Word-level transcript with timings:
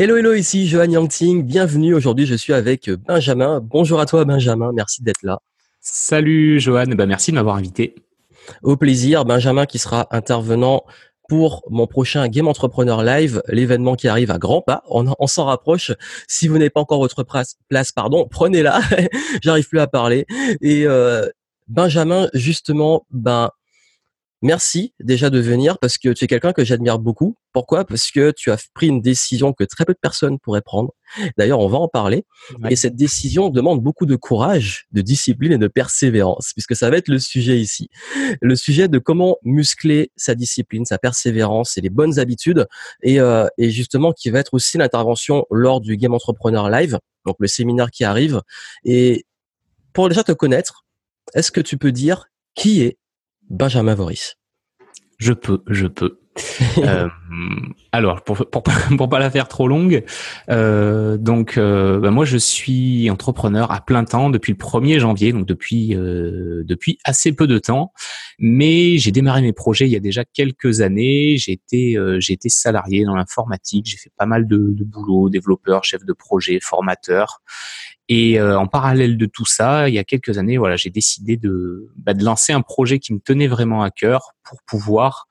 Hello, 0.00 0.16
hello, 0.16 0.32
ici 0.32 0.68
Johan 0.68 0.92
Yangting. 0.92 1.42
Bienvenue. 1.42 1.92
Aujourd'hui, 1.92 2.24
je 2.24 2.36
suis 2.36 2.52
avec 2.52 2.88
Benjamin. 2.88 3.58
Bonjour 3.60 3.98
à 3.98 4.06
toi, 4.06 4.24
Benjamin. 4.24 4.70
Merci 4.72 5.02
d'être 5.02 5.24
là. 5.24 5.40
Salut, 5.80 6.60
Johan. 6.60 6.84
Ben, 6.86 7.06
merci 7.06 7.32
de 7.32 7.34
m'avoir 7.34 7.56
invité. 7.56 7.96
Au 8.62 8.76
plaisir. 8.76 9.24
Benjamin 9.24 9.66
qui 9.66 9.80
sera 9.80 10.06
intervenant 10.12 10.84
pour 11.28 11.64
mon 11.68 11.88
prochain 11.88 12.28
Game 12.28 12.46
Entrepreneur 12.46 13.02
Live, 13.02 13.42
l'événement 13.48 13.96
qui 13.96 14.06
arrive 14.06 14.30
à 14.30 14.38
grands 14.38 14.62
pas. 14.62 14.84
On, 14.88 15.26
s'en 15.26 15.46
rapproche. 15.46 15.90
Si 16.28 16.46
vous 16.46 16.58
n'avez 16.58 16.70
pas 16.70 16.80
encore 16.80 17.00
votre 17.00 17.24
place, 17.24 17.90
pardon, 17.90 18.28
prenez-la. 18.30 18.80
J'arrive 19.42 19.68
plus 19.68 19.80
à 19.80 19.88
parler. 19.88 20.26
Et 20.62 20.86
euh, 20.86 21.28
Benjamin, 21.66 22.28
justement, 22.34 23.04
ben 23.10 23.50
Merci 24.40 24.94
déjà 25.00 25.30
de 25.30 25.40
venir 25.40 25.78
parce 25.78 25.98
que 25.98 26.10
tu 26.10 26.24
es 26.24 26.28
quelqu'un 26.28 26.52
que 26.52 26.64
j'admire 26.64 27.00
beaucoup. 27.00 27.36
Pourquoi? 27.52 27.84
Parce 27.84 28.12
que 28.12 28.30
tu 28.30 28.52
as 28.52 28.68
pris 28.72 28.86
une 28.86 29.00
décision 29.00 29.52
que 29.52 29.64
très 29.64 29.84
peu 29.84 29.94
de 29.94 29.98
personnes 30.00 30.38
pourraient 30.38 30.62
prendre. 30.62 30.92
D'ailleurs, 31.36 31.58
on 31.58 31.66
va 31.66 31.78
en 31.78 31.88
parler. 31.88 32.24
Et 32.70 32.76
cette 32.76 32.94
décision 32.94 33.48
demande 33.48 33.82
beaucoup 33.82 34.06
de 34.06 34.14
courage, 34.14 34.86
de 34.92 35.00
discipline 35.00 35.52
et 35.52 35.58
de 35.58 35.66
persévérance, 35.66 36.52
puisque 36.52 36.76
ça 36.76 36.88
va 36.88 36.98
être 36.98 37.08
le 37.08 37.18
sujet 37.18 37.58
ici. 37.58 37.88
Le 38.40 38.54
sujet 38.54 38.86
de 38.86 38.98
comment 38.98 39.38
muscler 39.42 40.12
sa 40.14 40.36
discipline, 40.36 40.84
sa 40.84 40.98
persévérance 40.98 41.76
et 41.76 41.80
les 41.80 41.90
bonnes 41.90 42.20
habitudes. 42.20 42.68
Et, 43.02 43.20
euh, 43.20 43.48
et 43.58 43.70
justement, 43.70 44.12
qui 44.12 44.30
va 44.30 44.38
être 44.38 44.54
aussi 44.54 44.78
l'intervention 44.78 45.46
lors 45.50 45.80
du 45.80 45.96
Game 45.96 46.14
Entrepreneur 46.14 46.70
Live, 46.70 47.00
donc 47.26 47.36
le 47.40 47.48
séminaire 47.48 47.90
qui 47.90 48.04
arrive. 48.04 48.42
Et 48.84 49.26
pour 49.92 50.08
déjà 50.08 50.22
te 50.22 50.32
connaître, 50.32 50.84
est-ce 51.34 51.50
que 51.50 51.60
tu 51.60 51.76
peux 51.76 51.90
dire 51.90 52.26
qui 52.54 52.82
est 52.82 52.98
Benjamin 53.50 53.94
Voris. 53.94 54.36
Je 55.18 55.32
peux, 55.32 55.62
je 55.68 55.86
peux. 55.86 56.20
euh, 56.78 57.08
alors, 57.92 58.22
pour, 58.22 58.36
pour, 58.50 58.62
pour, 58.96 59.08
pas 59.08 59.18
la 59.18 59.30
faire 59.30 59.48
trop 59.48 59.68
longue, 59.68 60.04
euh, 60.50 61.16
donc 61.16 61.56
euh, 61.56 61.98
bah, 62.00 62.10
moi 62.10 62.24
je 62.24 62.36
suis 62.36 63.10
entrepreneur 63.10 63.70
à 63.72 63.80
plein 63.80 64.04
temps 64.04 64.30
depuis 64.30 64.52
le 64.52 64.58
1er 64.58 64.98
janvier, 64.98 65.32
donc 65.32 65.46
depuis 65.46 65.94
euh, 65.94 66.62
depuis 66.64 66.98
assez 67.04 67.32
peu 67.32 67.46
de 67.46 67.58
temps. 67.58 67.92
Mais 68.38 68.98
j'ai 68.98 69.10
démarré 69.10 69.42
mes 69.42 69.52
projets 69.52 69.86
il 69.86 69.92
y 69.92 69.96
a 69.96 70.00
déjà 70.00 70.24
quelques 70.24 70.80
années. 70.80 71.36
J'ai 71.38 71.52
été 71.52 71.96
euh, 71.96 72.18
j'ai 72.20 72.34
été 72.34 72.48
salarié 72.48 73.04
dans 73.04 73.14
l'informatique. 73.14 73.86
J'ai 73.86 73.96
fait 73.96 74.12
pas 74.16 74.26
mal 74.26 74.46
de, 74.46 74.58
de 74.58 74.84
boulot, 74.84 75.28
développeur, 75.30 75.84
chef 75.84 76.04
de 76.04 76.12
projet, 76.12 76.58
formateur. 76.62 77.40
Et 78.08 78.40
euh, 78.40 78.58
en 78.58 78.66
parallèle 78.66 79.18
de 79.18 79.26
tout 79.26 79.44
ça, 79.44 79.88
il 79.88 79.94
y 79.94 79.98
a 79.98 80.04
quelques 80.04 80.38
années, 80.38 80.56
voilà, 80.56 80.76
j'ai 80.76 80.88
décidé 80.88 81.36
de, 81.36 81.90
bah, 81.96 82.14
de 82.14 82.24
lancer 82.24 82.54
un 82.54 82.62
projet 82.62 82.98
qui 82.98 83.12
me 83.12 83.20
tenait 83.20 83.48
vraiment 83.48 83.82
à 83.82 83.90
cœur 83.90 84.32
pour 84.44 84.62
pouvoir 84.62 85.28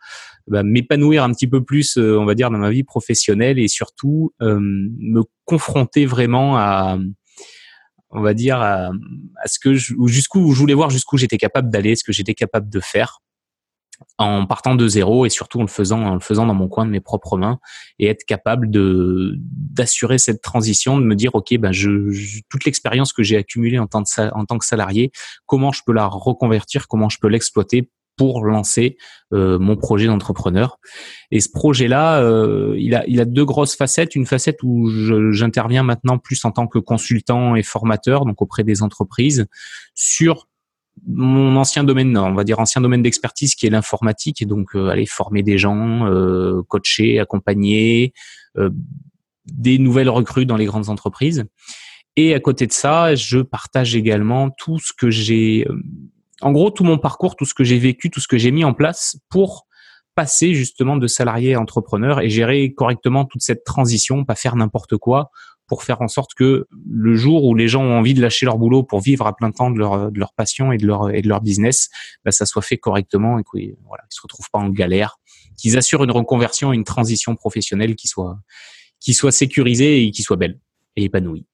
bah, 0.47 0.63
m'épanouir 0.63 1.23
un 1.23 1.31
petit 1.31 1.47
peu 1.47 1.63
plus, 1.63 1.97
euh, 1.97 2.17
on 2.17 2.25
va 2.25 2.35
dire, 2.35 2.49
dans 2.49 2.57
ma 2.57 2.69
vie 2.69 2.83
professionnelle 2.83 3.59
et 3.59 3.67
surtout 3.67 4.33
euh, 4.41 4.59
me 4.59 5.21
confronter 5.45 6.05
vraiment 6.05 6.57
à, 6.57 6.97
on 8.11 8.21
va 8.21 8.33
dire, 8.33 8.59
à, 8.61 8.91
à 9.43 9.47
ce 9.47 9.59
que 9.59 9.73
jusqu'où 9.73 10.51
je 10.53 10.59
voulais 10.59 10.73
voir 10.73 10.89
jusqu'où 10.89 11.17
j'étais 11.17 11.37
capable 11.37 11.69
d'aller, 11.69 11.95
ce 11.95 12.03
que 12.03 12.11
j'étais 12.11 12.33
capable 12.33 12.69
de 12.69 12.79
faire 12.79 13.19
en 14.17 14.45
partant 14.45 14.75
de 14.75 14.87
zéro 14.87 15.25
et 15.25 15.29
surtout 15.29 15.59
en 15.59 15.63
le 15.63 15.67
faisant 15.67 16.01
en 16.03 16.13
le 16.13 16.19
faisant 16.19 16.45
dans 16.45 16.53
mon 16.53 16.67
coin 16.67 16.85
de 16.85 16.91
mes 16.91 16.99
propres 16.99 17.37
mains 17.37 17.59
et 17.99 18.07
être 18.07 18.23
capable 18.25 18.69
de 18.69 19.35
d'assurer 19.39 20.17
cette 20.17 20.41
transition 20.41 20.97
de 20.99 21.03
me 21.03 21.15
dire 21.15 21.33
ok 21.35 21.57
ben 21.57 21.71
je, 21.71 22.41
toute 22.49 22.65
l'expérience 22.65 23.13
que 23.13 23.23
j'ai 23.23 23.37
accumulée 23.37 23.79
en 23.79 23.87
tant, 23.87 24.03
en 24.17 24.45
tant 24.45 24.57
que 24.57 24.65
salarié 24.65 25.11
comment 25.45 25.71
je 25.71 25.81
peux 25.85 25.93
la 25.93 26.05
reconvertir 26.05 26.87
comment 26.87 27.09
je 27.09 27.17
peux 27.19 27.27
l'exploiter 27.27 27.89
pour 28.17 28.43
lancer 28.43 28.97
euh, 29.33 29.59
mon 29.59 29.77
projet 29.77 30.07
d'entrepreneur 30.07 30.79
et 31.31 31.39
ce 31.39 31.49
projet 31.49 31.87
là 31.87 32.21
euh, 32.21 32.75
il 32.77 32.93
a 33.21 33.25
deux 33.25 33.45
grosses 33.45 33.75
facettes 33.75 34.15
une 34.15 34.25
facette 34.25 34.63
où 34.63 34.89
j'interviens 35.31 35.83
maintenant 35.83 36.17
plus 36.17 36.43
en 36.43 36.51
tant 36.51 36.67
que 36.67 36.79
consultant 36.79 37.55
et 37.55 37.63
formateur 37.63 38.25
donc 38.25 38.41
auprès 38.41 38.63
des 38.63 38.81
entreprises 38.81 39.45
sur 39.93 40.47
mon 41.05 41.55
ancien 41.57 41.83
domaine, 41.83 42.17
on 42.17 42.33
va 42.33 42.43
dire 42.43 42.59
ancien 42.59 42.81
domaine 42.81 43.03
d'expertise 43.03 43.53
qui 43.53 43.67
est 43.67 43.69
l'informatique 43.69 44.41
et 44.41 44.45
donc 44.45 44.75
euh, 44.75 44.89
aller 44.89 45.05
former 45.05 45.43
des 45.43 45.59
gens, 45.59 46.09
coacher, 46.67 47.19
accompagner 47.19 48.13
des 49.45 49.77
nouvelles 49.77 50.09
recrues 50.09 50.47
dans 50.47 50.57
les 50.57 50.65
grandes 50.65 50.89
entreprises. 50.89 51.45
Et 52.15 52.33
à 52.33 52.39
côté 52.39 52.65
de 52.65 52.73
ça, 52.73 53.13
je 53.13 53.39
partage 53.39 53.95
également 53.95 54.49
tout 54.49 54.79
ce 54.79 54.91
que 54.91 55.11
j'ai, 55.11 55.67
en 56.41 56.51
gros 56.51 56.71
tout 56.71 56.83
mon 56.83 56.97
parcours, 56.97 57.35
tout 57.35 57.45
ce 57.45 57.53
que 57.53 57.63
j'ai 57.63 57.79
vécu, 57.79 58.09
tout 58.09 58.19
ce 58.19 58.27
que 58.27 58.37
j'ai 58.37 58.51
mis 58.51 58.63
en 58.63 58.73
place 58.73 59.17
pour 59.29 59.67
passer 60.15 60.53
justement 60.55 60.97
de 60.97 61.05
salarié 61.05 61.53
à 61.53 61.61
entrepreneur 61.61 62.21
et 62.21 62.29
gérer 62.29 62.73
correctement 62.73 63.25
toute 63.25 63.41
cette 63.41 63.63
transition, 63.63 64.25
pas 64.25 64.35
faire 64.35 64.55
n'importe 64.55 64.97
quoi, 64.97 65.29
pour 65.67 65.83
faire 65.83 66.01
en 66.01 66.07
sorte 66.07 66.33
que 66.33 66.67
le 66.89 67.15
jour 67.15 67.43
où 67.43 67.53
les 67.53 67.67
gens 67.67 67.83
ont 67.83 67.99
envie 67.99 68.13
de 68.13 68.21
lâcher 68.21 68.45
leur 68.45 68.57
boulot 68.57 68.83
pour 68.83 69.01
vivre 69.01 69.27
à 69.27 69.35
plein 69.35 69.51
temps 69.51 69.69
de 69.69 69.77
leur, 69.77 70.11
de 70.11 70.19
leur 70.19 70.33
passion 70.33 70.71
et 70.71 70.77
de 70.77 70.87
leur, 70.87 71.11
et 71.11 71.21
de 71.21 71.27
leur 71.27 71.41
business, 71.41 71.89
bah, 72.25 72.31
ça 72.31 72.45
soit 72.45 72.61
fait 72.61 72.77
correctement 72.77 73.37
et 73.37 73.43
qu'ils 73.43 73.75
voilà, 73.85 74.05
se 74.09 74.21
retrouvent 74.21 74.49
pas 74.51 74.59
en 74.59 74.69
galère, 74.69 75.19
qu'ils 75.57 75.77
assurent 75.77 76.03
une 76.03 76.11
reconversion, 76.11 76.73
une 76.73 76.85
transition 76.85 77.35
professionnelle 77.35 77.95
qui 77.95 78.07
soit, 78.07 78.39
qui 78.99 79.13
soit 79.13 79.31
sécurisée 79.31 80.03
et 80.03 80.11
qui 80.11 80.23
soit 80.23 80.37
belle 80.37 80.59
et 80.95 81.03
épanouie. 81.03 81.45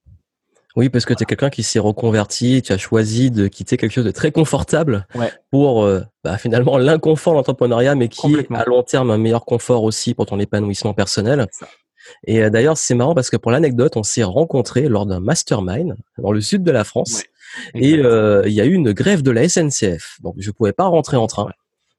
Oui, 0.76 0.90
parce 0.90 1.06
que 1.06 1.14
tu 1.14 1.24
es 1.24 1.26
quelqu'un 1.26 1.52
qui 1.52 1.62
s'est 1.62 1.80
reconverti, 1.80 2.62
tu 2.64 2.74
as 2.74 2.78
choisi 2.78 3.30
de 3.30 3.48
quitter 3.48 3.78
quelque 3.78 3.92
chose 3.92 4.06
de 4.06 4.12
très 4.12 4.32
confortable 4.32 5.06
pour 5.52 5.84
euh, 5.84 6.02
bah, 6.24 6.38
finalement 6.38 6.78
l'inconfort 6.78 7.34
de 7.34 7.38
l'entrepreneuriat, 7.38 7.94
mais 7.94 8.08
qui 8.08 8.34
est 8.34 8.52
à 8.52 8.66
long 8.66 8.82
terme 8.82 9.12
un 9.12 9.18
meilleur 9.18 9.46
confort 9.46 9.84
aussi 9.84 10.16
pour 10.16 10.26
ton 10.26 10.40
épanouissement 10.40 10.94
personnel. 10.94 11.48
Et 12.26 12.42
euh, 12.42 12.50
d'ailleurs, 12.50 12.78
c'est 12.78 12.96
marrant 12.96 13.14
parce 13.14 13.30
que 13.30 13.38
pour 13.38 13.52
l'anecdote, 13.52 13.98
on 13.98 14.04
s'est 14.04 14.24
rencontrés 14.24 14.88
lors 14.90 15.06
d'un 15.06 15.20
mastermind 15.20 15.96
dans 16.18 16.32
le 16.32 16.42
sud 16.42 16.64
de 16.64 16.72
la 16.72 16.84
France. 16.84 17.24
et 17.76 18.00
euh, 18.00 18.44
il 18.48 18.54
y 18.54 18.62
a 18.62 18.66
eu 18.66 18.74
une 18.74 18.94
grève 18.94 19.22
de 19.22 19.32
la 19.32 19.48
SNCF. 19.48 20.18
Donc, 20.22 20.36
je 20.38 20.50
pouvais 20.52 20.74
pas 20.74 20.86
rentrer 20.86 21.18
en 21.18 21.28
train. 21.28 21.50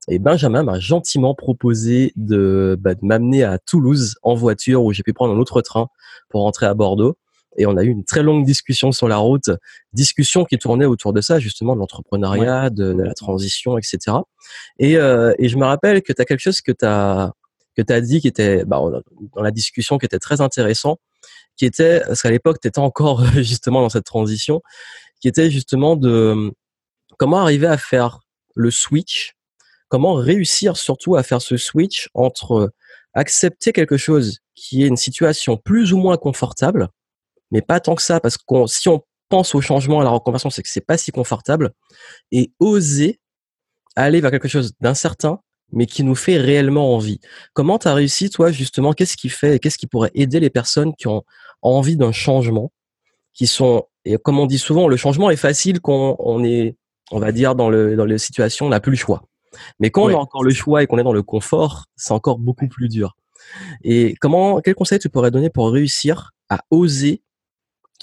Et 0.08 0.18
Benjamin 0.18 0.64
m'a 0.64 0.78
gentiment 0.80 1.34
proposé 1.34 2.12
de, 2.16 2.76
bah, 2.78 2.94
de 2.94 3.00
m'amener 3.02 3.44
à 3.44 3.58
Toulouse 3.58 4.16
en 4.22 4.34
voiture 4.34 4.82
où 4.82 4.92
j'ai 4.92 5.02
pu 5.02 5.12
prendre 5.12 5.34
un 5.34 5.38
autre 5.38 5.62
train 5.62 5.88
pour 6.28 6.42
rentrer 6.42 6.66
à 6.66 6.74
Bordeaux. 6.74 7.16
Et 7.56 7.66
on 7.66 7.76
a 7.76 7.84
eu 7.84 7.88
une 7.88 8.04
très 8.04 8.22
longue 8.22 8.44
discussion 8.44 8.92
sur 8.92 9.08
la 9.08 9.16
route, 9.16 9.50
discussion 9.92 10.44
qui 10.44 10.58
tournait 10.58 10.84
autour 10.84 11.12
de 11.12 11.20
ça, 11.20 11.38
justement, 11.38 11.74
de 11.74 11.80
l'entrepreneuriat, 11.80 12.70
de, 12.70 12.92
la 12.92 13.14
transition, 13.14 13.78
etc. 13.78 14.18
Et, 14.78 14.96
euh, 14.96 15.32
et 15.38 15.48
je 15.48 15.56
me 15.56 15.64
rappelle 15.64 16.02
que 16.02 16.12
tu 16.12 16.20
as 16.20 16.24
quelque 16.24 16.40
chose 16.40 16.60
que 16.60 16.72
tu 16.72 16.84
as 16.84 17.32
que 17.76 17.82
tu 17.82 17.92
as 17.92 18.00
dit 18.00 18.20
qui 18.20 18.28
était 18.28 18.64
bah, 18.64 18.80
dans 19.34 19.42
la 19.42 19.50
discussion 19.50 19.98
qui 19.98 20.06
était 20.06 20.20
très 20.20 20.40
intéressant, 20.40 20.98
qui 21.56 21.66
était 21.66 22.00
parce 22.06 22.22
qu'à 22.22 22.30
l'époque 22.30 22.58
tu 22.60 22.68
étais 22.68 22.78
encore 22.78 23.24
justement 23.34 23.80
dans 23.80 23.88
cette 23.88 24.04
transition, 24.04 24.62
qui 25.20 25.28
était 25.28 25.50
justement 25.50 25.96
de 25.96 26.52
comment 27.18 27.38
arriver 27.38 27.66
à 27.66 27.78
faire 27.78 28.20
le 28.54 28.70
switch, 28.70 29.34
comment 29.88 30.14
réussir 30.14 30.76
surtout 30.76 31.16
à 31.16 31.22
faire 31.22 31.42
ce 31.42 31.56
switch 31.56 32.08
entre 32.14 32.70
accepter 33.14 33.72
quelque 33.72 33.96
chose 33.96 34.38
qui 34.54 34.82
est 34.82 34.86
une 34.86 34.96
situation 34.96 35.56
plus 35.56 35.92
ou 35.92 35.98
moins 35.98 36.16
confortable, 36.16 36.88
mais 37.54 37.62
pas 37.62 37.80
tant 37.80 37.94
que 37.94 38.02
ça 38.02 38.20
parce 38.20 38.36
que 38.36 38.66
si 38.66 38.88
on 38.90 39.02
pense 39.30 39.54
au 39.54 39.62
changement 39.62 40.00
à 40.00 40.04
la 40.04 40.10
reconversion, 40.10 40.50
c'est 40.50 40.62
que 40.62 40.68
c'est 40.68 40.84
pas 40.84 40.98
si 40.98 41.12
confortable 41.12 41.70
et 42.32 42.52
oser 42.58 43.20
aller 43.96 44.20
vers 44.20 44.32
quelque 44.32 44.48
chose 44.48 44.72
d'incertain 44.80 45.40
mais 45.72 45.86
qui 45.86 46.04
nous 46.04 46.14
fait 46.14 46.36
réellement 46.36 46.94
envie. 46.94 47.20
Comment 47.52 47.78
tu 47.78 47.88
as 47.88 47.94
réussi, 47.94 48.30
toi, 48.30 48.52
justement, 48.52 48.92
qu'est-ce 48.92 49.16
qui 49.16 49.28
fait, 49.28 49.58
qu'est-ce 49.58 49.78
qui 49.78 49.86
pourrait 49.86 50.10
aider 50.14 50.38
les 50.38 50.50
personnes 50.50 50.94
qui 50.94 51.08
ont 51.08 51.24
envie 51.62 51.96
d'un 51.96 52.12
changement, 52.12 52.70
qui 53.32 53.46
sont, 53.46 53.84
et 54.04 54.16
comme 54.18 54.38
on 54.38 54.46
dit 54.46 54.58
souvent, 54.58 54.86
le 54.86 54.96
changement 54.96 55.30
est 55.30 55.36
facile 55.36 55.80
quand 55.80 56.16
on 56.20 56.44
est, 56.44 56.76
on 57.10 57.18
va 57.18 57.32
dire, 57.32 57.54
dans 57.54 57.70
le, 57.70 57.96
dans 57.96 58.04
les 58.04 58.18
situations, 58.18 58.66
on 58.66 58.68
n'a 58.68 58.80
plus 58.80 58.92
le 58.92 58.96
choix. 58.96 59.24
Mais 59.80 59.90
quand 59.90 60.04
on 60.04 60.08
a 60.08 60.14
encore 60.14 60.44
le 60.44 60.52
choix 60.52 60.82
et 60.82 60.86
qu'on 60.86 60.98
est 60.98 61.04
dans 61.04 61.12
le 61.12 61.22
confort, 61.22 61.86
c'est 61.96 62.12
encore 62.12 62.38
beaucoup 62.38 62.68
plus 62.68 62.88
dur. 62.88 63.16
Et 63.82 64.14
comment, 64.20 64.60
quel 64.60 64.74
conseil 64.74 65.00
tu 65.00 65.08
pourrais 65.08 65.30
donner 65.32 65.50
pour 65.50 65.72
réussir 65.72 66.30
à 66.48 66.60
oser 66.70 67.23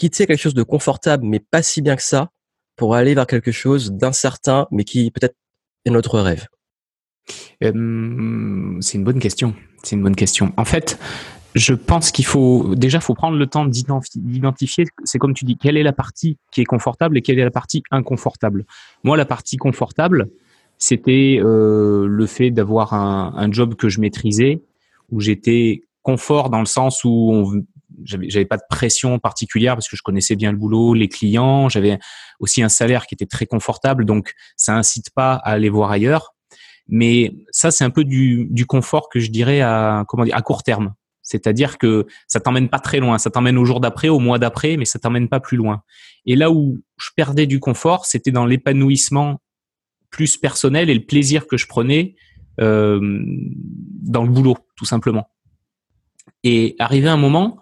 quitter 0.01 0.25
quelque 0.25 0.39
chose 0.39 0.56
de 0.56 0.63
confortable, 0.63 1.27
mais 1.27 1.39
pas 1.39 1.62
si 1.62 1.80
bien 1.83 1.95
que 1.95 2.01
ça, 2.01 2.31
pour 2.75 2.95
aller 2.95 3.13
vers 3.13 3.27
quelque 3.27 3.51
chose 3.51 3.92
d'incertain, 3.92 4.68
mais 4.71 4.83
qui 4.83 5.12
peut-être 5.12 5.36
est 5.86 5.92
notre 5.92 6.19
rêve? 6.19 6.48
Euh, 7.63 8.77
c'est 8.81 8.98
une 8.98 9.03
bonne 9.03 9.19
question. 9.19 9.53
C'est 9.83 9.95
une 9.95 10.01
bonne 10.01 10.15
question. 10.15 10.53
En 10.57 10.65
fait, 10.65 10.98
je 11.53 11.75
pense 11.75 12.09
qu'il 12.09 12.25
faut 12.25 12.74
déjà 12.74 13.00
faut 13.00 13.13
prendre 13.13 13.38
le 13.38 13.45
temps 13.45 13.65
d'identifier. 13.65 14.86
C'est 15.03 15.19
comme 15.19 15.36
tu 15.36 15.45
dis, 15.45 15.56
quelle 15.56 15.77
est 15.77 15.83
la 15.83 15.94
partie 15.94 16.39
qui 16.51 16.62
est 16.62 16.65
confortable 16.65 17.15
et 17.19 17.21
quelle 17.21 17.38
est 17.38 17.44
la 17.44 17.51
partie 17.51 17.83
inconfortable. 17.92 18.65
Moi, 19.03 19.18
la 19.18 19.25
partie 19.25 19.57
confortable, 19.57 20.30
c'était 20.80 21.38
euh, 21.39 22.07
le 22.07 22.25
fait 22.25 22.50
d'avoir 22.50 22.95
un, 22.95 23.33
un, 23.36 23.51
job 23.51 23.75
que 23.75 23.88
je 23.88 24.01
maîtrisais, 24.01 24.63
où 25.12 25.19
j'étais 25.19 25.83
confort 26.01 26.50
dans 26.50 26.59
le 26.59 26.65
sens 26.65 27.03
où 27.03 27.63
j'avais 28.03 28.45
pas 28.45 28.57
de 28.57 28.63
pression 28.69 29.19
particulière 29.19 29.75
parce 29.75 29.88
que 29.88 29.95
je 29.95 30.01
connaissais 30.01 30.35
bien 30.35 30.51
le 30.51 30.57
boulot, 30.57 30.93
les 30.93 31.07
clients, 31.07 31.69
j'avais 31.69 31.99
aussi 32.39 32.63
un 32.63 32.69
salaire 32.69 33.05
qui 33.07 33.15
était 33.15 33.25
très 33.25 33.45
confortable, 33.45 34.05
donc 34.05 34.33
ça 34.55 34.75
incite 34.75 35.09
pas 35.11 35.33
à 35.33 35.51
aller 35.51 35.69
voir 35.69 35.91
ailleurs. 35.91 36.33
Mais 36.88 37.31
ça, 37.51 37.71
c'est 37.71 37.83
un 37.83 37.89
peu 37.89 38.03
du, 38.03 38.47
du, 38.49 38.65
confort 38.65 39.07
que 39.09 39.19
je 39.19 39.29
dirais 39.29 39.61
à 39.61 40.03
comment 40.07 40.25
dire 40.25 40.35
à 40.35 40.41
court 40.41 40.63
terme. 40.63 40.93
C'est-à-dire 41.21 41.77
que 41.77 42.05
ça 42.27 42.39
t'emmène 42.39 42.67
pas 42.67 42.79
très 42.79 42.99
loin. 42.99 43.17
Ça 43.17 43.29
t'emmène 43.29 43.57
au 43.57 43.63
jour 43.63 43.79
d'après, 43.79 44.09
au 44.09 44.19
mois 44.19 44.39
d'après, 44.39 44.75
mais 44.75 44.85
ça 44.85 44.99
t'emmène 44.99 45.29
pas 45.29 45.39
plus 45.39 45.55
loin. 45.55 45.83
Et 46.25 46.35
là 46.35 46.51
où 46.51 46.79
je 46.97 47.09
perdais 47.15 47.47
du 47.47 47.59
confort, 47.59 48.05
c'était 48.05 48.31
dans 48.31 48.45
l'épanouissement 48.45 49.41
plus 50.09 50.35
personnel 50.35 50.89
et 50.89 50.93
le 50.93 51.05
plaisir 51.05 51.47
que 51.47 51.55
je 51.55 51.67
prenais 51.67 52.15
euh, 52.59 52.99
dans 52.99 54.23
le 54.23 54.29
boulot, 54.29 54.57
tout 54.75 54.85
simplement. 54.85 55.29
Et 56.43 56.75
arrivé 56.79 57.07
un 57.07 57.17
moment, 57.17 57.61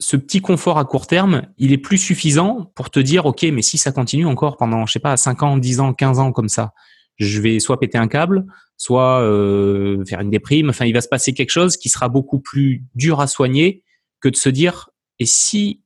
ce 0.00 0.16
petit 0.16 0.40
confort 0.40 0.78
à 0.78 0.84
court 0.84 1.06
terme, 1.06 1.42
il 1.56 1.72
est 1.72 1.78
plus 1.78 1.98
suffisant 1.98 2.72
pour 2.74 2.90
te 2.90 3.00
dire, 3.00 3.26
OK, 3.26 3.42
mais 3.42 3.62
si 3.62 3.78
ça 3.78 3.92
continue 3.92 4.26
encore 4.26 4.56
pendant, 4.56 4.86
je 4.86 4.92
sais 4.92 4.98
pas, 4.98 5.16
5 5.16 5.42
ans, 5.42 5.56
10 5.56 5.80
ans, 5.80 5.94
15 5.94 6.18
ans 6.18 6.32
comme 6.32 6.48
ça, 6.48 6.72
je 7.16 7.40
vais 7.40 7.60
soit 7.60 7.78
péter 7.78 7.98
un 7.98 8.08
câble, 8.08 8.44
soit 8.76 9.20
euh, 9.20 10.04
faire 10.04 10.20
une 10.20 10.30
déprime. 10.30 10.70
Enfin, 10.70 10.84
il 10.84 10.92
va 10.92 11.00
se 11.00 11.08
passer 11.08 11.32
quelque 11.32 11.50
chose 11.50 11.76
qui 11.76 11.88
sera 11.88 12.08
beaucoup 12.08 12.40
plus 12.40 12.84
dur 12.94 13.20
à 13.20 13.26
soigner 13.26 13.84
que 14.20 14.28
de 14.28 14.36
se 14.36 14.48
dire, 14.48 14.90
et 15.18 15.26
si 15.26 15.82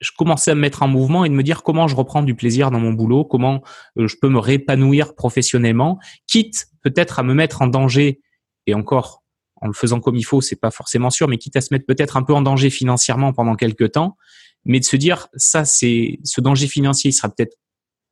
je 0.00 0.10
commençais 0.16 0.52
à 0.52 0.54
me 0.54 0.60
mettre 0.60 0.82
en 0.82 0.88
mouvement 0.88 1.26
et 1.26 1.28
de 1.28 1.34
me 1.34 1.42
dire 1.42 1.62
comment 1.62 1.86
je 1.86 1.94
reprends 1.94 2.22
du 2.22 2.34
plaisir 2.34 2.70
dans 2.70 2.80
mon 2.80 2.92
boulot, 2.92 3.24
comment 3.24 3.62
euh, 3.98 4.08
je 4.08 4.16
peux 4.20 4.30
me 4.30 4.38
réépanouir 4.38 5.14
professionnellement, 5.14 5.98
quitte 6.26 6.68
peut-être 6.82 7.18
à 7.18 7.22
me 7.22 7.34
mettre 7.34 7.60
en 7.60 7.66
danger 7.66 8.20
et 8.66 8.74
encore 8.74 9.19
en 9.60 9.66
le 9.66 9.72
faisant 9.72 10.00
comme 10.00 10.16
il 10.16 10.24
faut, 10.24 10.40
c'est 10.40 10.56
pas 10.56 10.70
forcément 10.70 11.10
sûr, 11.10 11.28
mais 11.28 11.38
quitte 11.38 11.56
à 11.56 11.60
se 11.60 11.72
mettre 11.72 11.86
peut-être 11.86 12.16
un 12.16 12.22
peu 12.22 12.34
en 12.34 12.42
danger 12.42 12.70
financièrement 12.70 13.32
pendant 13.32 13.54
quelques 13.56 13.92
temps, 13.92 14.16
mais 14.64 14.80
de 14.80 14.84
se 14.84 14.96
dire 14.96 15.28
ça 15.34 15.64
c'est 15.64 16.18
ce 16.24 16.40
danger 16.40 16.66
financier 16.66 17.10
il 17.10 17.14
sera 17.14 17.28
peut-être 17.28 17.56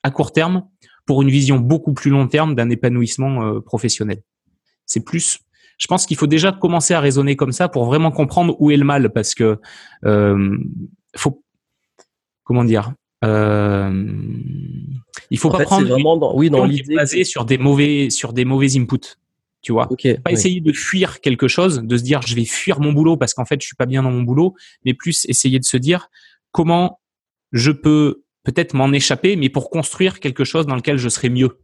à 0.02 0.10
court 0.10 0.32
terme 0.32 0.64
pour 1.06 1.22
une 1.22 1.30
vision 1.30 1.58
beaucoup 1.58 1.94
plus 1.94 2.10
long 2.10 2.28
terme 2.28 2.54
d'un 2.54 2.70
épanouissement 2.70 3.42
euh, 3.42 3.60
professionnel. 3.60 4.22
C'est 4.86 5.04
plus 5.04 5.40
je 5.78 5.86
pense 5.86 6.06
qu'il 6.06 6.16
faut 6.16 6.26
déjà 6.26 6.50
commencer 6.50 6.92
à 6.92 7.00
raisonner 7.00 7.36
comme 7.36 7.52
ça 7.52 7.68
pour 7.68 7.84
vraiment 7.84 8.10
comprendre 8.10 8.56
où 8.58 8.70
est 8.70 8.76
le 8.76 8.84
mal 8.84 9.12
parce 9.12 9.34
que 9.34 9.60
euh, 10.04 10.58
faut 11.16 11.42
comment 12.42 12.64
dire 12.64 12.92
euh, 13.24 14.12
il 15.30 15.38
faut 15.38 15.50
pas 15.50 15.60
prendre 15.60 15.88
dans, 15.88 16.36
oui 16.36 16.50
dans 16.50 16.64
l'idée 16.64 16.96
basé 16.96 17.24
sur 17.24 17.44
des 17.44 17.58
mauvais 17.58 18.10
sur 18.10 18.32
des 18.32 18.44
mauvais 18.44 18.76
inputs 18.76 19.16
tu 19.62 19.72
vois. 19.72 19.88
Pas 20.24 20.32
essayer 20.32 20.60
de 20.60 20.72
fuir 20.72 21.20
quelque 21.20 21.48
chose 21.48 21.80
de 21.82 21.96
se 21.96 22.02
dire 22.02 22.22
je 22.22 22.34
vais 22.34 22.44
fuir 22.44 22.80
mon 22.80 22.92
boulot 22.92 23.16
parce 23.16 23.34
qu'en 23.34 23.44
fait 23.44 23.60
je 23.60 23.66
suis 23.66 23.76
pas 23.76 23.86
bien 23.86 24.02
dans 24.02 24.10
mon 24.10 24.22
boulot 24.22 24.54
mais 24.84 24.94
plus 24.94 25.24
essayer 25.28 25.58
de 25.58 25.64
se 25.64 25.76
dire 25.76 26.08
comment 26.52 27.00
je 27.52 27.70
peux 27.72 28.22
peut-être 28.44 28.74
m'en 28.74 28.92
échapper 28.92 29.36
mais 29.36 29.48
pour 29.48 29.70
construire 29.70 30.20
quelque 30.20 30.44
chose 30.44 30.66
dans 30.66 30.76
lequel 30.76 30.96
je 30.96 31.08
serai 31.08 31.28
mieux. 31.28 31.58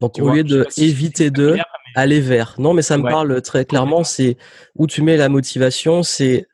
Donc 0.00 0.18
au 0.18 0.30
lieu 0.30 0.44
de 0.44 0.66
éviter 0.76 1.30
de 1.30 1.56
aller 1.94 2.20
vers. 2.20 2.54
Non 2.58 2.74
mais 2.74 2.82
ça 2.82 2.96
me 2.98 3.02
parle 3.02 3.40
très 3.42 3.64
clairement 3.64 4.04
c'est 4.04 4.36
où 4.74 4.86
tu 4.86 5.02
mets 5.02 5.16
la 5.16 5.28
motivation 5.28 6.02
c'est 6.02 6.46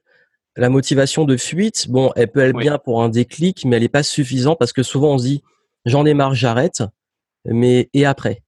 la 0.57 0.69
motivation 0.69 1.25
de 1.25 1.37
fuite, 1.37 1.89
bon, 1.89 2.11
elle 2.17 2.31
peut 2.31 2.41
être 2.41 2.59
bien 2.59 2.77
pour 2.79 3.03
un 3.03 3.09
déclic, 3.09 3.65
mais 3.65 3.77
elle 3.77 3.83
n'est 3.83 3.89
pas 3.89 4.03
suffisante 4.03 4.59
parce 4.59 4.73
que 4.73 4.83
souvent 4.83 5.15
on 5.15 5.19
se 5.19 5.25
dit 5.25 5.43
j'en 5.87 6.05
ai 6.05 6.13
marre, 6.13 6.35
j'arrête, 6.35 6.83
mais 7.45 7.89
et 7.95 8.05
après? 8.05 8.43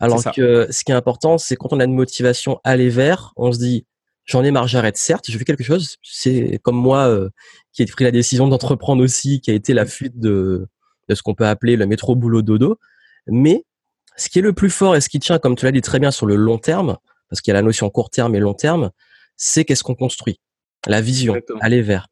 Alors 0.00 0.22
que 0.34 0.66
ce 0.70 0.84
qui 0.84 0.92
est 0.92 0.94
important, 0.94 1.38
c'est 1.38 1.56
quand 1.56 1.72
on 1.72 1.80
a 1.80 1.84
une 1.84 1.94
motivation 1.94 2.60
aller 2.64 2.88
vers, 2.88 3.32
on 3.36 3.52
se 3.52 3.58
dit 3.58 3.86
j'en 4.24 4.42
ai 4.42 4.50
marre, 4.50 4.66
j'arrête. 4.66 4.96
Certes, 4.96 5.26
je 5.28 5.36
fais 5.38 5.44
quelque 5.44 5.64
chose. 5.64 5.96
C'est 6.02 6.58
comme 6.62 6.76
moi 6.76 7.08
euh, 7.08 7.30
qui 7.72 7.82
ai 7.82 7.86
pris 7.86 8.04
la 8.04 8.10
décision 8.10 8.48
d'entreprendre 8.48 9.02
aussi, 9.02 9.40
qui 9.40 9.50
a 9.50 9.54
été 9.54 9.74
la 9.74 9.86
fuite 9.86 10.18
de, 10.18 10.66
de 11.08 11.14
ce 11.14 11.22
qu'on 11.22 11.34
peut 11.34 11.46
appeler 11.46 11.76
le 11.76 11.86
métro 11.86 12.16
boulot 12.16 12.42
dodo. 12.42 12.78
Mais 13.26 13.64
ce 14.16 14.28
qui 14.28 14.38
est 14.38 14.42
le 14.42 14.52
plus 14.52 14.70
fort 14.70 14.96
et 14.96 15.00
ce 15.00 15.08
qui 15.08 15.20
tient, 15.20 15.38
comme 15.38 15.56
tu 15.56 15.64
l'as 15.64 15.72
dit 15.72 15.82
très 15.82 15.98
bien, 15.98 16.10
sur 16.10 16.26
le 16.26 16.36
long 16.36 16.58
terme, 16.58 16.96
parce 17.28 17.40
qu'il 17.40 17.52
y 17.52 17.56
a 17.56 17.58
la 17.60 17.62
notion 17.62 17.90
court 17.90 18.10
terme 18.10 18.34
et 18.34 18.40
long 18.40 18.54
terme, 18.54 18.90
c'est 19.36 19.64
qu'est-ce 19.64 19.82
qu'on 19.82 19.94
construit 19.94 20.40
la 20.86 21.00
vision, 21.00 21.34
aller 21.60 21.82
vers. 21.82 22.08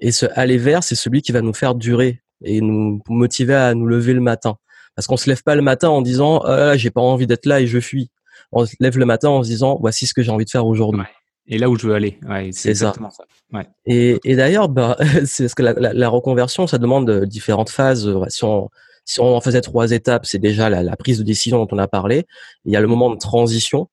Et 0.00 0.12
ce 0.12 0.26
aller 0.34 0.58
vers, 0.58 0.82
c'est 0.82 0.94
celui 0.94 1.22
qui 1.22 1.32
va 1.32 1.42
nous 1.42 1.54
faire 1.54 1.74
durer 1.74 2.22
et 2.42 2.60
nous 2.60 3.00
motiver 3.08 3.54
à 3.54 3.74
nous 3.74 3.86
lever 3.86 4.12
le 4.12 4.20
matin. 4.20 4.56
Parce 4.96 5.06
qu'on 5.06 5.16
se 5.16 5.28
lève 5.28 5.42
pas 5.42 5.54
le 5.54 5.62
matin 5.62 5.88
en 5.88 6.02
disant 6.02 6.40
ah, 6.44 6.76
j'ai 6.76 6.90
pas 6.90 7.00
envie 7.00 7.26
d'être 7.26 7.46
là 7.46 7.60
et 7.60 7.66
je 7.66 7.80
fuis. 7.80 8.10
On 8.52 8.66
se 8.66 8.74
lève 8.80 8.98
le 8.98 9.06
matin 9.06 9.28
en 9.28 9.42
se 9.42 9.48
disant 9.48 9.78
voici 9.80 10.06
ce 10.06 10.14
que 10.14 10.22
j'ai 10.22 10.30
envie 10.30 10.44
de 10.44 10.50
faire 10.50 10.66
aujourd'hui. 10.66 11.02
Et 11.46 11.58
là 11.58 11.68
où 11.68 11.76
je 11.76 11.86
veux 11.86 11.94
aller, 11.94 12.18
c'est 12.52 12.70
exactement 12.70 13.10
ça. 13.10 13.24
Et, 13.86 14.18
d'ailleurs, 14.24 14.68
bah, 14.68 14.96
c'est 15.26 15.48
ce 15.48 15.54
que 15.54 15.62
la, 15.62 16.08
reconversion, 16.08 16.66
ça 16.66 16.78
demande 16.78 17.26
différentes 17.26 17.70
phases. 17.70 18.10
Si 18.28 18.44
on, 18.44 18.70
si 19.04 19.20
on 19.20 19.36
en 19.36 19.40
faisait 19.40 19.60
trois 19.60 19.92
étapes, 19.92 20.24
c'est 20.24 20.38
déjà 20.38 20.70
la, 20.70 20.82
la, 20.82 20.96
prise 20.96 21.18
de 21.18 21.24
décision 21.24 21.58
dont 21.58 21.68
on 21.70 21.78
a 21.78 21.86
parlé. 21.86 22.24
Il 22.64 22.72
y 22.72 22.76
a 22.76 22.80
le 22.80 22.86
moment 22.86 23.10
de 23.10 23.18
transition 23.18 23.88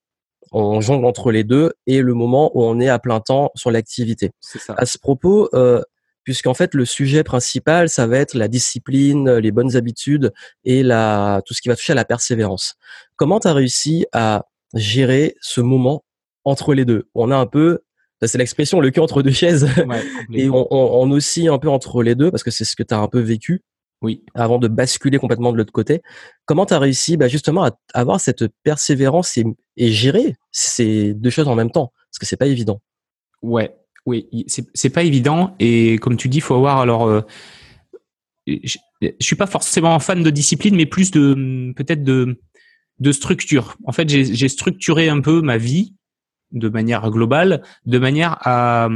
on 0.52 0.80
jongle 0.80 1.06
entre 1.06 1.32
les 1.32 1.44
deux 1.44 1.72
et 1.86 2.02
le 2.02 2.14
moment 2.14 2.50
où 2.54 2.62
on 2.62 2.78
est 2.78 2.88
à 2.88 2.98
plein 2.98 3.20
temps 3.20 3.50
sur 3.54 3.70
l'activité. 3.70 4.32
À 4.76 4.86
ce 4.86 4.98
propos, 4.98 5.48
euh, 5.54 5.82
puisqu'en 6.24 6.54
fait 6.54 6.74
le 6.74 6.84
sujet 6.84 7.24
principal, 7.24 7.88
ça 7.88 8.06
va 8.06 8.18
être 8.18 8.34
la 8.34 8.48
discipline, 8.48 9.30
les 9.30 9.50
bonnes 9.50 9.76
habitudes 9.76 10.32
et 10.64 10.82
la, 10.82 11.42
tout 11.46 11.54
ce 11.54 11.62
qui 11.62 11.68
va 11.68 11.76
toucher 11.76 11.92
à 11.92 11.96
la 11.96 12.04
persévérance. 12.04 12.74
Comment 13.16 13.40
tu 13.40 13.48
as 13.48 13.52
réussi 13.52 14.06
à 14.12 14.46
gérer 14.74 15.36
ce 15.40 15.60
moment 15.60 16.04
entre 16.44 16.74
les 16.74 16.84
deux? 16.84 17.08
On 17.14 17.30
a 17.30 17.36
un 17.36 17.46
peu, 17.46 17.80
c'est 18.22 18.38
l'expression 18.38 18.80
le 18.80 18.90
cul 18.90 19.00
entre 19.00 19.22
deux 19.22 19.32
chaises, 19.32 19.68
et 20.32 20.48
on, 20.48 20.66
on, 20.70 21.10
oscille 21.10 21.48
un 21.48 21.58
peu 21.58 21.68
entre 21.68 22.02
les 22.02 22.14
deux 22.14 22.30
parce 22.30 22.42
que 22.42 22.50
c'est 22.50 22.64
ce 22.64 22.76
que 22.76 22.82
tu 22.82 22.94
as 22.94 22.98
un 22.98 23.08
peu 23.08 23.20
vécu. 23.20 23.62
Oui. 24.02 24.24
Avant 24.34 24.58
de 24.58 24.66
basculer 24.66 25.18
complètement 25.18 25.52
de 25.52 25.56
l'autre 25.56 25.72
côté. 25.72 26.02
Comment 26.44 26.66
tu 26.66 26.74
as 26.74 26.80
réussi 26.80 27.16
bah, 27.16 27.28
justement 27.28 27.64
à 27.64 27.70
avoir 27.94 28.20
cette 28.20 28.48
persévérance 28.64 29.38
et, 29.38 29.92
gérer 29.92 30.34
ces 30.50 31.14
deux 31.14 31.30
choses 31.30 31.46
en 31.46 31.54
même 31.54 31.70
temps? 31.70 31.92
Parce 32.10 32.18
que 32.18 32.26
c'est 32.26 32.36
pas 32.36 32.46
évident. 32.46 32.80
Ouais, 33.42 33.76
oui, 34.06 34.28
c'est 34.46 34.90
pas 34.90 35.02
évident. 35.02 35.54
Et 35.58 35.98
comme 35.98 36.16
tu 36.16 36.28
dis, 36.28 36.40
faut 36.40 36.54
avoir 36.54 36.78
alors. 36.78 37.06
Euh, 37.06 37.22
je, 38.46 38.78
je 39.00 39.08
suis 39.20 39.36
pas 39.36 39.46
forcément 39.46 39.98
fan 40.00 40.22
de 40.22 40.30
discipline, 40.30 40.74
mais 40.74 40.86
plus 40.86 41.10
de 41.10 41.72
peut-être 41.76 42.02
de 42.02 42.40
de 42.98 43.12
structure. 43.12 43.76
En 43.84 43.92
fait, 43.92 44.08
j'ai 44.08 44.48
structuré 44.48 45.08
un 45.08 45.20
peu 45.20 45.42
ma 45.42 45.56
vie 45.56 45.94
de 46.52 46.68
manière 46.68 47.10
globale, 47.10 47.62
de 47.86 47.98
manière 47.98 48.36
à, 48.40 48.88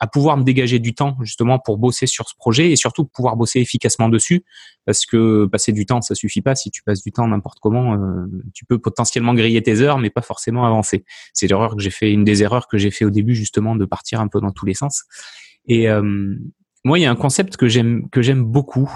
à 0.00 0.06
pouvoir 0.06 0.36
me 0.36 0.44
dégager 0.44 0.78
du 0.78 0.94
temps 0.94 1.16
justement 1.22 1.58
pour 1.58 1.78
bosser 1.78 2.06
sur 2.06 2.28
ce 2.28 2.34
projet 2.36 2.70
et 2.70 2.76
surtout 2.76 3.04
pouvoir 3.04 3.36
bosser 3.36 3.60
efficacement 3.60 4.08
dessus. 4.08 4.44
Parce 4.84 5.06
que 5.06 5.46
passer 5.46 5.72
du 5.72 5.86
temps 5.86 6.02
ça 6.02 6.14
suffit 6.14 6.42
pas. 6.42 6.54
Si 6.54 6.70
tu 6.70 6.82
passes 6.82 7.02
du 7.02 7.12
temps 7.12 7.26
n'importe 7.26 7.58
comment 7.60 7.94
euh, 7.94 8.26
tu 8.52 8.64
peux 8.64 8.78
potentiellement 8.78 9.34
griller 9.34 9.62
tes 9.62 9.80
heures 9.80 9.98
mais 9.98 10.10
pas 10.10 10.22
forcément 10.22 10.66
avancer. 10.66 11.04
C'est 11.32 11.46
l'erreur 11.46 11.76
que 11.76 11.82
j'ai 11.82 11.90
fait 11.90 12.12
une 12.12 12.24
des 12.24 12.42
erreurs 12.42 12.68
que 12.68 12.78
j'ai 12.78 12.90
fait 12.90 13.04
au 13.04 13.10
début 13.10 13.34
justement 13.34 13.76
de 13.76 13.84
partir 13.84 14.20
un 14.20 14.28
peu 14.28 14.40
dans 14.40 14.52
tous 14.52 14.66
les 14.66 14.74
sens. 14.74 15.04
Et 15.66 15.88
euh, 15.88 16.36
moi 16.84 16.98
il 16.98 17.02
y 17.02 17.06
a 17.06 17.10
un 17.10 17.16
concept 17.16 17.56
que 17.56 17.66
j'aime 17.68 18.08
que 18.10 18.22
j'aime 18.22 18.44
beaucoup 18.44 18.90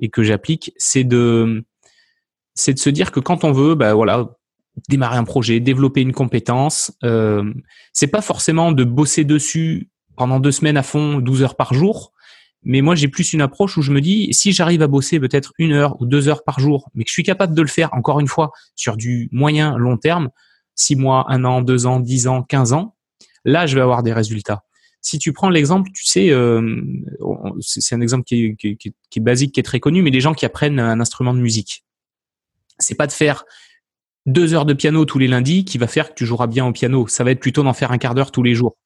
et 0.00 0.10
que 0.10 0.22
j'applique 0.22 0.72
c'est 0.76 1.04
de 1.04 1.64
c'est 2.54 2.74
de 2.74 2.78
se 2.78 2.90
dire 2.90 3.12
que 3.12 3.20
quand 3.20 3.44
on 3.44 3.52
veut 3.52 3.74
bah 3.74 3.94
voilà 3.94 4.36
démarrer 4.88 5.16
un 5.16 5.24
projet, 5.24 5.60
développer 5.60 6.00
une 6.00 6.12
compétence. 6.12 6.92
Euh, 7.04 7.52
c'est 7.92 8.06
pas 8.06 8.22
forcément 8.22 8.72
de 8.72 8.84
bosser 8.84 9.24
dessus 9.24 9.90
pendant 10.16 10.40
deux 10.40 10.52
semaines 10.52 10.76
à 10.76 10.82
fond, 10.82 11.18
12 11.18 11.42
heures 11.42 11.56
par 11.56 11.74
jour. 11.74 12.12
Mais 12.64 12.80
moi, 12.80 12.94
j'ai 12.94 13.08
plus 13.08 13.32
une 13.32 13.40
approche 13.40 13.76
où 13.76 13.82
je 13.82 13.90
me 13.90 14.00
dis, 14.00 14.32
si 14.32 14.52
j'arrive 14.52 14.82
à 14.82 14.86
bosser 14.86 15.18
peut-être 15.18 15.52
une 15.58 15.72
heure 15.72 16.00
ou 16.00 16.06
deux 16.06 16.28
heures 16.28 16.44
par 16.44 16.60
jour, 16.60 16.88
mais 16.94 17.02
que 17.02 17.08
je 17.08 17.12
suis 17.12 17.24
capable 17.24 17.54
de 17.54 17.62
le 17.62 17.68
faire, 17.68 17.92
encore 17.92 18.20
une 18.20 18.28
fois, 18.28 18.52
sur 18.76 18.96
du 18.96 19.28
moyen 19.32 19.76
long 19.76 19.96
terme, 19.96 20.30
six 20.74 20.94
mois, 20.94 21.26
un 21.28 21.44
an, 21.44 21.60
deux 21.60 21.86
ans, 21.86 21.98
dix 21.98 22.28
ans, 22.28 22.42
quinze 22.42 22.72
ans, 22.72 22.94
là, 23.44 23.66
je 23.66 23.74
vais 23.74 23.80
avoir 23.80 24.04
des 24.04 24.12
résultats. 24.12 24.62
Si 25.00 25.18
tu 25.18 25.32
prends 25.32 25.50
l'exemple, 25.50 25.90
tu 25.92 26.04
sais, 26.06 26.30
euh, 26.30 26.80
c'est 27.60 27.96
un 27.96 28.00
exemple 28.00 28.22
qui 28.22 28.44
est, 28.44 28.54
qui, 28.54 28.76
qui 28.76 29.18
est, 29.18 29.20
basique, 29.20 29.52
qui 29.52 29.58
est 29.58 29.64
très 29.64 29.80
connu, 29.80 30.00
mais 30.00 30.10
les 30.10 30.20
gens 30.20 30.32
qui 30.32 30.46
apprennent 30.46 30.78
un 30.78 31.00
instrument 31.00 31.34
de 31.34 31.40
musique, 31.40 31.84
c'est 32.78 32.94
pas 32.94 33.08
de 33.08 33.12
faire 33.12 33.44
deux 34.26 34.54
heures 34.54 34.66
de 34.66 34.74
piano 34.74 35.04
tous 35.04 35.18
les 35.18 35.28
lundis 35.28 35.64
qui 35.64 35.78
va 35.78 35.86
faire 35.86 36.10
que 36.10 36.14
tu 36.14 36.26
joueras 36.26 36.46
bien 36.46 36.66
au 36.66 36.72
piano. 36.72 37.06
Ça 37.08 37.24
va 37.24 37.30
être 37.32 37.40
plutôt 37.40 37.62
d'en 37.62 37.72
faire 37.72 37.92
un 37.92 37.98
quart 37.98 38.14
d'heure 38.14 38.30
tous 38.30 38.42
les 38.42 38.54
jours. 38.54 38.76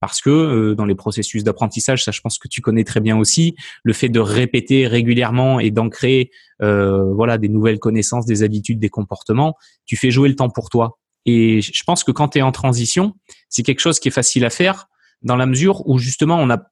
Parce 0.00 0.22
que 0.22 0.30
euh, 0.30 0.74
dans 0.74 0.86
les 0.86 0.94
processus 0.94 1.44
d'apprentissage, 1.44 2.04
ça 2.04 2.10
je 2.10 2.20
pense 2.20 2.38
que 2.38 2.48
tu 2.48 2.62
connais 2.62 2.84
très 2.84 3.00
bien 3.00 3.18
aussi, 3.18 3.54
le 3.82 3.92
fait 3.92 4.08
de 4.08 4.20
répéter 4.20 4.86
régulièrement 4.86 5.60
et 5.60 5.70
d'ancrer 5.70 6.30
euh, 6.62 7.12
voilà 7.12 7.36
des 7.36 7.50
nouvelles 7.50 7.78
connaissances, 7.78 8.24
des 8.24 8.42
habitudes, 8.42 8.78
des 8.78 8.88
comportements, 8.88 9.56
tu 9.84 9.96
fais 9.96 10.10
jouer 10.10 10.30
le 10.30 10.36
temps 10.36 10.48
pour 10.48 10.70
toi. 10.70 10.98
Et 11.26 11.60
je 11.60 11.84
pense 11.84 12.02
que 12.02 12.12
quand 12.12 12.28
tu 12.28 12.38
es 12.38 12.42
en 12.42 12.52
transition, 12.52 13.14
c'est 13.50 13.62
quelque 13.62 13.80
chose 13.80 14.00
qui 14.00 14.08
est 14.08 14.12
facile 14.12 14.46
à 14.46 14.50
faire 14.50 14.86
dans 15.20 15.36
la 15.36 15.44
mesure 15.44 15.86
où 15.86 15.98
justement 15.98 16.38
on 16.38 16.48
a 16.48 16.62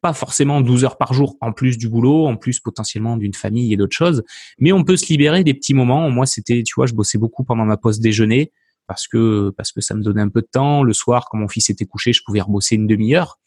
pas 0.00 0.12
forcément 0.12 0.60
12 0.60 0.84
heures 0.84 0.98
par 0.98 1.14
jour 1.14 1.36
en 1.40 1.52
plus 1.52 1.78
du 1.78 1.88
boulot, 1.88 2.26
en 2.26 2.36
plus 2.36 2.60
potentiellement 2.60 3.16
d'une 3.16 3.34
famille 3.34 3.72
et 3.72 3.76
d'autres 3.76 3.96
choses, 3.96 4.22
mais 4.58 4.72
on 4.72 4.84
peut 4.84 4.96
se 4.96 5.06
libérer 5.06 5.44
des 5.44 5.54
petits 5.54 5.74
moments. 5.74 6.10
Moi, 6.10 6.26
c'était, 6.26 6.62
tu 6.62 6.74
vois, 6.76 6.86
je 6.86 6.94
bossais 6.94 7.18
beaucoup 7.18 7.44
pendant 7.44 7.64
ma 7.64 7.76
pause 7.76 8.00
déjeuner 8.00 8.52
parce 8.86 9.08
que 9.08 9.50
parce 9.56 9.72
que 9.72 9.80
ça 9.80 9.94
me 9.94 10.02
donnait 10.02 10.22
un 10.22 10.28
peu 10.28 10.42
de 10.42 10.48
temps. 10.50 10.82
Le 10.82 10.92
soir, 10.92 11.26
quand 11.30 11.38
mon 11.38 11.48
fils 11.48 11.70
était 11.70 11.86
couché, 11.86 12.12
je 12.12 12.22
pouvais 12.24 12.40
rebosser 12.40 12.76
une 12.76 12.86
demi-heure. 12.86 13.38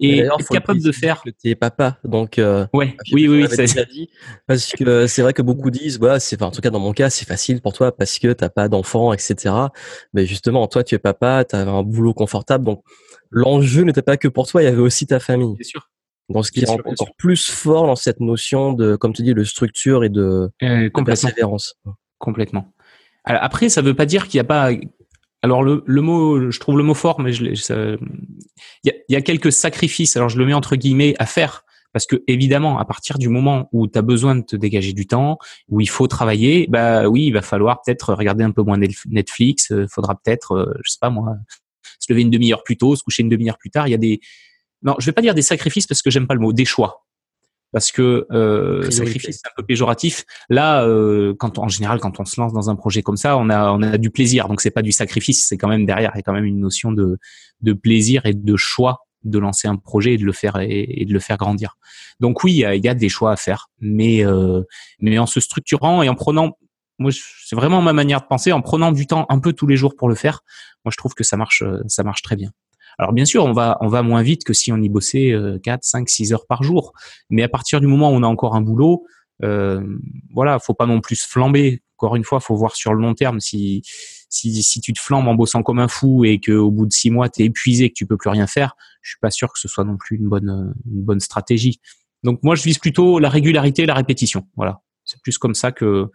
Et 0.00 0.20
être 0.20 0.48
capable 0.48 0.80
de 0.80 0.92
faire. 0.92 1.22
Que 1.22 1.30
t'es 1.30 1.56
papa, 1.56 1.98
donc. 2.04 2.38
Euh, 2.38 2.66
ouais, 2.72 2.96
oui, 3.12 3.26
oui, 3.26 3.48
ça 3.48 3.84
dit. 3.84 4.08
Parce 4.46 4.70
que 4.70 5.08
c'est 5.08 5.22
vrai 5.22 5.32
que 5.32 5.42
beaucoup 5.42 5.72
disent, 5.72 5.98
voilà, 5.98 6.20
c'est, 6.20 6.40
en 6.42 6.52
tout 6.52 6.60
cas 6.60 6.70
dans 6.70 6.78
mon 6.78 6.92
cas, 6.92 7.10
c'est 7.10 7.26
facile 7.26 7.60
pour 7.60 7.72
toi 7.72 7.90
parce 7.90 8.20
que 8.20 8.32
t'as 8.32 8.48
pas 8.48 8.68
d'enfant, 8.68 9.12
etc. 9.12 9.52
Mais 10.14 10.24
justement, 10.24 10.68
toi, 10.68 10.84
tu 10.84 10.94
es 10.94 10.98
papa, 10.98 11.44
t'as 11.44 11.66
un 11.66 11.82
boulot 11.82 12.14
confortable, 12.14 12.64
donc 12.64 12.84
l'enjeu 13.30 13.82
n'était 13.82 14.02
pas 14.02 14.16
que 14.16 14.28
pour 14.28 14.46
toi, 14.46 14.62
il 14.62 14.66
y 14.66 14.68
avait 14.68 14.80
aussi 14.80 15.06
ta 15.06 15.20
famille. 15.20 15.54
Bien 15.54 15.64
sûr. 15.64 15.88
Donc, 16.28 16.44
ce 16.44 16.52
qui 16.52 16.60
est 16.60 16.68
encore 16.68 17.14
plus 17.16 17.48
fort 17.48 17.86
dans 17.86 17.96
cette 17.96 18.20
notion 18.20 18.74
de, 18.74 18.96
comme 18.96 19.14
tu 19.14 19.22
dis, 19.22 19.32
de 19.32 19.44
structure 19.44 20.04
et 20.04 20.10
de, 20.10 20.50
euh, 20.62 20.90
persévérance. 21.04 21.76
Complètement. 22.18 22.72
après, 23.24 23.68
ça 23.68 23.80
ne 23.80 23.86
veut 23.86 23.94
pas 23.94 24.06
dire 24.06 24.28
qu'il 24.28 24.38
n'y 24.38 24.42
a 24.42 24.44
pas. 24.44 24.70
Alors 25.42 25.62
le, 25.62 25.84
le, 25.86 26.02
mot, 26.02 26.50
je 26.50 26.58
trouve 26.58 26.76
le 26.76 26.82
mot 26.82 26.94
fort, 26.94 27.20
mais 27.20 27.34
il 27.34 27.54
y, 28.84 28.90
a, 28.90 28.92
y 29.08 29.16
a 29.16 29.22
quelques 29.22 29.52
sacrifices. 29.52 30.16
Alors 30.16 30.28
je 30.28 30.36
le 30.36 30.44
mets 30.44 30.52
entre 30.52 30.74
guillemets 30.74 31.14
à 31.18 31.26
faire 31.26 31.64
parce 31.92 32.06
que 32.06 32.22
évidemment, 32.26 32.78
à 32.78 32.84
partir 32.84 33.18
du 33.18 33.28
moment 33.28 33.68
où 33.72 33.86
tu 33.86 33.98
as 33.98 34.02
besoin 34.02 34.36
de 34.36 34.42
te 34.42 34.56
dégager 34.56 34.92
du 34.92 35.06
temps, 35.06 35.38
où 35.68 35.80
il 35.80 35.88
faut 35.88 36.06
travailler, 36.06 36.66
bah 36.68 37.08
oui, 37.08 37.24
il 37.26 37.32
va 37.32 37.42
falloir 37.42 37.80
peut-être 37.82 38.14
regarder 38.14 38.44
un 38.44 38.50
peu 38.50 38.62
moins 38.62 38.78
Netflix. 39.06 39.68
Il 39.70 39.76
euh, 39.76 39.86
faudra 39.88 40.14
peut-être, 40.14 40.52
euh, 40.52 40.74
je 40.84 40.92
sais 40.92 40.98
pas 41.00 41.10
moi, 41.10 41.36
se 42.08 42.12
lever 42.12 42.22
une 42.22 42.30
demi-heure 42.30 42.62
plus 42.62 42.76
tôt, 42.76 42.96
se 42.96 43.02
coucher 43.02 43.22
une 43.22 43.28
demi-heure 43.28 43.58
plus 43.58 43.70
tard. 43.70 43.86
Il 43.88 43.90
y 43.90 43.94
a 43.94 43.98
des, 43.98 44.20
non, 44.82 44.94
je 44.98 45.06
vais 45.06 45.12
pas 45.12 45.22
dire 45.22 45.34
des 45.34 45.42
sacrifices 45.42 45.86
parce 45.86 46.02
que 46.02 46.10
j'aime 46.10 46.26
pas 46.26 46.34
le 46.34 46.40
mot, 46.40 46.52
des 46.52 46.64
choix. 46.64 47.04
Parce 47.70 47.92
que 47.92 48.26
euh, 48.32 48.90
sacrifice 48.90 49.40
c'est 49.42 49.48
un 49.48 49.52
peu 49.54 49.62
péjoratif. 49.62 50.24
Là, 50.48 50.84
euh, 50.84 51.34
quand 51.38 51.58
en 51.58 51.68
général, 51.68 52.00
quand 52.00 52.18
on 52.18 52.24
se 52.24 52.40
lance 52.40 52.54
dans 52.54 52.70
un 52.70 52.76
projet 52.76 53.02
comme 53.02 53.18
ça, 53.18 53.36
on 53.36 53.50
a 53.50 53.70
on 53.72 53.82
a 53.82 53.98
du 53.98 54.10
plaisir. 54.10 54.48
Donc 54.48 54.62
c'est 54.62 54.70
pas 54.70 54.80
du 54.80 54.90
sacrifice, 54.90 55.46
c'est 55.46 55.58
quand 55.58 55.68
même 55.68 55.84
derrière, 55.84 56.12
il 56.14 56.18
y 56.18 56.20
a 56.20 56.22
quand 56.22 56.32
même 56.32 56.46
une 56.46 56.60
notion 56.60 56.92
de 56.92 57.18
de 57.60 57.72
plaisir 57.74 58.24
et 58.24 58.32
de 58.32 58.56
choix 58.56 59.00
de 59.24 59.38
lancer 59.38 59.68
un 59.68 59.76
projet 59.76 60.14
et 60.14 60.16
de 60.16 60.24
le 60.24 60.32
faire 60.32 60.58
et, 60.60 61.04
de 61.06 61.12
le 61.12 61.18
faire 61.18 61.36
grandir. 61.36 61.76
Donc 62.20 62.42
oui, 62.44 62.52
il 62.52 62.84
y 62.84 62.88
a, 62.88 62.94
des 62.94 63.08
choix 63.08 63.32
à 63.32 63.36
faire, 63.36 63.68
mais 63.80 64.24
euh, 64.24 64.62
mais 65.00 65.18
en 65.18 65.26
se 65.26 65.40
structurant 65.40 66.02
et 66.02 66.08
en 66.08 66.14
prenant, 66.14 66.56
moi 66.98 67.10
c'est 67.12 67.56
vraiment 67.56 67.80
ma 67.80 67.92
manière 67.92 68.20
de 68.20 68.26
penser, 68.26 68.52
en 68.52 68.60
prenant 68.60 68.92
du 68.92 69.06
temps 69.06 69.26
un 69.28 69.38
peu 69.38 69.52
tous 69.52 69.66
les 69.66 69.76
jours 69.76 69.96
pour 69.96 70.08
le 70.08 70.14
faire. 70.14 70.40
Moi 70.84 70.92
je 70.92 70.96
trouve 70.96 71.14
que 71.14 71.24
ça 71.24 71.36
marche, 71.36 71.62
ça 71.86 72.02
marche 72.02 72.22
très 72.22 72.36
bien. 72.36 72.50
Alors 72.98 73.12
bien 73.12 73.24
sûr, 73.24 73.44
on 73.44 73.52
va 73.52 73.78
on 73.80 73.88
va 73.88 74.02
moins 74.02 74.22
vite 74.22 74.44
que 74.44 74.52
si 74.52 74.72
on 74.72 74.78
y 74.78 74.88
bossait 74.88 75.32
4, 75.62 75.84
5, 75.84 76.08
6 76.08 76.32
heures 76.32 76.46
par 76.46 76.62
jour, 76.62 76.92
mais 77.30 77.42
à 77.42 77.48
partir 77.48 77.80
du 77.80 77.86
moment 77.86 78.10
où 78.10 78.14
on 78.14 78.22
a 78.22 78.26
encore 78.26 78.56
un 78.56 78.60
boulot, 78.60 79.04
euh, 79.44 79.82
voilà, 80.34 80.58
faut 80.58 80.74
pas 80.74 80.86
non 80.86 81.00
plus 81.00 81.24
flamber. 81.24 81.82
Encore 81.96 82.16
une 82.16 82.24
fois, 82.24 82.40
faut 82.40 82.56
voir 82.56 82.76
sur 82.76 82.94
le 82.94 83.00
long 83.00 83.14
terme 83.14 83.40
si 83.40 83.82
si, 84.30 84.62
si 84.62 84.80
tu 84.80 84.92
te 84.92 85.00
flambes 85.00 85.26
en 85.26 85.34
bossant 85.34 85.62
comme 85.62 85.78
un 85.78 85.88
fou 85.88 86.24
et 86.24 86.38
qu'au 86.38 86.70
bout 86.70 86.86
de 86.86 86.92
six 86.92 87.10
mois 87.10 87.28
tu 87.28 87.42
es 87.42 87.46
épuisé, 87.46 87.88
que 87.88 87.94
tu 87.94 88.06
peux 88.06 88.16
plus 88.16 88.30
rien 88.30 88.46
faire, 88.46 88.76
je 89.00 89.10
suis 89.10 89.18
pas 89.20 89.30
sûr 89.30 89.52
que 89.52 89.58
ce 89.58 89.68
soit 89.68 89.84
non 89.84 89.96
plus 89.96 90.16
une 90.16 90.28
bonne 90.28 90.74
une 90.86 91.02
bonne 91.02 91.20
stratégie. 91.20 91.80
Donc 92.24 92.42
moi, 92.42 92.54
je 92.54 92.62
vise 92.62 92.78
plutôt 92.78 93.18
la 93.18 93.28
régularité, 93.28 93.82
et 93.82 93.86
la 93.86 93.94
répétition. 93.94 94.46
Voilà, 94.56 94.80
c'est 95.04 95.20
plus 95.22 95.38
comme 95.38 95.54
ça 95.54 95.72
que 95.72 96.10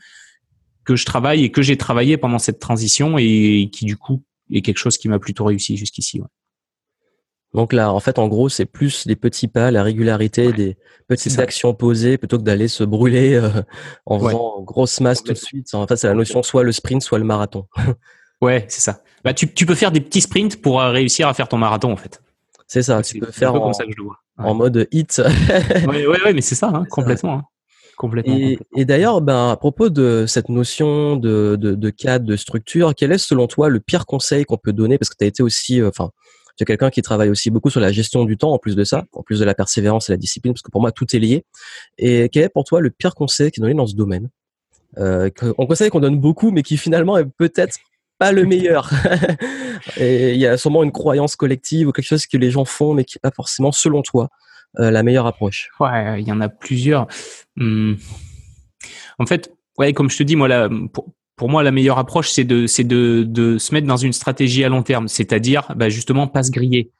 que 0.85 0.95
je 0.95 1.05
travaille 1.05 1.43
et 1.43 1.51
que 1.51 1.61
j'ai 1.61 1.77
travaillé 1.77 2.17
pendant 2.17 2.39
cette 2.39 2.59
transition 2.59 3.17
et 3.17 3.69
qui 3.71 3.85
du 3.85 3.97
coup 3.97 4.23
est 4.51 4.61
quelque 4.61 4.77
chose 4.77 4.97
qui 4.97 5.07
m'a 5.07 5.19
plutôt 5.19 5.45
réussi 5.45 5.77
jusqu'ici. 5.77 6.19
Ouais. 6.19 6.27
Donc 7.53 7.71
là, 7.71 7.93
en 7.93 7.99
fait, 7.99 8.17
en 8.17 8.27
gros, 8.27 8.49
c'est 8.49 8.65
plus 8.65 9.05
des 9.05 9.15
petits 9.15 9.47
pas, 9.47 9.69
la 9.69 9.83
régularité, 9.83 10.51
des 10.51 10.75
petites 11.07 11.37
actions 11.37 11.73
posées 11.75 12.17
plutôt 12.17 12.39
que 12.39 12.43
d'aller 12.43 12.67
se 12.67 12.83
brûler 12.83 13.35
euh, 13.35 13.61
en 14.05 14.19
faisant 14.19 14.61
grosse 14.61 14.99
masse 15.01 15.23
tout 15.23 15.33
de 15.33 15.37
suite. 15.37 15.73
En 15.73 15.85
fait, 15.85 15.95
c'est 15.95 16.07
la 16.07 16.15
notion 16.15 16.41
soit 16.41 16.63
le 16.63 16.71
sprint, 16.71 17.03
soit 17.03 17.19
le 17.19 17.25
marathon. 17.25 17.67
ouais, 18.41 18.65
c'est 18.69 18.81
ça. 18.81 19.03
Bah, 19.23 19.33
tu, 19.35 19.53
tu 19.53 19.67
peux 19.67 19.75
faire 19.75 19.91
des 19.91 20.01
petits 20.01 20.21
sprints 20.21 20.61
pour 20.61 20.81
euh, 20.81 20.89
réussir 20.89 21.27
à 21.27 21.33
faire 21.35 21.47
ton 21.47 21.57
marathon, 21.57 21.91
en 21.91 21.97
fait. 21.97 22.21
C'est 22.67 22.81
ça. 22.81 23.03
Tu 23.03 23.19
peux 23.19 23.31
faire 23.31 23.53
en, 23.53 23.71
ça 23.71 23.85
que 23.85 23.91
je 23.91 23.97
le 23.97 24.03
vois. 24.03 24.17
en 24.39 24.55
mode 24.55 24.87
hit. 24.91 25.21
ouais, 25.87 26.07
ouais, 26.07 26.23
ouais, 26.23 26.33
mais 26.33 26.41
c'est 26.41 26.55
ça, 26.55 26.71
hein, 26.73 26.85
complètement. 26.89 27.33
Hein. 27.33 27.43
Complètement, 27.97 28.35
et, 28.35 28.57
et 28.75 28.85
d'ailleurs, 28.85 29.21
ben, 29.21 29.51
à 29.51 29.57
propos 29.57 29.89
de 29.89 30.25
cette 30.27 30.49
notion 30.49 31.15
de, 31.15 31.55
de, 31.59 31.75
de 31.75 31.89
cadre, 31.89 32.25
de 32.25 32.35
structure, 32.35 32.93
quel 32.95 33.11
est 33.11 33.17
selon 33.17 33.47
toi 33.47 33.69
le 33.69 33.79
pire 33.79 34.05
conseil 34.05 34.45
qu'on 34.45 34.57
peut 34.57 34.73
donner? 34.73 34.97
Parce 34.97 35.09
que 35.09 35.15
tu 35.17 35.23
as 35.23 35.27
été 35.27 35.43
aussi, 35.43 35.81
euh, 35.81 35.89
enfin, 35.89 36.09
tu 36.57 36.63
es 36.63 36.65
quelqu'un 36.65 36.89
qui 36.89 37.01
travaille 37.01 37.29
aussi 37.29 37.49
beaucoup 37.49 37.69
sur 37.69 37.79
la 37.79 37.91
gestion 37.91 38.25
du 38.25 38.37
temps 38.37 38.51
en 38.51 38.59
plus 38.59 38.75
de 38.75 38.83
ça, 38.83 39.05
en 39.13 39.23
plus 39.23 39.39
de 39.39 39.45
la 39.45 39.53
persévérance 39.53 40.09
et 40.09 40.13
la 40.13 40.17
discipline, 40.17 40.53
parce 40.53 40.61
que 40.61 40.71
pour 40.71 40.81
moi 40.81 40.91
tout 40.91 41.15
est 41.15 41.19
lié. 41.19 41.45
Et 41.97 42.29
quel 42.31 42.43
est 42.43 42.49
pour 42.49 42.63
toi 42.63 42.79
le 42.81 42.89
pire 42.89 43.15
conseil 43.15 43.51
qui 43.51 43.59
est 43.59 43.61
donné 43.61 43.73
dans 43.73 43.87
ce 43.87 43.95
domaine? 43.95 44.29
Euh, 44.97 45.29
On 45.57 45.65
conseille 45.65 45.89
qu'on 45.89 45.99
donne 45.99 46.19
beaucoup, 46.19 46.51
mais 46.51 46.61
qui 46.61 46.77
finalement 46.77 47.17
est 47.17 47.25
peut-être 47.25 47.77
pas 48.19 48.31
le 48.31 48.45
meilleur. 48.45 48.91
et 49.97 50.33
il 50.33 50.39
y 50.39 50.45
a 50.45 50.57
sûrement 50.57 50.83
une 50.83 50.91
croyance 50.91 51.35
collective 51.35 51.87
ou 51.87 51.91
quelque 51.91 52.05
chose 52.05 52.27
que 52.27 52.37
les 52.37 52.51
gens 52.51 52.65
font, 52.65 52.93
mais 52.93 53.03
qui 53.03 53.17
n'est 53.17 53.29
pas 53.29 53.33
forcément, 53.35 53.71
selon 53.71 54.01
toi, 54.01 54.25
euh, 54.25 54.27
la 54.75 55.03
meilleure 55.03 55.27
approche. 55.27 55.69
Ouais, 55.79 56.21
il 56.21 56.27
y 56.27 56.31
en 56.31 56.41
a 56.41 56.49
plusieurs. 56.49 57.07
Hum. 57.59 57.97
En 59.19 59.25
fait, 59.25 59.53
ouais, 59.77 59.93
comme 59.93 60.09
je 60.09 60.17
te 60.17 60.23
dis, 60.23 60.35
moi, 60.35 60.69
pour, 60.91 61.13
pour 61.35 61.49
moi, 61.49 61.63
la 61.63 61.71
meilleure 61.71 61.97
approche, 61.99 62.31
c'est 62.31 62.43
de, 62.43 62.65
de, 62.83 63.23
de 63.23 63.57
se 63.57 63.73
mettre 63.73 63.87
dans 63.87 63.97
une 63.97 64.13
stratégie 64.13 64.63
à 64.63 64.69
long 64.69 64.83
terme, 64.83 65.07
c'est-à-dire 65.07 65.71
bah, 65.75 65.89
justement 65.89 66.27
pas 66.27 66.43
se 66.43 66.51
griller. 66.51 66.91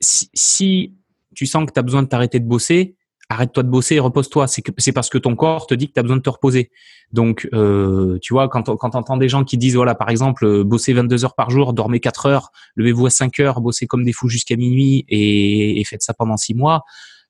Si, 0.00 0.30
si 0.34 0.94
tu 1.34 1.46
sens 1.46 1.66
que 1.66 1.72
tu 1.72 1.78
as 1.78 1.82
besoin 1.82 2.02
de 2.02 2.08
t'arrêter 2.08 2.40
de 2.40 2.46
bosser, 2.46 2.94
arrête-toi 3.28 3.62
de 3.62 3.68
bosser 3.68 3.96
et 3.96 4.00
repose-toi. 4.00 4.46
C'est, 4.46 4.92
parce 4.92 5.08
que 5.08 5.18
ton 5.18 5.36
corps 5.36 5.66
te 5.66 5.74
dit 5.74 5.88
que 5.88 5.92
tu 5.94 6.00
as 6.00 6.02
besoin 6.02 6.18
de 6.18 6.22
te 6.22 6.30
reposer. 6.30 6.70
Donc, 7.12 7.48
euh, 7.52 8.18
tu 8.20 8.32
vois, 8.34 8.48
quand, 8.48 8.74
quand 8.76 8.90
tu 8.90 8.96
entends 8.96 9.16
des 9.16 9.28
gens 9.28 9.44
qui 9.44 9.56
disent, 9.56 9.76
voilà, 9.76 9.94
par 9.94 10.10
exemple, 10.10 10.44
euh, 10.44 10.64
bosser 10.64 10.92
22 10.92 11.24
heures 11.24 11.34
par 11.34 11.50
jour, 11.50 11.72
dormez 11.72 12.00
4 12.00 12.26
heures, 12.26 12.50
levez-vous 12.76 13.06
à 13.06 13.10
5 13.10 13.40
heures, 13.40 13.60
bossez 13.60 13.86
comme 13.86 14.04
des 14.04 14.12
fous 14.12 14.28
jusqu'à 14.28 14.56
minuit 14.56 15.04
et, 15.08 15.80
et 15.80 15.84
faites 15.84 16.02
ça 16.02 16.14
pendant 16.14 16.36
6 16.36 16.54
mois, 16.54 16.84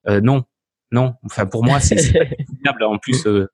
euh, 0.09 0.21
non, 0.21 0.45
non. 0.91 1.15
Enfin, 1.25 1.47
pour 1.47 1.65
moi, 1.65 1.81
c'est, 1.81 1.99
c'est 1.99 2.37
En 2.83 2.99
plus, 2.99 3.27
euh, 3.27 3.47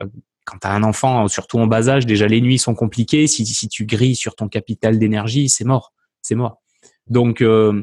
euh 0.00 0.06
quand 0.44 0.58
tu 0.60 0.68
as 0.68 0.72
un 0.72 0.84
enfant, 0.84 1.26
surtout 1.26 1.58
en 1.58 1.66
bas 1.66 1.88
âge, 1.88 2.06
déjà 2.06 2.28
les 2.28 2.40
nuits 2.40 2.58
sont 2.58 2.76
compliquées. 2.76 3.26
Si, 3.26 3.44
si 3.44 3.68
tu 3.68 3.84
grilles 3.84 4.14
sur 4.14 4.36
ton 4.36 4.46
capital 4.46 4.96
d'énergie, 4.96 5.48
c'est 5.48 5.64
mort. 5.64 5.92
C'est 6.22 6.36
mort. 6.36 6.62
Donc, 7.08 7.42
euh, 7.42 7.82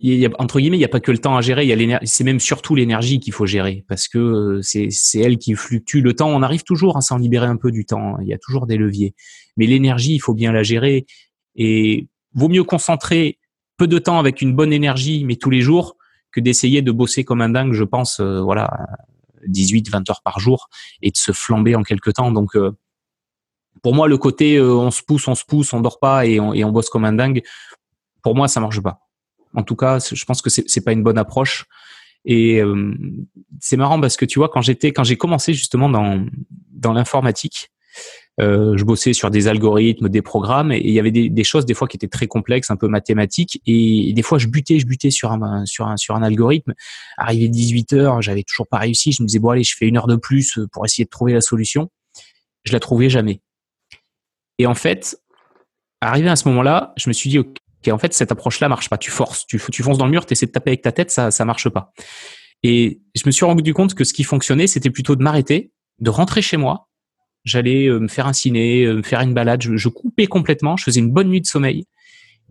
y 0.00 0.26
a, 0.26 0.30
entre 0.38 0.60
guillemets, 0.60 0.76
il 0.76 0.80
n'y 0.80 0.84
a 0.84 0.88
pas 0.88 1.00
que 1.00 1.12
le 1.12 1.18
temps 1.18 1.36
à 1.36 1.40
gérer. 1.40 1.64
Il 1.66 1.68
y 1.68 1.94
a 1.94 2.00
c'est 2.04 2.24
même 2.24 2.40
surtout 2.40 2.74
l'énergie 2.74 3.20
qu'il 3.20 3.32
faut 3.32 3.46
gérer 3.46 3.84
parce 3.88 4.08
que 4.08 4.18
euh, 4.18 4.62
c'est, 4.62 4.88
c'est 4.90 5.20
elle 5.20 5.38
qui 5.38 5.54
fluctue. 5.54 5.98
Le 5.98 6.14
temps, 6.14 6.28
on 6.28 6.42
arrive 6.42 6.62
toujours 6.62 6.96
à 6.96 7.00
s'en 7.00 7.18
libérer 7.18 7.46
un 7.46 7.56
peu 7.56 7.70
du 7.70 7.84
temps. 7.84 8.18
Il 8.20 8.28
y 8.28 8.32
a 8.32 8.38
toujours 8.38 8.66
des 8.66 8.76
leviers. 8.76 9.14
Mais 9.56 9.66
l'énergie, 9.66 10.14
il 10.14 10.20
faut 10.20 10.34
bien 10.34 10.52
la 10.52 10.62
gérer. 10.62 11.06
Et 11.56 12.08
vaut 12.34 12.48
mieux 12.48 12.64
concentrer 12.64 13.38
peu 13.76 13.86
de 13.86 13.98
temps 13.98 14.18
avec 14.18 14.42
une 14.42 14.54
bonne 14.54 14.72
énergie, 14.72 15.24
mais 15.24 15.36
tous 15.36 15.50
les 15.50 15.62
jours, 15.62 15.96
que 16.32 16.40
d'essayer 16.40 16.82
de 16.82 16.92
bosser 16.92 17.24
comme 17.24 17.40
un 17.40 17.48
dingue, 17.48 17.72
je 17.72 17.84
pense, 17.84 18.20
euh, 18.20 18.40
voilà, 18.40 18.70
18, 19.46 19.90
20 19.90 20.10
heures 20.10 20.22
par 20.22 20.38
jour 20.38 20.68
et 21.02 21.10
de 21.10 21.16
se 21.16 21.32
flamber 21.32 21.74
en 21.74 21.82
quelque 21.82 22.10
temps. 22.10 22.30
Donc, 22.30 22.56
euh, 22.56 22.72
pour 23.82 23.94
moi, 23.94 24.08
le 24.08 24.18
côté 24.18 24.56
euh, 24.56 24.74
on 24.74 24.90
se 24.90 25.02
pousse, 25.02 25.26
on 25.28 25.34
se 25.34 25.44
pousse, 25.44 25.72
on 25.72 25.80
dort 25.80 25.98
pas 25.98 26.26
et 26.26 26.40
on, 26.40 26.52
et 26.52 26.64
on 26.64 26.70
bosse 26.70 26.88
comme 26.88 27.04
un 27.04 27.12
dingue, 27.12 27.42
pour 28.22 28.34
moi, 28.34 28.48
ça 28.48 28.60
marche 28.60 28.80
pas. 28.80 29.09
En 29.54 29.62
tout 29.62 29.76
cas, 29.76 29.98
je 29.98 30.24
pense 30.24 30.42
que 30.42 30.50
c'est 30.50 30.84
pas 30.84 30.92
une 30.92 31.02
bonne 31.02 31.18
approche. 31.18 31.66
Et 32.24 32.60
euh, 32.60 32.94
c'est 33.60 33.76
marrant 33.76 34.00
parce 34.00 34.16
que 34.16 34.24
tu 34.24 34.38
vois, 34.38 34.48
quand 34.48 34.60
j'étais, 34.60 34.92
quand 34.92 35.04
j'ai 35.04 35.16
commencé 35.16 35.54
justement 35.54 35.88
dans 35.88 36.24
dans 36.70 36.92
l'informatique, 36.92 37.70
euh, 38.40 38.76
je 38.76 38.84
bossais 38.84 39.12
sur 39.12 39.30
des 39.30 39.48
algorithmes, 39.48 40.08
des 40.08 40.22
programmes, 40.22 40.72
et 40.72 40.80
il 40.82 40.92
y 40.92 40.98
avait 40.98 41.10
des, 41.10 41.28
des, 41.28 41.44
choses 41.44 41.66
des 41.66 41.74
fois 41.74 41.88
qui 41.88 41.96
étaient 41.96 42.08
très 42.08 42.26
complexes, 42.26 42.70
un 42.70 42.76
peu 42.76 42.88
mathématiques, 42.88 43.60
et, 43.66 44.12
des 44.14 44.22
fois 44.22 44.38
je 44.38 44.46
butais, 44.46 44.78
je 44.78 44.86
butais 44.86 45.10
sur 45.10 45.32
un 45.32 45.66
sur 45.66 45.88
un 45.88 45.96
sur 45.96 46.14
un 46.14 46.22
algorithme. 46.22 46.74
Arrivé 47.16 47.48
18 47.48 47.92
heures, 47.94 48.22
j'avais 48.22 48.42
toujours 48.42 48.66
pas 48.68 48.78
réussi. 48.78 49.12
Je 49.12 49.22
me 49.22 49.26
disais 49.26 49.38
bon 49.38 49.50
allez, 49.50 49.64
je 49.64 49.76
fais 49.76 49.86
une 49.86 49.96
heure 49.96 50.06
de 50.06 50.16
plus 50.16 50.58
pour 50.72 50.84
essayer 50.84 51.04
de 51.04 51.10
trouver 51.10 51.32
la 51.32 51.40
solution. 51.40 51.90
Je 52.64 52.72
la 52.72 52.80
trouvais 52.80 53.08
jamais. 53.08 53.40
Et 54.58 54.66
en 54.66 54.74
fait, 54.74 55.18
arrivé 56.02 56.28
à 56.28 56.36
ce 56.36 56.46
moment-là, 56.48 56.92
je 56.96 57.08
me 57.08 57.14
suis 57.14 57.30
dit 57.30 57.38
ok, 57.38 57.56
en 57.88 57.98
fait 57.98 58.12
cette 58.12 58.32
approche-là 58.32 58.68
marche 58.68 58.88
pas. 58.88 58.98
Tu 58.98 59.10
forces, 59.10 59.46
tu 59.46 59.60
tu 59.72 59.82
fonces 59.82 59.98
dans 59.98 60.06
le 60.06 60.10
mur, 60.10 60.26
tu 60.26 60.32
essaies 60.32 60.46
de 60.46 60.52
taper 60.52 60.70
avec 60.70 60.82
ta 60.82 60.92
tête, 60.92 61.10
ça 61.10 61.30
ça 61.30 61.44
marche 61.44 61.68
pas. 61.68 61.92
Et 62.62 63.00
je 63.14 63.22
me 63.26 63.30
suis 63.30 63.44
rendu 63.44 63.72
compte 63.72 63.94
que 63.94 64.04
ce 64.04 64.12
qui 64.12 64.24
fonctionnait, 64.24 64.66
c'était 64.66 64.90
plutôt 64.90 65.16
de 65.16 65.22
m'arrêter, 65.22 65.72
de 65.98 66.10
rentrer 66.10 66.42
chez 66.42 66.56
moi, 66.56 66.88
j'allais 67.44 67.86
euh, 67.86 68.00
me 68.00 68.08
faire 68.08 68.26
un 68.26 68.32
ciné, 68.32 68.84
euh, 68.84 68.96
me 68.96 69.02
faire 69.02 69.20
une 69.20 69.34
balade, 69.34 69.62
je, 69.62 69.88
coupais 69.88 70.26
complètement, 70.26 70.76
je 70.76 70.84
faisais 70.84 71.00
une 71.00 71.10
bonne 71.10 71.28
nuit 71.28 71.40
de 71.40 71.46
sommeil. 71.46 71.86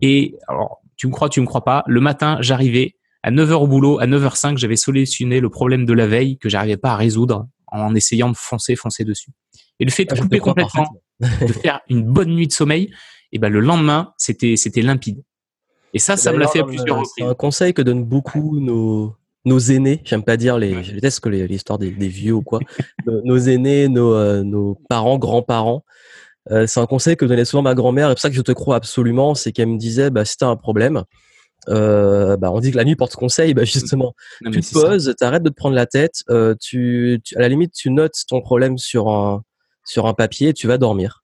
Et 0.02 0.34
alors, 0.48 0.80
tu 0.96 1.06
me 1.06 1.12
crois, 1.12 1.28
tu 1.28 1.40
me 1.40 1.46
crois 1.46 1.64
pas, 1.64 1.84
le 1.86 2.00
matin, 2.00 2.38
j'arrivais 2.40 2.96
à 3.22 3.30
9h 3.30 3.52
au 3.52 3.66
boulot, 3.66 4.00
à 4.00 4.06
9h05, 4.06 4.56
j'avais 4.56 4.76
solutionné 4.76 5.40
le 5.40 5.50
problème 5.50 5.84
de 5.84 5.92
la 5.92 6.06
veille 6.06 6.38
que 6.38 6.48
j'arrivais 6.48 6.78
pas 6.78 6.92
à 6.92 6.96
résoudre 6.96 7.46
en 7.66 7.94
essayant 7.94 8.30
de 8.30 8.36
foncer, 8.36 8.76
foncer 8.76 9.04
dessus. 9.04 9.30
Et 9.78 9.84
le 9.84 9.90
fait 9.90 10.04
de 10.04 10.14
ah, 10.14 10.20
couper 10.20 10.40
complètement, 10.40 10.88
de 11.20 11.52
faire 11.52 11.80
une 11.88 12.02
bonne 12.02 12.30
nuit 12.30 12.46
de 12.46 12.52
sommeil, 12.52 12.92
et 13.32 13.38
ben 13.38 13.48
le 13.48 13.60
lendemain, 13.60 14.12
c'était 14.16 14.56
c'était 14.56 14.82
limpide. 14.82 15.22
Et 15.92 15.98
ça, 15.98 16.16
ça 16.16 16.32
me 16.32 16.38
l'a 16.38 16.46
fait 16.46 16.60
à 16.60 16.64
plusieurs 16.64 16.98
reprises. 16.98 17.12
C'est 17.16 17.24
un 17.24 17.34
conseil 17.34 17.74
que 17.74 17.82
donnent 17.82 18.04
beaucoup 18.04 18.60
nos 18.60 19.14
nos 19.44 19.58
aînés, 19.58 20.02
j'aime 20.04 20.22
pas 20.22 20.36
dire 20.36 20.58
les, 20.58 20.82
je 20.82 20.92
déteste 20.92 21.20
que 21.20 21.28
l'histoire 21.30 21.78
des, 21.78 21.90
des, 21.90 22.08
vieux 22.08 22.34
ou 22.34 22.42
quoi, 22.42 22.60
nos, 23.06 23.38
aînés, 23.38 23.88
nos, 23.88 24.14
euh, 24.14 24.42
nos 24.42 24.78
parents, 24.88 25.18
grands-parents. 25.18 25.82
Euh, 26.50 26.66
c'est 26.66 26.80
un 26.80 26.86
conseil 26.86 27.16
que 27.16 27.24
donnait 27.24 27.44
souvent 27.44 27.62
ma 27.62 27.74
grand-mère, 27.74 28.08
et 28.08 28.10
c'est 28.10 28.14
pour 28.14 28.20
ça 28.20 28.30
que 28.30 28.36
je 28.36 28.42
te 28.42 28.52
crois 28.52 28.76
absolument, 28.76 29.34
c'est 29.34 29.52
qu'elle 29.52 29.68
me 29.68 29.78
disait, 29.78 30.10
bah, 30.10 30.24
si 30.24 30.36
t'as 30.36 30.48
un 30.48 30.56
problème, 30.56 31.04
euh, 31.68 32.36
bah, 32.36 32.50
on 32.52 32.60
dit 32.60 32.70
que 32.70 32.76
la 32.76 32.84
nuit 32.84 32.96
porte 32.96 33.14
conseil, 33.14 33.54
bah, 33.54 33.64
justement, 33.64 34.14
tu 34.52 34.60
te 34.60 34.72
poses, 34.72 35.14
t'arrêtes 35.18 35.42
de 35.42 35.50
te 35.50 35.54
prendre 35.54 35.74
la 35.74 35.86
tête, 35.86 36.22
euh, 36.30 36.54
tu, 36.60 37.20
tu, 37.24 37.36
à 37.36 37.40
la 37.40 37.48
limite, 37.48 37.72
tu 37.72 37.90
notes 37.90 38.14
ton 38.28 38.40
problème 38.40 38.78
sur 38.78 39.08
un, 39.08 39.42
sur 39.84 40.06
un 40.06 40.14
papier 40.14 40.48
et 40.48 40.54
tu 40.54 40.66
vas 40.66 40.78
dormir. 40.78 41.19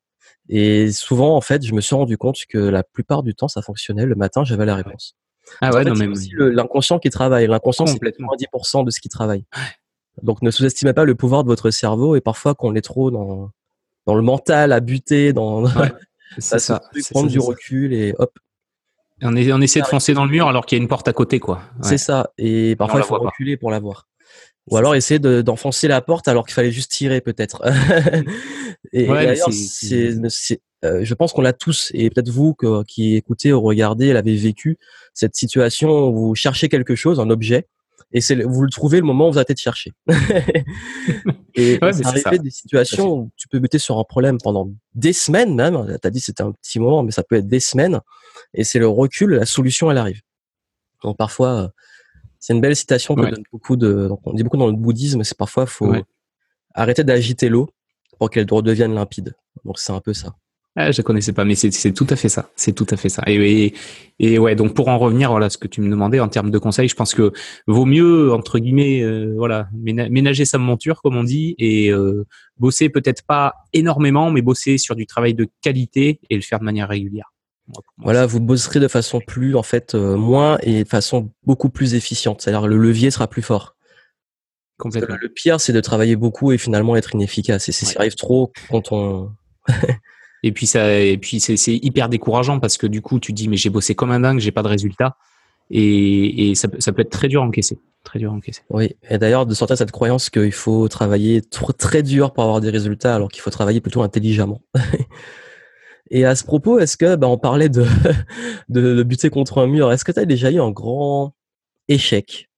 Et 0.49 0.93
souvent, 0.93 1.37
en 1.37 1.41
fait, 1.41 1.65
je 1.65 1.75
me 1.75 1.81
suis 1.81 1.95
rendu 1.95 2.17
compte 2.17 2.39
que 2.49 2.59
la 2.59 2.83
plupart 2.83 3.23
du 3.23 3.35
temps, 3.35 3.49
ça 3.49 3.63
fonctionnait. 3.63 4.07
Le 4.07 4.15
matin, 4.15 4.45
j'avais 4.45 4.67
la 4.67 4.77
réponse. 4.77 5.17
Ah 5.61 5.73
ouais, 5.73 5.85
non, 5.85 5.93
aussi 6.11 6.31
l'inconscient 6.37 6.99
qui 6.99 7.11
travaille. 7.11 7.47
L'inconscient, 7.47 7.87
c'est 7.87 7.99
90% 7.99 8.85
de 8.85 8.91
ce 8.91 9.01
qui 9.01 9.09
travaille. 9.09 9.45
Donc 10.23 10.43
ne 10.43 10.51
sous-estimez 10.51 10.93
pas 10.93 11.05
le 11.05 11.15
pouvoir 11.15 11.45
de 11.45 11.49
votre 11.49 11.71
cerveau 11.71 12.17
et 12.17 12.21
parfois 12.21 12.55
qu'on 12.55 12.75
est 12.75 12.81
trop 12.81 13.11
dans, 13.11 13.51
dans 14.07 14.15
le 14.15 14.23
mental 14.23 14.73
à 14.73 14.81
buter, 14.81 15.33
dans 15.33 15.65
c'est 16.39 16.59
ça, 16.59 16.81
prendre 17.11 17.29
du 17.29 17.39
recul 17.39 17.93
et 17.93 18.15
hop. 18.19 18.33
on, 19.23 19.37
on 19.37 19.61
essaie 19.61 19.81
de 19.81 19.87
foncer 19.87 20.15
dans 20.15 20.25
le 20.25 20.31
mur 20.31 20.49
alors 20.49 20.65
qu'il 20.65 20.79
y 20.79 20.81
a 20.81 20.83
une 20.83 20.89
porte 20.89 21.07
à 21.09 21.13
côté, 21.13 21.39
quoi. 21.39 21.61
C'est 21.83 21.99
ça. 21.99 22.31
Et 22.39 22.77
parfois, 22.77 23.01
il 23.01 23.07
faut 23.07 23.19
reculer 23.19 23.57
pour 23.57 23.71
la 23.71 23.79
voir. 23.79 24.09
Ou 24.69 24.77
alors 24.77 24.95
essayer 24.95 25.21
d'enfoncer 25.21 25.89
la 25.89 26.01
porte 26.01 26.29
alors 26.29 26.47
qu'il 26.47 26.55
fallait 26.55 26.73
juste 26.73 26.91
tirer 26.91 27.21
peut-être. 27.21 27.63
et, 28.93 29.07
d'ailleurs, 29.07 29.49
euh, 30.85 31.01
je 31.03 31.15
pense 31.15 31.33
qu'on 31.33 31.43
l'a 31.43 31.53
tous, 31.53 31.91
et 31.95 32.11
peut-être 32.11 32.29
vous 32.29 32.57
qui 32.87 33.17
écoutez 33.17 33.53
ou 33.53 33.61
regardez, 33.61 34.13
l'avez 34.13 34.37
vécu, 34.37 34.79
cette 35.15 35.37
situation 35.37 36.09
où 36.09 36.15
vous 36.15 36.35
cherchez 36.35 36.69
quelque 36.69 36.95
chose, 36.95 37.21
un 37.21 37.31
objet, 37.31 37.67
et 38.13 38.21
c'est 38.21 38.41
vous 38.43 38.63
le 38.63 38.71
trouvez 38.71 38.99
le 38.99 39.05
moment 39.05 39.29
où 39.29 39.33
vous 39.33 39.39
arrêtez 39.39 39.55
de 39.55 39.59
chercher. 39.59 39.93
et 41.55 41.79
ouais, 41.83 41.93
c'est 41.93 42.07
arrivé 42.07 42.39
des 42.39 42.51
situations 42.51 43.13
où 43.13 43.31
tu 43.37 43.49
peux 43.49 43.59
buter 43.59 43.79
sur 43.79 43.99
un 43.99 44.05
problème 44.05 44.39
pendant 44.43 44.71
des 44.95 45.13
semaines 45.13 45.55
même. 45.55 45.99
Tu 46.01 46.07
as 46.07 46.11
dit 46.11 46.21
c'était 46.21 46.43
un 46.43 46.53
petit 46.53 46.79
moment, 46.79 47.03
mais 47.03 47.11
ça 47.11 47.23
peut 47.23 47.37
être 47.37 47.49
des 47.49 47.61
semaines. 47.61 48.01
Et 48.55 48.65
c'est 48.65 48.79
le 48.79 48.89
recul, 48.89 49.35
la 49.35 49.47
solution, 49.47 49.91
elle 49.91 49.99
arrive. 49.99 50.21
Donc 51.03 51.17
parfois, 51.17 51.73
c'est 52.47 52.53
une 52.53 52.61
belle 52.61 52.77
citation 52.77 53.17
que 53.17 53.23
donne 53.23 53.43
beaucoup 53.51 53.75
de. 53.75 54.09
on 54.25 54.33
dit 54.33 54.45
beaucoup 54.45 54.57
dans 54.57 54.69
le 54.69 54.73
bouddhisme, 54.73 55.25
c'est 55.25 55.37
parfois 55.37 55.67
faut 55.67 55.93
arrêter 56.75 57.03
d'agiter 57.03 57.49
l'eau 57.49 57.69
pour 58.21 58.31
qu'elle 58.31 58.47
redevienne 58.49 58.95
limpide. 58.95 59.35
Donc 59.65 59.81
c'est 59.81 59.93
un 59.93 59.99
peu 59.99 60.15
ça. 60.15 60.37
Ah, 60.77 60.93
je 60.93 61.03
connaissais 61.03 61.33
pas, 61.33 61.45
mais 61.45 61.57
c'est 61.57 61.93
tout 61.93 62.07
à 62.09 62.15
fait 62.15 62.29
ça. 62.29 62.49
C'est 62.55 62.73
tout 62.73 62.87
à 62.91 62.97
fait 62.97 63.09
ça. 63.09 63.25
Et, 63.27 63.75
et, 64.21 64.39
ouais, 64.39 64.55
donc 64.55 64.75
pour 64.75 64.87
en 64.87 64.97
revenir, 64.97 65.33
voilà, 65.33 65.51
ce 65.51 65.59
que 65.59 65.67
tu 65.67 65.81
me 65.81 65.91
demandais 65.91 66.21
en 66.21 66.29
termes 66.29 66.53
de 66.53 66.59
conseils, 66.59 66.89
je 66.89 66.95
pense 66.95 67.15
que 67.15 67.33
vaut 67.67 67.85
mieux 67.85 68.33
entre 68.33 68.61
guillemets, 68.61 69.03
euh, 69.03 69.35
voilà, 69.37 69.69
ménager 69.75 70.45
sa 70.45 70.59
monture 70.59 71.03
comme 71.03 71.17
on 71.17 71.25
dit, 71.25 71.57
et 71.59 71.91
euh, 71.91 72.27
bosser 72.59 72.91
peut-être 72.91 73.25
pas 73.25 73.55
énormément, 73.73 74.31
mais 74.31 74.41
bosser 74.41 74.79
sur 74.79 74.95
du 74.95 75.07
travail 75.07 75.35
de 75.35 75.49
qualité 75.63 76.21
et 76.31 76.37
le 76.37 76.43
faire 76.43 76.61
de 76.61 76.65
manière 76.65 76.89
régulière. 76.89 77.33
Voilà, 77.99 78.27
vous 78.27 78.41
bosserez 78.41 78.81
de 78.81 78.89
façon 78.89 79.21
plus, 79.21 79.57
en 79.57 79.63
fait, 79.63 79.95
euh, 79.95 80.17
moins 80.17 80.59
et 80.63 80.85
de 80.85 80.89
façon 80.89 81.33
beaucoup 81.45 81.69
plus 81.69 81.95
efficiente. 81.95 82.43
C'est-à-dire 82.43 82.67
le 82.67 82.77
levier 82.77 83.11
sera 83.11 83.27
plus 83.27 83.43
fort. 83.43 83.77
Complètement. 84.79 85.17
Le 85.21 85.29
pire, 85.29 85.61
c'est 85.61 85.73
de 85.73 85.81
travailler 85.81 86.17
beaucoup 86.17 86.53
et 86.53 86.59
finalement 86.59 86.97
être 86.97 87.15
inefficace. 87.15 87.69
Et 87.69 87.73
c'est 87.73 87.87
ça 87.87 88.01
arrive 88.01 88.15
trop 88.15 88.53
quand 88.71 88.93
on 88.93 89.31
Et 90.43 90.53
puis 90.53 90.67
ça, 90.67 91.01
et 91.01 91.17
puis 91.19 91.41
c'est 91.41 91.57
hyper 91.67 92.09
décourageant 92.09 92.61
parce 92.61 92.77
que 92.77 92.87
du 92.87 93.03
coup, 93.03 93.19
tu 93.19 93.33
dis 93.33 93.49
mais 93.49 93.57
j'ai 93.57 93.71
bossé 93.71 93.95
comme 93.95 94.13
un 94.13 94.21
dingue, 94.21 94.39
j'ai 94.39 94.53
pas 94.53 94.63
de 94.63 94.69
résultat. 94.69 95.17
Et, 95.71 96.51
et 96.51 96.55
ça, 96.55 96.69
ça, 96.79 96.93
peut 96.93 97.03
être 97.03 97.11
très 97.11 97.27
dur 97.27 97.43
à 97.43 97.47
encaisser. 97.47 97.81
Très 98.05 98.21
dur 98.21 98.31
à 98.31 98.35
encaisser. 98.35 98.63
Oui. 98.71 98.95
Et 99.11 99.19
d'ailleurs, 99.19 99.47
de 99.47 99.55
sortir 99.55 99.77
cette 99.77 99.91
croyance 99.91 100.31
qu'il 100.31 100.53
faut 100.53 100.87
travailler 100.87 101.43
trop, 101.43 101.73
très 101.73 102.05
dur 102.05 102.33
pour 102.33 102.45
avoir 102.45 102.61
des 102.61 102.71
résultats, 102.71 103.17
alors 103.17 103.29
qu'il 103.29 103.43
faut 103.43 103.51
travailler 103.51 103.81
plutôt 103.81 104.03
intelligemment. 104.03 104.63
et 106.11 106.25
à 106.25 106.35
ce 106.35 106.45
propos, 106.45 106.79
est-ce 106.79 106.97
que, 106.97 107.17
bah, 107.17 107.29
on 107.29 107.39
parlait 107.39 107.69
de, 107.69 107.85
de, 108.69 108.95
de 108.95 109.03
buter 109.03 109.31
contre 109.31 109.59
un 109.59 109.67
mur. 109.67 109.93
Est-ce 109.93 110.05
que 110.05 110.13
tu 110.13 110.21
as 110.21 110.25
déjà 110.25 110.51
eu 110.51 110.61
un 110.61 110.71
grand 110.71 111.35
échec 111.89 112.49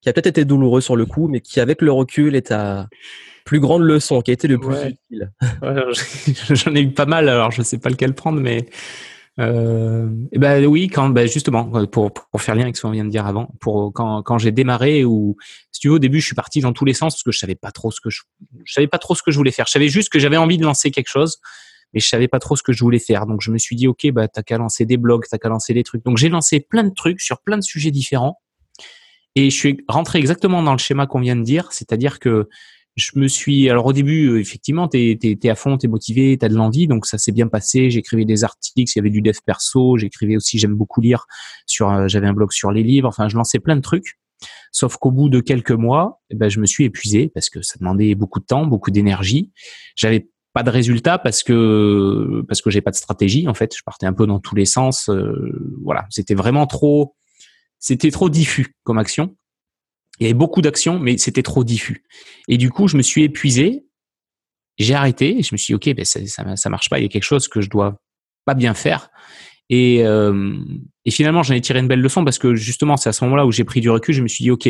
qui 0.00 0.08
a 0.08 0.12
peut-être 0.12 0.26
été 0.26 0.44
douloureux 0.44 0.80
sur 0.80 0.96
le 0.96 1.06
coup, 1.06 1.28
mais 1.28 1.40
qui, 1.40 1.60
avec 1.60 1.82
le 1.82 1.92
recul, 1.92 2.34
est 2.34 2.50
à, 2.50 2.88
plus 3.44 3.60
grande 3.60 3.82
leçon 3.82 4.20
qui 4.20 4.30
a 4.30 4.34
été 4.34 4.48
le 4.48 4.58
plus 4.58 4.76
utile? 4.76 5.32
J'en 6.50 6.74
ai 6.74 6.80
eu 6.80 6.90
pas 6.90 7.06
mal, 7.06 7.28
alors 7.28 7.50
je 7.50 7.62
sais 7.62 7.78
pas 7.78 7.90
lequel 7.90 8.14
prendre, 8.14 8.40
mais 8.40 8.66
euh, 9.40 10.08
ben 10.32 10.64
oui, 10.66 10.88
quand 10.88 11.08
ben 11.08 11.26
justement 11.26 11.64
pour, 11.86 12.12
pour 12.12 12.42
faire 12.42 12.54
lien 12.54 12.62
avec 12.62 12.76
ce 12.76 12.82
qu'on 12.82 12.90
vient 12.90 13.04
de 13.04 13.10
dire 13.10 13.26
avant, 13.26 13.48
pour 13.60 13.92
quand, 13.92 14.22
quand 14.22 14.38
j'ai 14.38 14.52
démarré 14.52 15.04
ou 15.04 15.36
si 15.70 15.80
tu 15.80 15.88
veux 15.88 15.94
au 15.94 15.98
début 15.98 16.20
je 16.20 16.26
suis 16.26 16.34
parti 16.34 16.60
dans 16.60 16.74
tous 16.74 16.84
les 16.84 16.92
sens 16.92 17.14
parce 17.14 17.22
que 17.22 17.32
je 17.32 17.38
savais 17.38 17.54
pas 17.54 17.70
trop 17.70 17.90
ce 17.90 18.00
que 18.02 18.10
je, 18.10 18.20
je 18.64 18.72
savais 18.74 18.88
pas 18.88 18.98
trop 18.98 19.14
ce 19.14 19.22
que 19.22 19.30
je 19.30 19.38
voulais 19.38 19.50
faire. 19.50 19.66
Je 19.66 19.72
savais 19.72 19.88
juste 19.88 20.10
que 20.10 20.18
j'avais 20.18 20.36
envie 20.36 20.58
de 20.58 20.64
lancer 20.64 20.90
quelque 20.90 21.08
chose, 21.08 21.38
mais 21.92 22.00
je 22.00 22.08
savais 22.08 22.28
pas 22.28 22.38
trop 22.38 22.56
ce 22.56 22.62
que 22.62 22.72
je 22.72 22.82
voulais 22.82 22.98
faire. 22.98 23.26
Donc 23.26 23.40
je 23.40 23.50
me 23.50 23.58
suis 23.58 23.76
dit 23.76 23.86
ok 23.86 24.10
bah 24.12 24.28
t'as 24.28 24.42
qu'à 24.42 24.58
lancer 24.58 24.86
des 24.86 24.96
blogs, 24.96 25.24
t'as 25.30 25.38
qu'à 25.38 25.48
lancer 25.48 25.74
des 25.74 25.82
trucs. 25.82 26.04
Donc 26.04 26.16
j'ai 26.16 26.28
lancé 26.28 26.60
plein 26.60 26.84
de 26.84 26.94
trucs 26.94 27.20
sur 27.20 27.40
plein 27.40 27.58
de 27.58 27.62
sujets 27.62 27.90
différents. 27.90 28.40
Et 29.34 29.50
je 29.50 29.56
suis 29.56 29.84
rentré 29.88 30.18
exactement 30.18 30.62
dans 30.62 30.72
le 30.72 30.78
schéma 30.78 31.06
qu'on 31.06 31.20
vient 31.20 31.36
de 31.36 31.42
dire, 31.42 31.72
c'est-à-dire 31.72 32.18
que 32.18 32.48
je 32.96 33.12
me 33.16 33.26
suis 33.26 33.70
alors 33.70 33.86
au 33.86 33.92
début 33.94 34.28
euh, 34.28 34.38
effectivement 34.38 34.86
t'es 34.86 35.18
es, 35.22 35.48
à 35.48 35.54
fond 35.54 35.78
t'es 35.78 35.88
motivé 35.88 36.36
t'as 36.38 36.48
de 36.48 36.54
l'envie. 36.54 36.86
Donc 36.86 37.06
ça 37.06 37.18
s'est 37.18 37.32
bien 37.32 37.48
passé. 37.48 37.90
J'écrivais 37.90 38.24
des 38.24 38.44
articles. 38.44 38.90
Il 38.94 38.98
y 38.98 39.00
avait 39.00 39.10
du 39.10 39.22
dev 39.22 39.36
perso. 39.44 39.96
J'écrivais 39.96 40.36
aussi 40.36 40.58
j'aime 40.58 40.74
beaucoup 40.74 41.00
lire 41.00 41.26
sur 41.66 41.90
euh, 41.90 42.08
j'avais 42.08 42.26
un 42.26 42.34
blog 42.34 42.52
sur 42.52 42.70
les 42.70 42.82
livres. 42.82 43.08
Enfin 43.08 43.28
je 43.28 43.36
lançais 43.36 43.60
plein 43.60 43.76
de 43.76 43.80
trucs. 43.80 44.18
Sauf 44.72 44.96
qu'au 44.96 45.10
bout 45.10 45.28
de 45.28 45.40
quelques 45.40 45.72
mois 45.72 46.20
eh 46.30 46.34
ben 46.34 46.50
je 46.50 46.60
me 46.60 46.66
suis 46.66 46.84
épuisé 46.84 47.30
parce 47.32 47.48
que 47.48 47.62
ça 47.62 47.76
demandait 47.78 48.14
beaucoup 48.14 48.40
de 48.40 48.44
temps 48.44 48.66
beaucoup 48.66 48.90
d'énergie. 48.90 49.52
J'avais 49.96 50.28
pas 50.52 50.62
de 50.62 50.70
résultat 50.70 51.18
parce 51.18 51.42
que 51.42 52.42
parce 52.46 52.60
que 52.60 52.70
j'ai 52.70 52.80
pas 52.80 52.90
de 52.90 52.96
stratégie 52.96 53.48
en 53.48 53.54
fait 53.54 53.74
je 53.76 53.82
partais 53.82 54.06
un 54.06 54.12
peu 54.12 54.26
dans 54.26 54.38
tous 54.38 54.54
les 54.54 54.66
sens 54.66 55.08
euh, 55.08 55.76
voilà 55.82 56.06
c'était 56.10 56.34
vraiment 56.34 56.66
trop 56.66 57.14
c'était 57.78 58.10
trop 58.10 58.28
diffus 58.28 58.74
comme 58.84 58.98
action 58.98 59.34
il 60.22 60.24
y 60.24 60.26
avait 60.26 60.34
beaucoup 60.34 60.62
d'actions, 60.62 60.98
mais 60.98 61.18
c'était 61.18 61.42
trop 61.42 61.64
diffus. 61.64 62.04
Et 62.48 62.58
du 62.58 62.70
coup, 62.70 62.86
je 62.86 62.96
me 62.96 63.02
suis 63.02 63.24
épuisé. 63.24 63.84
J'ai 64.78 64.94
arrêté. 64.94 65.42
Je 65.42 65.52
me 65.52 65.56
suis 65.56 65.72
dit, 65.72 65.74
ok, 65.74 65.96
ben 65.96 66.04
ça, 66.04 66.20
ça, 66.56 66.70
marche 66.70 66.88
pas. 66.88 66.98
Il 66.98 67.02
y 67.02 67.06
a 67.06 67.08
quelque 67.08 67.24
chose 67.24 67.48
que 67.48 67.60
je 67.60 67.68
dois 67.68 68.00
pas 68.44 68.54
bien 68.54 68.74
faire. 68.74 69.10
Et, 69.68 70.04
euh, 70.04 70.54
et 71.04 71.10
finalement, 71.10 71.42
j'en 71.42 71.54
ai 71.54 71.60
tiré 71.60 71.78
une 71.78 71.88
belle 71.88 72.00
leçon 72.00 72.24
parce 72.24 72.38
que 72.38 72.54
justement, 72.54 72.96
c'est 72.96 73.08
à 73.08 73.12
ce 73.12 73.24
moment-là 73.24 73.46
où 73.46 73.52
j'ai 73.52 73.64
pris 73.64 73.80
du 73.80 73.90
recul. 73.90 74.14
Je 74.14 74.22
me 74.22 74.28
suis 74.28 74.44
dit, 74.44 74.50
ok, 74.50 74.68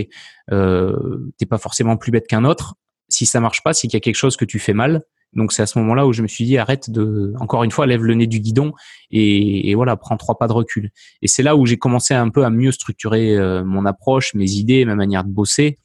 euh, 0.52 1.32
t'es 1.38 1.46
pas 1.46 1.58
forcément 1.58 1.96
plus 1.96 2.12
bête 2.12 2.26
qu'un 2.26 2.44
autre. 2.44 2.76
Si 3.08 3.26
ça 3.26 3.40
marche 3.40 3.62
pas, 3.62 3.74
c'est 3.74 3.88
qu'il 3.88 3.96
y 3.96 3.98
a 3.98 4.00
quelque 4.00 4.16
chose 4.16 4.36
que 4.36 4.44
tu 4.44 4.58
fais 4.58 4.74
mal. 4.74 5.02
Donc 5.34 5.52
c'est 5.52 5.62
à 5.62 5.66
ce 5.66 5.78
moment-là 5.78 6.06
où 6.06 6.12
je 6.12 6.22
me 6.22 6.28
suis 6.28 6.44
dit 6.44 6.58
arrête 6.58 6.90
de, 6.90 7.32
encore 7.40 7.64
une 7.64 7.70
fois, 7.70 7.86
lève 7.86 8.04
le 8.04 8.14
nez 8.14 8.26
du 8.26 8.40
guidon 8.40 8.72
et, 9.10 9.74
voilà, 9.74 9.96
prends 9.96 10.16
trois 10.16 10.36
pas 10.36 10.46
de 10.46 10.52
recul. 10.52 10.90
Et 11.22 11.28
c'est 11.28 11.42
là 11.42 11.56
où 11.56 11.64
j'ai 11.66 11.78
commencé 11.78 12.14
un 12.14 12.28
peu 12.28 12.44
à 12.44 12.50
mieux 12.50 12.72
structurer 12.72 13.36
euh, 13.36 13.64
mon 13.64 13.86
approche, 13.86 14.34
mes 14.34 14.50
idées, 14.52 14.84
ma 14.84 14.94
manière 14.94 15.24
de 15.24 15.30
bosser. 15.30 15.78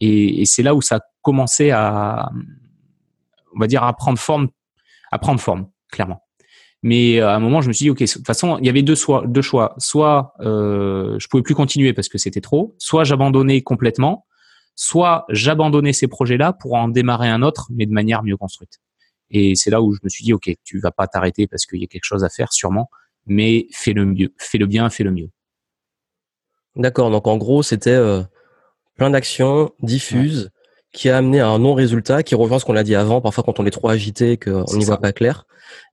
Et, 0.00 0.44
c'est 0.46 0.62
là 0.62 0.74
où 0.74 0.82
ça 0.82 0.96
a 0.96 1.00
commencé 1.22 1.70
à, 1.70 2.30
on 3.54 3.60
va 3.60 3.66
dire, 3.66 3.82
à 3.84 3.92
prendre 3.92 4.18
forme, 4.18 4.48
à 5.12 5.18
prendre 5.18 5.40
forme, 5.40 5.68
clairement. 5.90 6.24
Mais 6.82 7.20
euh, 7.20 7.28
à 7.28 7.34
un 7.34 7.40
moment, 7.40 7.60
je 7.60 7.68
me 7.68 7.72
suis 7.72 7.84
dit, 7.84 7.90
ok, 7.90 8.00
de 8.00 8.06
toute 8.06 8.26
façon, 8.26 8.58
il 8.58 8.66
y 8.66 8.68
avait 8.68 8.82
deux 8.82 8.94
choix. 8.94 9.24
Deux 9.26 9.42
choix. 9.42 9.74
Soit 9.78 10.32
euh, 10.40 11.16
je 11.18 11.28
pouvais 11.28 11.42
plus 11.42 11.54
continuer 11.54 11.92
parce 11.92 12.08
que 12.08 12.18
c'était 12.18 12.40
trop, 12.40 12.74
soit 12.78 13.04
j'abandonnais 13.04 13.62
complètement, 13.62 14.26
soit 14.76 15.24
j'abandonnais 15.28 15.92
ces 15.92 16.06
projets-là 16.06 16.52
pour 16.52 16.74
en 16.74 16.88
démarrer 16.88 17.28
un 17.28 17.42
autre, 17.42 17.68
mais 17.70 17.86
de 17.86 17.92
manière 17.92 18.22
mieux 18.22 18.36
construite. 18.36 18.80
Et 19.30 19.54
c'est 19.54 19.70
là 19.70 19.82
où 19.82 19.92
je 19.92 20.00
me 20.02 20.08
suis 20.08 20.24
dit, 20.24 20.32
OK, 20.32 20.50
tu 20.64 20.78
vas 20.80 20.90
pas 20.90 21.06
t'arrêter 21.06 21.46
parce 21.46 21.66
qu'il 21.66 21.80
y 21.80 21.84
a 21.84 21.86
quelque 21.86 22.04
chose 22.04 22.24
à 22.24 22.28
faire 22.28 22.52
sûrement, 22.52 22.90
mais 23.26 23.66
fais 23.72 23.92
le 23.92 24.04
mieux, 24.06 24.32
fais 24.38 24.58
le 24.58 24.66
bien, 24.66 24.88
fais 24.90 25.04
le 25.04 25.10
mieux. 25.10 25.30
D'accord. 26.76 27.10
Donc 27.10 27.26
en 27.26 27.36
gros, 27.36 27.62
c'était 27.62 27.90
euh, 27.90 28.22
plein 28.96 29.10
d'actions 29.10 29.70
diffuses 29.80 30.50
qui 30.92 31.10
a 31.10 31.18
amené 31.18 31.40
à 31.40 31.48
un 31.48 31.58
non-résultat, 31.58 32.22
qui 32.22 32.34
rejoint 32.34 32.58
ce 32.58 32.64
qu'on 32.64 32.76
a 32.76 32.82
dit 32.82 32.94
avant, 32.94 33.20
parfois 33.20 33.44
quand 33.44 33.60
on 33.60 33.66
est 33.66 33.70
trop 33.70 33.88
agité, 33.88 34.38
qu'on 34.38 34.64
n'y 34.72 34.84
voit 34.84 35.00
pas 35.00 35.12
clair. 35.12 35.44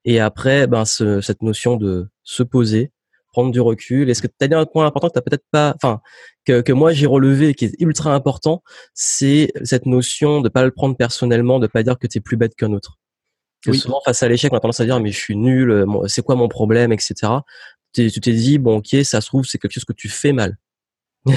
Et 0.06 0.19
après, 0.19 0.67
ben, 0.67 0.86
cette 0.86 1.41
notion 1.41 1.76
de 1.76 2.08
se 2.24 2.43
poser, 2.43 2.91
prendre 3.36 3.52
du 3.52 3.60
recul. 3.60 4.10
Est-ce 4.10 4.21
que 4.21 4.28
tu 4.28 4.34
as 4.39 4.48
dit 4.48 4.54
un 4.54 4.65
point 4.65 4.86
important 4.86 5.10
que 5.10 5.19
tu 5.19 5.21
peut-être 5.21 5.45
pas, 5.52 5.76
enfin, 5.76 6.00
que, 6.45 6.62
que 6.62 6.71
moi 6.71 6.93
j'ai 6.93 7.06
relevé 7.06 7.54
qui 7.54 7.65
est 7.65 7.76
ultra 7.80 8.13
important, 8.13 8.63
c'est 8.93 9.52
cette 9.63 9.86
notion 9.86 10.39
de 10.39 10.48
pas 10.48 10.63
le 10.63 10.71
prendre 10.71 10.95
personnellement, 10.95 11.60
de 11.60 11.67
pas 11.67 11.84
dire 11.84 12.00
que 12.00 12.08
tu 12.08 12.19
es 12.19 12.21
plus 12.21 12.38
bête 12.38 12.56
qu'un 12.56 12.71
autre 12.71 12.98
souvent 13.73 14.01
face 14.06 14.23
à 14.23 14.28
l'échec, 14.28 14.51
on 14.54 14.58
a 14.58 14.60
tendance 14.60 14.80
à 14.80 14.86
dire 14.86 14.99
mais 14.99 15.12
je 15.12 15.19
suis 15.19 15.36
nul, 15.36 15.71
euh, 15.71 15.86
c'est 16.08 16.23
quoi 16.23 16.36
mon 16.36 16.47
problème, 16.47 16.91
etc. 16.91 17.13
Tu 17.93 18.12
t'es 18.12 18.34
dit 18.34 18.58
bon 18.58 18.78
ok, 18.78 19.04
ça 19.04 19.21
se 19.21 19.28
trouve 19.28 19.45
c'est 19.45 19.58
quelque 19.58 19.71
chose 19.71 19.86
que 19.86 19.93
tu 19.93 20.10
fais 20.10 20.34
mal. 20.34 20.58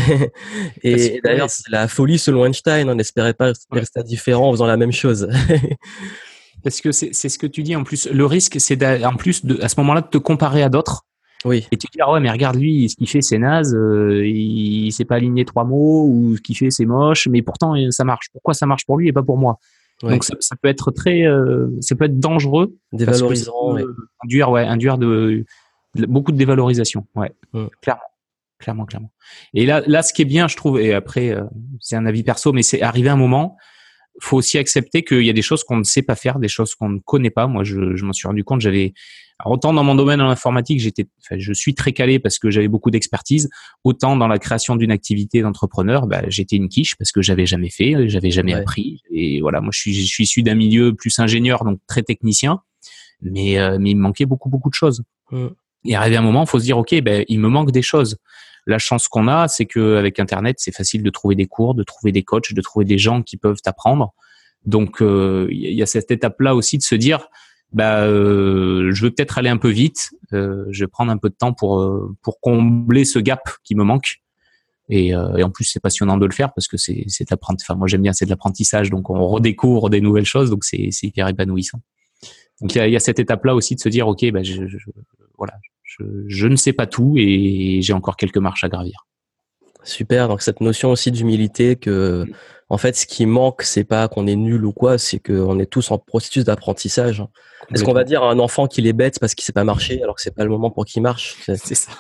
et 0.82 1.20
d'ailleurs 1.24 1.48
c'est 1.48 1.70
la 1.70 1.88
folie 1.88 2.18
selon 2.18 2.44
Einstein, 2.44 2.90
on 2.90 2.94
n'espérait 2.94 3.32
pas 3.32 3.52
rester 3.70 4.02
différent 4.02 4.48
en 4.48 4.52
faisant 4.52 4.66
la 4.66 4.76
même 4.76 4.92
chose. 4.92 5.28
Parce 6.62 6.80
que 6.80 6.90
c'est 6.92 7.12
ce 7.12 7.38
que 7.38 7.46
tu 7.46 7.62
dis 7.62 7.76
en 7.76 7.84
plus. 7.84 8.08
Le 8.10 8.26
risque 8.26 8.60
c'est 8.60 8.82
en 9.04 9.14
plus 9.14 9.44
de, 9.44 9.62
à 9.62 9.68
ce 9.68 9.78
moment-là 9.80 10.02
de 10.02 10.08
te 10.08 10.18
comparer 10.18 10.62
à 10.62 10.68
d'autres. 10.68 11.04
Oui. 11.44 11.66
Et 11.70 11.76
tu 11.76 11.86
dis 11.92 12.00
ah 12.02 12.12
ouais 12.12 12.20
mais 12.20 12.30
regarde 12.30 12.56
lui 12.56 12.88
ce 12.88 12.96
qu'il 12.96 13.08
fait 13.08 13.22
c'est 13.22 13.38
naze, 13.38 13.74
euh, 13.74 14.26
il, 14.26 14.86
il 14.86 14.92
s'est 14.92 15.04
pas 15.04 15.14
aligné 15.14 15.44
trois 15.44 15.64
mots 15.64 16.06
ou 16.08 16.36
ce 16.36 16.42
qu'il 16.42 16.56
fait 16.56 16.70
c'est 16.70 16.84
moche, 16.84 17.28
mais 17.28 17.42
pourtant 17.42 17.74
ça 17.90 18.04
marche. 18.04 18.26
Pourquoi 18.32 18.54
ça 18.54 18.66
marche 18.66 18.84
pour 18.84 18.98
lui 18.98 19.08
et 19.08 19.12
pas 19.12 19.22
pour 19.22 19.38
moi? 19.38 19.58
Donc 20.02 20.24
ça, 20.24 20.34
ça, 20.40 20.56
peut 20.56 20.68
être 20.68 20.90
très, 20.90 21.26
euh, 21.26 21.68
ça 21.80 21.96
peut 21.96 22.04
être 22.04 22.18
dangereux, 22.18 22.76
dévalorisant, 22.92 23.76
induire, 24.24 24.50
ouais, 24.50 24.64
induire 24.64 24.98
de, 24.98 25.44
beaucoup 25.94 26.32
de 26.32 26.36
dévalorisation, 26.36 27.06
ouais, 27.16 27.32
clairement, 27.82 28.02
clairement, 28.58 28.84
clairement. 28.84 29.12
Et 29.54 29.66
là, 29.66 29.82
là, 29.86 30.02
ce 30.02 30.12
qui 30.12 30.22
est 30.22 30.26
bien, 30.26 30.48
je 30.48 30.56
trouve, 30.56 30.80
et 30.80 30.94
après, 30.94 31.30
euh, 31.30 31.42
c'est 31.80 31.96
un 31.96 32.06
avis 32.06 32.22
perso, 32.22 32.52
mais 32.52 32.62
c'est 32.62 32.82
arrivé 32.82 33.08
un 33.08 33.16
moment 33.16 33.56
faut 34.20 34.36
aussi 34.36 34.58
accepter 34.58 35.02
qu'il 35.02 35.22
y 35.22 35.30
a 35.30 35.32
des 35.32 35.42
choses 35.42 35.64
qu'on 35.64 35.76
ne 35.76 35.84
sait 35.84 36.02
pas 36.02 36.16
faire, 36.16 36.38
des 36.38 36.48
choses 36.48 36.74
qu'on 36.74 36.88
ne 36.88 36.98
connaît 36.98 37.30
pas. 37.30 37.46
Moi, 37.46 37.64
je, 37.64 37.94
je 37.96 38.04
m'en 38.04 38.12
suis 38.12 38.26
rendu 38.26 38.44
compte. 38.44 38.60
J'avais 38.60 38.92
autant 39.44 39.72
dans 39.72 39.84
mon 39.84 39.94
domaine 39.94 40.20
en 40.20 40.28
informatique, 40.28 40.80
j'étais, 40.80 41.06
enfin, 41.20 41.36
je 41.38 41.52
suis 41.52 41.74
très 41.74 41.92
calé 41.92 42.18
parce 42.18 42.38
que 42.38 42.50
j'avais 42.50 42.68
beaucoup 42.68 42.90
d'expertise. 42.90 43.48
Autant 43.84 44.16
dans 44.16 44.26
la 44.26 44.38
création 44.38 44.76
d'une 44.76 44.90
activité 44.90 45.42
d'entrepreneur, 45.42 46.06
bah, 46.06 46.22
j'étais 46.28 46.56
une 46.56 46.68
quiche 46.68 46.96
parce 46.96 47.12
que 47.12 47.22
j'avais 47.22 47.46
jamais 47.46 47.70
fait, 47.70 48.08
j'avais 48.08 48.30
jamais 48.30 48.54
appris. 48.54 49.02
Et 49.12 49.40
voilà, 49.40 49.60
moi, 49.60 49.70
je 49.72 49.78
suis, 49.78 49.94
je 49.94 50.06
suis 50.06 50.24
issu 50.24 50.42
d'un 50.42 50.54
milieu 50.54 50.94
plus 50.94 51.18
ingénieur, 51.18 51.64
donc 51.64 51.78
très 51.86 52.02
technicien, 52.02 52.60
mais 53.22 53.58
euh, 53.58 53.78
mais 53.80 53.90
il 53.90 53.96
me 53.96 54.02
manquait 54.02 54.26
beaucoup 54.26 54.48
beaucoup 54.48 54.70
de 54.70 54.74
choses. 54.74 55.02
Mmh. 55.30 55.46
Et 55.84 55.94
arrivé 55.94 56.16
un 56.16 56.22
moment, 56.22 56.42
il 56.42 56.48
faut 56.48 56.58
se 56.58 56.64
dire, 56.64 56.78
ok, 56.78 57.00
ben 57.02 57.24
il 57.28 57.38
me 57.38 57.48
manque 57.48 57.70
des 57.70 57.82
choses. 57.82 58.16
La 58.68 58.78
chance 58.78 59.08
qu'on 59.08 59.28
a, 59.28 59.48
c'est 59.48 59.66
qu'avec 59.66 60.20
Internet, 60.20 60.56
c'est 60.58 60.74
facile 60.74 61.02
de 61.02 61.10
trouver 61.10 61.34
des 61.34 61.46
cours, 61.46 61.74
de 61.74 61.82
trouver 61.82 62.12
des 62.12 62.22
coachs, 62.22 62.52
de 62.52 62.60
trouver 62.60 62.84
des 62.84 62.98
gens 62.98 63.22
qui 63.22 63.36
peuvent 63.36 63.60
t'apprendre. 63.62 64.14
Donc, 64.66 65.00
euh, 65.00 65.48
il 65.50 65.72
y 65.72 65.82
a 65.82 65.86
cette 65.86 66.10
étape-là 66.10 66.54
aussi 66.54 66.76
de 66.76 66.82
se 66.82 66.94
dire, 66.94 67.28
bah, 67.72 68.02
euh, 68.02 68.90
je 68.92 69.02
veux 69.02 69.10
peut-être 69.10 69.38
aller 69.38 69.48
un 69.48 69.56
peu 69.56 69.70
vite. 69.70 70.10
Euh, 70.34 70.66
je 70.70 70.84
vais 70.84 70.88
prendre 70.88 71.10
un 71.10 71.16
peu 71.16 71.30
de 71.30 71.34
temps 71.34 71.54
pour 71.54 71.82
pour 72.22 72.40
combler 72.40 73.04
ce 73.04 73.18
gap 73.18 73.40
qui 73.64 73.74
me 73.74 73.84
manque. 73.84 74.20
Et, 74.90 75.08
et 75.08 75.42
en 75.42 75.50
plus, 75.50 75.64
c'est 75.64 75.80
passionnant 75.80 76.16
de 76.16 76.24
le 76.24 76.32
faire 76.32 76.52
parce 76.52 76.68
que 76.68 76.76
c'est 76.76 77.04
c'est 77.08 77.26
Enfin, 77.32 77.74
moi, 77.74 77.88
j'aime 77.88 78.02
bien, 78.02 78.12
c'est 78.12 78.26
de 78.26 78.30
l'apprentissage. 78.30 78.90
Donc, 78.90 79.10
on 79.10 79.26
redécouvre 79.26 79.90
des 79.90 80.02
nouvelles 80.02 80.26
choses. 80.26 80.50
Donc, 80.50 80.64
c'est 80.64 80.88
c'est 80.90 81.06
hyper 81.06 81.26
épanouissant. 81.28 81.80
Donc, 82.60 82.74
il 82.74 82.90
y 82.90 82.96
a, 82.96 83.00
cette 83.00 83.18
étape-là 83.18 83.54
aussi 83.54 83.76
de 83.76 83.80
se 83.80 83.88
dire, 83.88 84.08
ok, 84.08 84.30
bah, 84.32 84.40
voilà, 85.36 85.54
je, 86.26 86.46
ne 86.46 86.56
sais 86.56 86.72
pas 86.72 86.86
tout 86.86 87.14
et 87.16 87.80
j'ai 87.82 87.92
encore 87.92 88.16
quelques 88.16 88.38
marches 88.38 88.64
à 88.64 88.68
gravir. 88.68 89.06
Super. 89.82 90.28
Donc 90.28 90.42
cette 90.42 90.60
notion 90.60 90.90
aussi 90.90 91.10
d'humilité 91.10 91.76
que, 91.76 92.26
en 92.68 92.76
fait, 92.76 92.94
ce 92.96 93.06
qui 93.06 93.24
manque, 93.24 93.62
c'est 93.62 93.84
pas 93.84 94.08
qu'on 94.08 94.26
est 94.26 94.36
nul 94.36 94.64
ou 94.64 94.72
quoi, 94.72 94.98
c'est 94.98 95.18
qu'on 95.18 95.58
est 95.58 95.66
tous 95.66 95.90
en 95.90 95.98
processus 95.98 96.44
d'apprentissage. 96.44 97.24
Est-ce 97.72 97.84
qu'on 97.84 97.94
va 97.94 98.04
dire 98.04 98.22
à 98.22 98.30
un 98.30 98.38
enfant 98.38 98.66
qu'il 98.66 98.86
est 98.86 98.92
bête 98.92 99.18
parce 99.18 99.34
qu'il 99.34 99.44
sait 99.44 99.52
pas 99.52 99.64
marcher 99.64 100.02
alors 100.02 100.14
que 100.14 100.22
c'est 100.22 100.34
pas 100.34 100.44
le 100.44 100.50
moment 100.50 100.70
pour 100.70 100.84
qu'il 100.84 101.02
marche? 101.02 101.36
C'est 101.46 101.74
ça. 101.74 101.92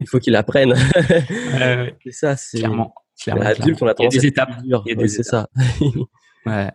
Il 0.00 0.08
faut 0.08 0.18
qu'il 0.18 0.34
apprenne. 0.36 0.74
c'est 2.04 2.12
ça. 2.12 2.36
C'est 2.36 2.58
clairement. 2.58 2.94
clairement, 3.20 3.42
adulte, 3.42 3.82
on 3.82 3.88
a 3.88 3.94
Il 3.98 4.04
y 4.04 4.06
a 4.06 4.08
des 4.08 4.26
étapes. 4.26 4.50
C'est 5.06 5.22
ça. 5.22 5.48
ouais. 6.46 6.70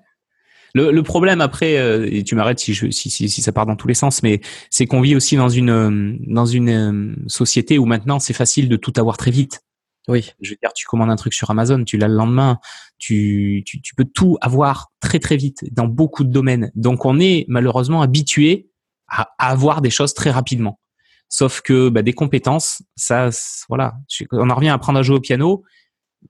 Le, 0.73 0.91
le, 0.91 1.03
problème 1.03 1.41
après, 1.41 1.77
euh, 1.77 2.07
et 2.09 2.23
tu 2.23 2.35
m'arrêtes 2.35 2.59
si, 2.59 2.73
je, 2.73 2.89
si, 2.89 3.09
si, 3.09 3.29
si, 3.29 3.41
ça 3.41 3.51
part 3.51 3.65
dans 3.65 3.75
tous 3.75 3.87
les 3.87 3.93
sens, 3.93 4.23
mais 4.23 4.41
c'est 4.69 4.85
qu'on 4.85 5.01
vit 5.01 5.15
aussi 5.15 5.35
dans 5.35 5.49
une 5.49 5.69
euh, 5.69 6.15
dans 6.27 6.45
une 6.45 6.69
euh, 6.69 7.15
société 7.27 7.77
où 7.77 7.85
maintenant 7.85 8.19
c'est 8.19 8.33
facile 8.33 8.69
de 8.69 8.77
tout 8.77 8.93
avoir 8.95 9.17
très 9.17 9.31
vite. 9.31 9.61
Oui. 10.07 10.31
Je 10.41 10.51
veux 10.51 10.57
dire, 10.61 10.73
tu 10.73 10.85
commandes 10.85 11.11
un 11.11 11.15
truc 11.15 11.33
sur 11.33 11.49
Amazon, 11.51 11.83
tu 11.83 11.97
l'as 11.97 12.07
le 12.07 12.15
lendemain, 12.15 12.59
tu, 12.97 13.63
tu, 13.65 13.81
tu 13.81 13.93
peux 13.95 14.05
tout 14.05 14.37
avoir 14.41 14.91
très 14.99 15.19
très 15.19 15.37
vite 15.37 15.65
dans 15.71 15.87
beaucoup 15.87 16.23
de 16.23 16.31
domaines. 16.31 16.71
Donc 16.75 17.05
on 17.05 17.19
est 17.19 17.45
malheureusement 17.47 18.01
habitué 18.01 18.69
à 19.07 19.27
avoir 19.37 19.81
des 19.81 19.89
choses 19.89 20.13
très 20.13 20.31
rapidement. 20.31 20.79
Sauf 21.27 21.61
que 21.61 21.89
bah, 21.89 22.01
des 22.01 22.13
compétences, 22.13 22.81
ça, 22.95 23.29
voilà, 23.69 23.93
on 24.31 24.49
en 24.49 24.55
revient 24.55 24.69
à 24.69 24.73
apprendre 24.73 24.99
à 24.99 25.01
jouer 25.01 25.15
au 25.15 25.21
piano. 25.21 25.63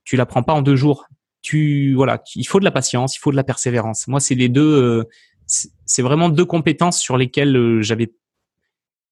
Tu 0.04 0.16
l'apprends 0.16 0.42
pas 0.42 0.52
en 0.52 0.62
deux 0.62 0.76
jours 0.76 1.06
tu 1.42 1.94
voilà, 1.94 2.22
il 2.36 2.46
faut 2.46 2.60
de 2.60 2.64
la 2.64 2.70
patience, 2.70 3.16
il 3.16 3.18
faut 3.18 3.32
de 3.32 3.36
la 3.36 3.44
persévérance. 3.44 4.06
Moi, 4.08 4.20
c'est 4.20 4.34
les 4.34 4.48
deux. 4.48 4.62
Euh, 4.62 5.04
c'est 5.46 6.02
vraiment 6.02 6.28
deux 6.28 6.44
compétences 6.44 6.98
sur 6.98 7.18
lesquelles 7.18 7.54
euh, 7.56 7.82
j'avais 7.82 8.14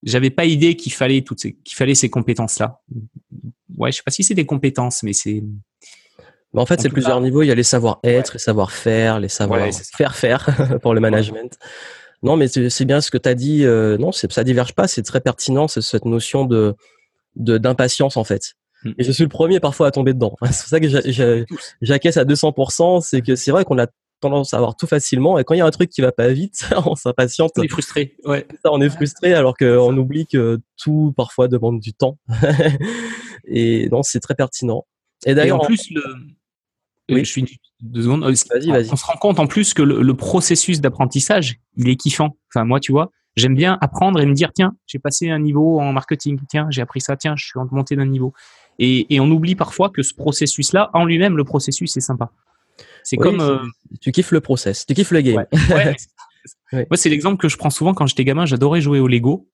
j'avais 0.03 0.31
pas 0.31 0.47
idée 0.47 0.77
qu'il 0.77 0.93
fallait 0.93 1.21
toutes 1.21 1.41
ces 1.41 1.57
qu'il 1.57 1.77
fallait 1.77 1.95
ces 1.95 2.09
compétences 2.09 2.59
là. 2.59 2.81
Ouais, 3.77 3.91
je 3.93 3.99
sais 3.99 4.03
pas 4.05 4.13
si 4.13 4.23
c'est 4.23 4.35
des 4.35 4.47
compétences, 4.47 5.03
mais 5.03 5.13
c'est. 5.13 5.43
en 6.55 6.65
fait, 6.65 6.81
c'est 6.81 6.89
plusieurs 6.89 7.21
niveaux. 7.21 7.43
Il 7.43 7.49
y 7.49 7.51
a 7.51 7.55
les 7.55 7.63
savoir-être, 7.63 8.35
les 8.35 8.39
savoir-faire, 8.39 9.21
les 9.21 9.29
savoir-faire 9.29 10.15
faire 10.15 10.79
pour 10.83 10.95
le 10.95 11.01
management. 11.01 11.59
Non, 12.23 12.37
mais 12.37 12.49
c'est 12.49 12.85
bien 12.85 13.01
ce 13.01 13.11
que 13.11 13.19
tu 13.19 13.29
as 13.29 13.35
dit. 13.35 13.65
Euh, 13.65 13.99
non, 13.99 14.13
ça 14.13 14.45
diverge 14.45 14.75
pas. 14.75 14.87
C'est 14.87 15.03
très 15.03 15.21
pertinent. 15.21 15.69
C'est 15.69 15.83
cette 15.83 16.05
notion 16.05 16.45
de 16.45 16.75
d'impatience 17.37 18.17
en 18.17 18.25
fait. 18.25 18.55
Mm. 18.85 18.93
Et 18.99 19.05
je 19.05 19.13
suis 19.13 19.25
le 19.25 19.29
premier 19.29 19.61
parfois 19.61 19.89
à 19.89 19.91
tomber 19.91 20.15
dedans. 20.15 20.37
C'est 20.51 20.63
pour 20.63 20.69
ça 20.69 20.81
que 20.81 20.89
j'acquiesce 21.81 22.17
à 22.17 22.25
200%. 22.25 23.01
C'est 23.01 23.23
que 23.23 23.37
c'est 23.37 23.51
vrai 23.51 23.65
qu'on 23.65 23.79
a 23.79 23.87
tendance 24.21 24.55
à 24.55 24.59
avoir 24.59 24.77
tout 24.77 24.87
facilement 24.87 25.39
et 25.39 25.45
quand 25.45 25.55
il 25.55 25.59
y 25.59 25.61
a 25.63 25.67
un 25.67 25.71
truc 25.71 25.91
qui 25.91 26.03
va 26.03 26.13
pas 26.13 26.29
vite, 26.29 26.69
on 26.87 26.95
s'impatiente. 26.95 27.53
On 27.57 27.63
est 27.63 27.69
frustré. 27.69 28.17
Ouais. 28.25 28.47
Ça, 28.63 28.71
on 28.73 28.81
est 28.81 28.91
frustré 28.91 29.35
alors 29.35 29.57
qu'on 29.57 29.97
oublie 29.97 30.27
que 30.27 30.61
tout 30.77 31.13
parfois 31.17 31.49
demande 31.49 31.81
du 31.81 31.93
temps. 31.93 32.19
et 33.47 33.89
non, 33.91 34.03
c'est 34.03 34.21
très 34.21 34.35
pertinent. 34.35 34.87
Et 35.27 35.35
d'ailleurs, 35.35 35.63
en 35.63 35.67
plus, 35.67 35.91
le... 35.91 36.03
Oui. 37.11 37.25
Je 37.25 37.31
suis 37.31 37.61
deux 37.81 38.03
secondes. 38.03 38.23
Vas-y, 38.23 38.71
vas-y. 38.71 38.93
On 38.93 38.97
se 38.97 39.05
rend 39.05 39.19
compte 39.19 39.41
en 39.41 39.47
plus 39.49 39.75
que 39.75 39.83
le, 39.83 40.01
le 40.01 40.15
processus 40.15 40.81
d'apprentissage, 40.81 41.57
il 41.77 41.89
est 41.89 41.97
kiffant. 41.97 42.37
Enfin, 42.55 42.65
moi, 42.65 42.79
tu 42.79 42.93
vois, 42.93 43.11
j'aime 43.35 43.57
bien 43.57 43.79
apprendre 43.81 44.21
et 44.21 44.27
me 44.27 44.35
dire, 44.35 44.53
tiens, 44.55 44.77
j'ai 44.87 45.01
passé 45.01 45.29
un 45.29 45.41
niveau 45.41 45.81
en 45.81 45.93
marketing. 45.93 46.39
Tiens, 46.49 46.69
j'ai 46.71 46.83
appris 46.83 47.01
ça. 47.01 47.17
Tiens, 47.17 47.35
je 47.37 47.47
suis 47.47 47.59
en 47.59 47.67
montée 47.73 47.97
d'un 47.97 48.07
niveau. 48.07 48.33
Et, 48.83 49.15
et, 49.15 49.21
on 49.21 49.31
oublie 49.31 49.55
parfois 49.55 49.91
que 49.91 50.03
ce 50.03 50.15
processus-là, 50.15 50.91
en 50.95 51.05
lui-même, 51.05 51.37
le 51.37 51.45
processus 51.45 51.97
est 51.99 52.01
sympa. 52.01 52.33
C'est 53.05 53.19
comme 53.19 53.41
euh, 53.41 53.59
tu 54.01 54.11
kiffes 54.11 54.33
le 54.33 54.41
process, 54.41 54.87
tu 54.87 54.95
kiffes 54.95 55.11
le 55.11 55.21
game. 55.21 55.45
Ouais, 56.73 56.87
Moi, 56.89 56.97
c'est 56.97 57.11
l'exemple 57.11 57.37
que 57.37 57.49
je 57.49 57.59
prends 57.59 57.69
souvent 57.69 57.93
quand 57.93 58.07
j'étais 58.07 58.25
gamin. 58.25 58.47
J'adorais 58.47 58.81
jouer 58.81 58.99
au 58.99 59.09
Lego 59.09 59.49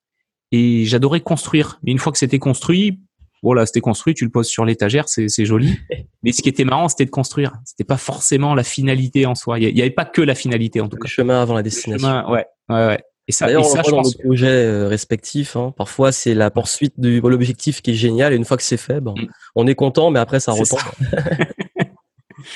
et 0.53 0.85
j'adorais 0.85 1.21
construire. 1.21 1.81
Mais 1.83 1.91
une 1.91 1.99
fois 1.99 2.13
que 2.13 2.19
c'était 2.19 2.39
construit, 2.39 3.01
voilà, 3.43 3.67
c'était 3.67 3.81
construit, 3.81 4.15
tu 4.15 4.25
le 4.25 4.31
poses 4.31 4.47
sur 4.47 4.65
l'étagère, 4.65 5.09
c'est 5.09 5.45
joli. 5.45 5.77
Mais 6.23 6.31
ce 6.33 6.43
qui 6.43 6.49
était 6.49 6.65
marrant, 6.65 6.89
c'était 6.89 7.07
de 7.07 7.11
construire. 7.11 7.55
C'était 7.65 7.85
pas 7.85 7.97
forcément 7.97 8.55
la 8.55 8.63
finalité 8.63 9.27
en 9.27 9.35
soi. 9.35 9.59
Il 9.59 9.77
y 9.77 9.81
avait 9.81 9.91
pas 9.91 10.05
que 10.05 10.23
la 10.23 10.35
finalité 10.35 10.81
en 10.81 10.89
tout 10.89 10.99
cas. 10.99 11.09
Le 11.09 11.11
chemin 11.11 11.43
avant 11.43 11.55
la 11.55 11.63
destination. 11.63 12.09
ouais, 12.31 12.45
ouais, 12.69 12.87
ouais. 12.87 13.01
Et 13.29 13.33
ça, 13.33 13.47
D'ailleurs, 13.47 13.67
on 13.67 13.91
dans 13.91 14.03
nos 14.03 14.13
projets 14.13 14.67
euh, 14.67 14.87
respectifs. 14.87 15.57
Hein. 15.57 15.75
Parfois, 15.77 16.13
c'est 16.13 16.35
la 16.35 16.51
poursuite 16.51 16.95
de 16.99 17.19
l'objectif 17.21 17.83
qui 17.83 17.91
est 17.91 17.95
génial. 17.95 18.33
Et 18.33 18.37
une 18.37 18.45
fois 18.45 18.57
que 18.57 18.63
c'est 18.63 18.77
fait, 18.77 19.01
ben, 19.01 19.15
mm. 19.17 19.29
on 19.57 19.67
est 19.67 19.75
content, 19.75 20.11
mais 20.11 20.21
après, 20.21 20.39
ça 20.39 20.53
retombe. 20.53 20.79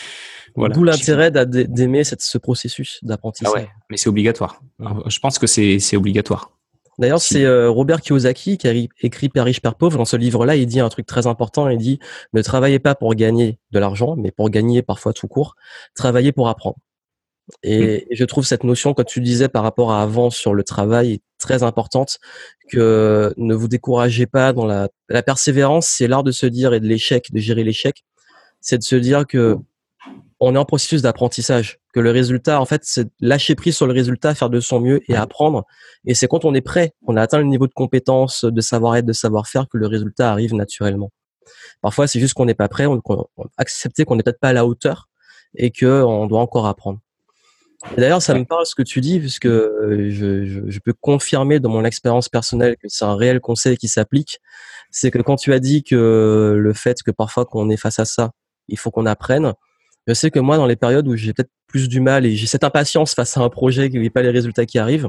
voilà. 0.55 0.75
D'où 0.75 0.85
l'intérêt 0.85 1.33
d'aimer 1.33 2.05
ce 2.05 2.39
processus 2.39 3.01
d'apprentissage. 3.03 3.53
Ah 3.53 3.59
ouais, 3.59 3.69
mais 3.91 3.97
c'est 3.97 4.09
obligatoire. 4.09 4.63
Je 5.07 5.19
pense 5.19 5.39
que 5.39 5.49
c'est 5.49 5.97
obligatoire. 5.97 6.53
D'ailleurs, 7.01 7.21
c'est 7.21 7.45
euh, 7.47 7.71
Robert 7.71 8.03
Kiyosaki 8.03 8.59
qui 8.59 8.69
a 8.69 8.73
écrit 9.01 9.31
Père 9.31 9.47
riche, 9.47 9.63
Père 9.63 9.75
pauvre. 9.75 9.97
Dans 9.97 10.05
ce 10.05 10.17
livre-là, 10.17 10.57
il 10.57 10.67
dit 10.67 10.81
un 10.81 10.89
truc 10.91 11.07
très 11.07 11.27
important. 11.27 11.67
Il 11.71 11.79
dit 11.79 11.99
ne 12.35 12.43
travaillez 12.43 12.79
pas 12.79 12.95
pour 12.95 13.15
gagner 13.15 13.59
de 13.71 13.79
l'argent, 13.79 14.17
mais 14.17 14.31
pour 14.31 14.51
gagner 14.51 14.83
parfois 14.83 15.15
tout 15.15 15.27
court. 15.27 15.57
Travaillez 15.95 16.31
pour 16.31 16.49
apprendre. 16.51 16.77
Mmh. 17.65 17.69
Et, 17.69 18.07
je 18.11 18.25
trouve 18.25 18.45
cette 18.45 18.65
notion, 18.65 18.95
quand 18.95 19.05
tu 19.05 19.21
disais 19.21 19.49
par 19.49 19.63
rapport 19.63 19.93
à 19.93 20.03
avant 20.03 20.31
sur 20.31 20.55
le 20.55 20.63
travail, 20.65 21.21
très 21.39 21.63
importante, 21.63 22.19
que 22.71 23.33
ne 23.37 23.55
vous 23.55 23.69
découragez 23.69 24.27
pas 24.27 24.53
dans 24.53 24.67
la, 24.67 24.89
la 25.09 25.23
persévérance, 25.23 25.87
c'est 25.87 26.09
l'art 26.09 26.23
de 26.23 26.33
se 26.33 26.47
dire 26.47 26.75
et 26.75 26.81
de 26.81 26.87
l'échec, 26.87 27.33
de 27.33 27.39
gérer 27.39 27.65
l'échec, 27.65 28.05
c'est 28.61 28.79
de 28.79 28.83
se 28.83 28.97
dire 28.97 29.27
que 29.27 29.57
on 30.41 30.55
est 30.55 30.59
en 30.59 30.65
processus 30.65 31.03
d'apprentissage, 31.03 31.79
que 31.93 32.01
le 32.01 32.11
résultat, 32.11 32.61
en 32.61 32.65
fait, 32.65 32.81
c'est 32.85 33.09
lâcher 33.21 33.55
prise 33.55 33.77
sur 33.77 33.87
le 33.87 33.93
résultat, 33.93 34.35
faire 34.35 34.49
de 34.49 34.59
son 34.59 34.81
mieux 34.81 35.01
et 35.07 35.15
apprendre. 35.15 35.67
Et 36.07 36.15
c'est 36.15 36.29
quand 36.29 36.47
on 36.47 36.55
est 36.55 36.63
prêt, 36.63 36.95
on 37.07 37.17
a 37.17 37.23
atteint 37.23 37.39
le 37.39 37.45
niveau 37.45 37.67
de 37.67 37.75
compétence, 37.75 38.47
de 38.47 38.61
savoir-être, 38.63 39.05
de 39.05 39.13
savoir-faire, 39.13 39.69
que 39.69 39.77
le 39.77 39.87
résultat 39.87 40.31
arrive 40.31 40.55
naturellement. 40.55 41.11
Parfois, 41.83 42.07
c'est 42.07 42.21
juste 42.21 42.33
qu'on 42.35 42.47
n'est 42.47 42.55
pas 42.55 42.69
prêt, 42.69 42.87
on, 42.87 43.03
on 43.05 43.45
accepter 43.59 44.05
qu'on 44.05 44.17
n'est 44.17 44.23
peut-être 44.23 44.41
pas 44.41 44.49
à 44.49 44.53
la 44.55 44.65
hauteur 44.65 45.09
et 45.55 45.71
que 45.71 46.03
on 46.03 46.27
doit 46.27 46.41
encore 46.41 46.67
apprendre. 46.67 47.01
D'ailleurs, 47.97 48.21
ça 48.21 48.35
me 48.35 48.45
parle 48.45 48.67
ce 48.67 48.75
que 48.75 48.83
tu 48.83 49.01
dis, 49.01 49.19
puisque 49.19 49.47
euh, 49.47 50.11
je, 50.11 50.45
je, 50.45 50.61
je 50.67 50.79
peux 50.81 50.93
confirmer 50.93 51.61
dans 51.61 51.71
mon 51.71 51.85
expérience 51.85 52.29
personnelle 52.29 52.77
que 52.77 52.89
c'est 52.89 53.07
un 53.07 53.17
réel 53.17 53.41
conseil 53.41 53.79
qui 53.79 53.89
s'applique. 53.89 54.39
C'est 54.91 55.11
que 55.11 55.19
quand 55.19 55.37
tu 55.37 55.53
as 55.53 55.61
dit 55.61 55.83
que 55.83 56.55
le 56.59 56.73
fait 56.75 57.03
que 57.03 57.11
parfois 57.11 57.47
qu'on 57.47 57.71
est 57.71 57.79
face 57.79 57.99
à 57.99 58.05
ça, 58.05 58.33
il 58.69 58.79
faut 58.79 58.91
qu'on 58.91 59.07
apprenne. 59.07 59.55
Je 60.07 60.15
sais 60.15 60.31
que 60.31 60.41
moi, 60.41 60.57
dans 60.57 60.67
les 60.67 60.77
périodes 60.77 61.09
où 61.09 61.17
j'ai 61.17 61.33
peut-être 61.33 61.51
plus 61.67 61.89
du 61.89 62.01
mal 62.01 62.27
et 62.27 62.35
j'ai 62.35 62.47
cette 62.47 62.65
impatience 62.65 63.15
face 63.15 63.37
à 63.37 63.41
un 63.41 63.49
projet 63.49 63.91
qui 63.91 63.99
n'est 63.99 64.11
pas 64.11 64.23
les 64.23 64.31
résultats 64.31 64.67
qui 64.67 64.79
arrivent, 64.79 65.09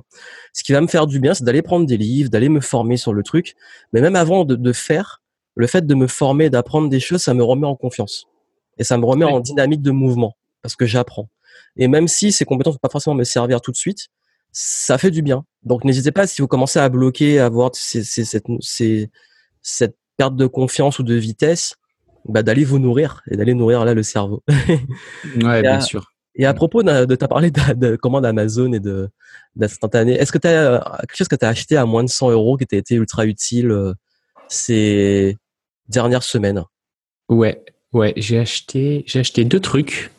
ce 0.53 0.63
qui 0.63 0.73
va 0.73 0.81
me 0.81 0.87
faire 0.87 1.07
du 1.07 1.19
bien, 1.19 1.33
c'est 1.33 1.43
d'aller 1.43 1.61
prendre 1.61 1.85
des 1.85 1.97
livres, 1.97 2.29
d'aller 2.29 2.49
me 2.49 2.61
former 2.61 2.97
sur 2.97 3.13
le 3.13 3.23
truc. 3.23 3.55
Mais 3.93 4.01
même 4.01 4.15
avant 4.15 4.45
de, 4.45 4.55
de 4.55 4.73
faire, 4.73 5.21
le 5.55 5.67
fait 5.67 5.85
de 5.85 5.95
me 5.95 6.07
former, 6.07 6.49
d'apprendre 6.49 6.87
des 6.87 6.99
choses, 6.99 7.21
ça 7.21 7.33
me 7.33 7.43
remet 7.43 7.67
en 7.67 7.75
confiance. 7.75 8.27
Et 8.77 8.83
ça 8.83 8.97
me 8.97 9.05
remet 9.05 9.25
en 9.25 9.39
dynamique 9.39 9.81
de 9.81 9.91
mouvement 9.91 10.37
parce 10.61 10.75
que 10.75 10.85
j'apprends. 10.85 11.29
Et 11.77 11.87
même 11.87 12.07
si 12.07 12.31
ces 12.31 12.45
compétences 12.45 12.73
ne 12.73 12.77
vont 12.77 12.81
pas 12.81 12.89
forcément 12.89 13.15
me 13.15 13.23
servir 13.23 13.61
tout 13.61 13.71
de 13.71 13.77
suite, 13.77 14.07
ça 14.51 14.97
fait 14.97 15.11
du 15.11 15.21
bien. 15.21 15.45
Donc 15.63 15.83
n'hésitez 15.85 16.11
pas 16.11 16.27
si 16.27 16.41
vous 16.41 16.47
commencez 16.47 16.79
à 16.79 16.89
bloquer, 16.89 17.39
à 17.39 17.45
avoir 17.45 17.71
cette, 17.73 18.05
cette 19.61 19.95
perte 20.17 20.35
de 20.35 20.47
confiance 20.47 20.99
ou 20.99 21.03
de 21.03 21.15
vitesse, 21.15 21.75
bah, 22.25 22.43
d'aller 22.43 22.63
vous 22.63 22.79
nourrir 22.79 23.21
et 23.29 23.37
d'aller 23.37 23.53
nourrir 23.53 23.85
là 23.85 23.93
le 23.93 24.03
cerveau. 24.03 24.43
ouais, 25.41 25.61
bien 25.61 25.81
sûr. 25.81 26.11
Et 26.35 26.45
à 26.45 26.53
propos 26.53 26.81
de, 26.81 27.05
de 27.05 27.15
t'as 27.15 27.27
parlé 27.27 27.51
de, 27.51 27.73
de 27.73 27.95
commandes 27.95 28.25
Amazon 28.25 28.71
et 28.73 28.79
de 28.79 29.09
d'instantané, 29.55 30.13
est-ce 30.13 30.31
que 30.31 30.37
tu 30.37 30.47
as 30.47 30.97
quelque 31.01 31.17
chose 31.17 31.27
que 31.27 31.35
tu 31.35 31.45
as 31.45 31.49
acheté 31.49 31.75
à 31.75 31.85
moins 31.85 32.03
de 32.03 32.09
100 32.09 32.31
euros 32.31 32.55
qui 32.55 32.65
t'a 32.65 32.77
été 32.77 32.95
ultra 32.95 33.25
utile 33.25 33.71
euh, 33.71 33.93
ces 34.47 35.37
dernières 35.89 36.23
semaines? 36.23 36.63
Ouais, 37.27 37.63
ouais, 37.91 38.13
j'ai 38.15 38.39
acheté 38.39 39.03
j'ai 39.07 39.19
acheté 39.19 39.43
deux 39.43 39.59
trucs. 39.59 40.11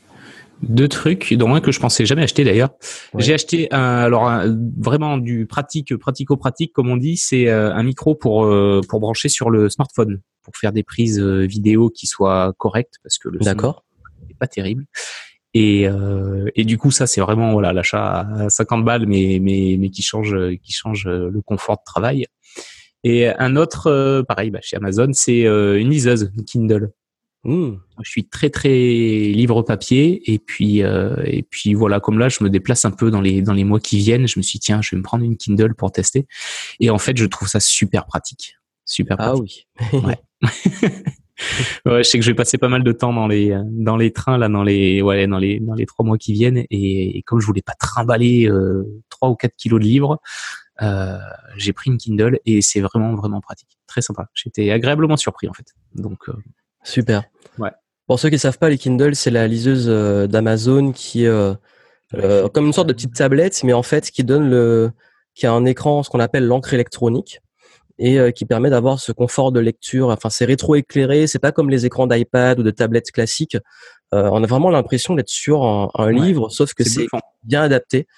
Deux 0.63 0.89
trucs, 0.89 1.35
dont 1.35 1.55
un 1.55 1.61
que 1.61 1.73
je 1.73 1.81
pensais 1.81 2.07
jamais 2.07 2.23
acheter 2.23 2.45
d'ailleurs. 2.45 2.71
J'ai 3.19 3.35
acheté 3.35 3.73
un, 3.73 3.81
alors 3.81 4.31
vraiment 4.79 5.19
du 5.19 5.47
pratique, 5.47 5.97
pratico-pratique 5.97 6.73
comme 6.73 6.89
on 6.89 6.97
dit, 6.97 7.17
c'est 7.17 7.49
euh, 7.49 7.75
un 7.75 7.83
micro 7.83 8.15
pour 8.15 8.45
euh, 8.45 8.81
pour 8.89 9.01
brancher 9.01 9.29
sur 9.29 9.51
le 9.51 9.69
smartphone 9.69 10.21
pour 10.43 10.57
faire 10.57 10.73
des 10.73 10.83
prises 10.83 11.21
euh, 11.21 11.47
vidéo 11.47 11.91
qui 11.91 12.07
soient 12.07 12.53
correctes 12.59 12.95
parce 13.03 13.19
que 13.19 13.29
le 13.29 13.39
D'accord. 13.39 13.85
n'est 14.29 14.35
pas 14.35 14.47
terrible. 14.47 14.87
Et, 15.55 15.87
et 16.55 16.65
du 16.65 16.79
coup 16.79 16.91
ça 16.91 17.07
c'est 17.07 17.21
vraiment 17.21 17.53
voilà 17.53 17.75
l'achat 17.75 18.21
à 18.21 18.49
50 18.49 18.87
balles 18.87 19.05
mais 19.07 19.39
mais 19.39 19.77
mais 19.79 19.91
qui 19.91 20.01
change 20.01 20.35
qui 20.63 20.73
change 20.73 21.07
le 21.07 21.43
confort 21.43 21.77
de 21.77 21.83
travail. 21.85 22.25
Et 23.05 23.29
un 23.29 23.57
autre 23.57 24.25
pareil 24.27 24.51
bah, 24.51 24.61
chez 24.63 24.77
Amazon 24.79 25.11
c'est 25.13 25.43
une 25.43 25.91
liseuse, 25.91 26.33
une 26.39 26.45
Kindle. 26.47 26.93
Mmh. 27.45 27.73
Je 28.03 28.11
suis 28.11 28.29
très 28.29 28.51
très 28.51 28.69
livre 28.69 29.63
papier 29.63 30.33
et 30.33 30.39
puis 30.39 30.85
euh, 30.85 31.17
et 31.25 31.43
puis 31.43 31.75
voilà 31.75 31.99
comme 31.99 32.21
là 32.21 32.29
je 32.29 32.45
me 32.45 32.49
déplace 32.49 32.85
un 32.85 32.93
peu 32.93 33.11
dans 33.11 33.21
les 33.21 33.43
dans 33.43 33.53
les 33.53 33.65
mois 33.65 33.81
qui 33.81 33.99
viennent 33.99 34.29
je 34.29 34.39
me 34.39 34.43
suis 34.43 34.61
dit, 34.61 34.67
tiens 34.67 34.81
je 34.81 34.93
vais 34.93 34.99
me 34.99 35.03
prendre 35.03 35.25
une 35.25 35.37
Kindle 35.37 35.75
pour 35.75 35.91
tester. 35.91 36.27
Et 36.79 36.91
en 36.91 36.99
fait 36.99 37.17
je 37.17 37.27
trouve 37.27 37.49
ça 37.49 37.59
super 37.59 38.07
pratique. 38.07 38.57
Super 38.85 39.17
ah 39.19 39.33
pratique. 39.33 39.69
ah 39.81 39.85
oui. 39.93 40.01
Ouais. 40.01 40.19
ouais 41.87 42.05
je 42.05 42.09
sais 42.09 42.19
que 42.19 42.25
je 42.25 42.31
vais 42.31 42.37
passer 42.37 42.59
pas 42.59 42.69
mal 42.69 42.85
de 42.85 42.93
temps 42.93 43.13
dans 43.13 43.27
les 43.27 43.57
dans 43.71 43.97
les 43.97 44.13
trains 44.13 44.39
là 44.39 44.49
dans 44.49 44.63
les 44.63 45.03
ouais 45.03 45.27
dans 45.27 45.39
les 45.39 45.59
dans 45.59 45.75
les 45.75 45.87
trois 45.87 46.05
mois 46.05 46.19
qui 46.19 46.33
viennent. 46.33 46.65
Et, 46.71 47.23
comme 47.27 47.41
je 47.41 47.47
voulais 47.47 47.63
pas 47.63 47.75
trimballer 47.75 48.49
euh, 48.49 48.85
trois 49.09 49.31
ou 49.31 49.35
quatre 49.35 49.57
kilos 49.57 49.81
de 49.81 49.85
livres 49.85 50.21
euh, 50.81 51.19
j'ai 51.57 51.73
pris 51.73 51.91
une 51.91 51.99
Kindle 51.99 52.39
et 52.47 52.63
c'est 52.63 52.81
vraiment 52.81 53.15
vraiment 53.15 53.41
pratique. 53.41 53.79
Très 53.87 54.01
sympa. 54.01 54.29
J'étais 54.35 54.71
agréablement 54.71 55.17
surpris 55.17 55.49
en 55.49 55.53
fait. 55.53 55.75
Donc 55.95 56.29
euh, 56.29 56.33
Super. 56.83 57.25
Ouais. 57.59 57.71
Pour 58.07 58.19
ceux 58.19 58.29
qui 58.29 58.35
ne 58.35 58.41
savent 58.41 58.59
pas, 58.59 58.69
les 58.69 58.79
Kindle, 58.79 59.15
c'est 59.15 59.31
la 59.31 59.47
liseuse 59.47 59.87
euh, 59.89 60.27
d'Amazon 60.27 60.93
qui 60.93 61.25
est 61.25 61.29
euh, 61.29 61.55
euh, 62.15 62.49
comme 62.49 62.67
une 62.67 62.73
sorte 62.73 62.89
de 62.89 62.93
petite 62.93 63.15
tablette, 63.15 63.63
mais 63.65 63.73
en 63.73 63.83
fait 63.83 64.11
qui 64.11 64.25
donne 64.25 64.51
le, 64.51 64.91
qui 65.35 65.47
a 65.47 65.53
un 65.53 65.65
écran, 65.65 66.03
ce 66.03 66.11
qu'on 66.11 66.21
appelle 66.21 66.47
l'encre 66.47 66.75
électronique, 66.75 67.41
et 67.99 68.33
qui 68.33 68.47
permet 68.47 68.69
d'avoir 68.69 68.99
ce 68.99 69.13
confort 69.13 69.53
de 69.53 69.61
lecture. 69.61 70.09
Enfin, 70.09 70.29
c'est 70.29 70.45
rétro-éclairé, 70.45 71.29
c'est 71.29 71.39
pas 71.39 71.53
comme 71.53 71.71
les 71.71 71.87
écrans 71.87 72.09
d'iPad 72.09 72.59
ou 72.59 72.63
de 72.65 72.71
tablettes 72.71 73.13
classiques. 73.13 73.57
on 74.11 74.43
a 74.43 74.47
vraiment 74.47 74.71
l'impression 74.71 75.15
d'être 75.15 75.29
sur 75.29 75.63
un, 75.65 76.11
livre, 76.11 76.49
sauf 76.51 76.75
que 76.75 76.83
c'est 76.83 77.07
bien 77.45 77.63
adapté. 77.63 78.09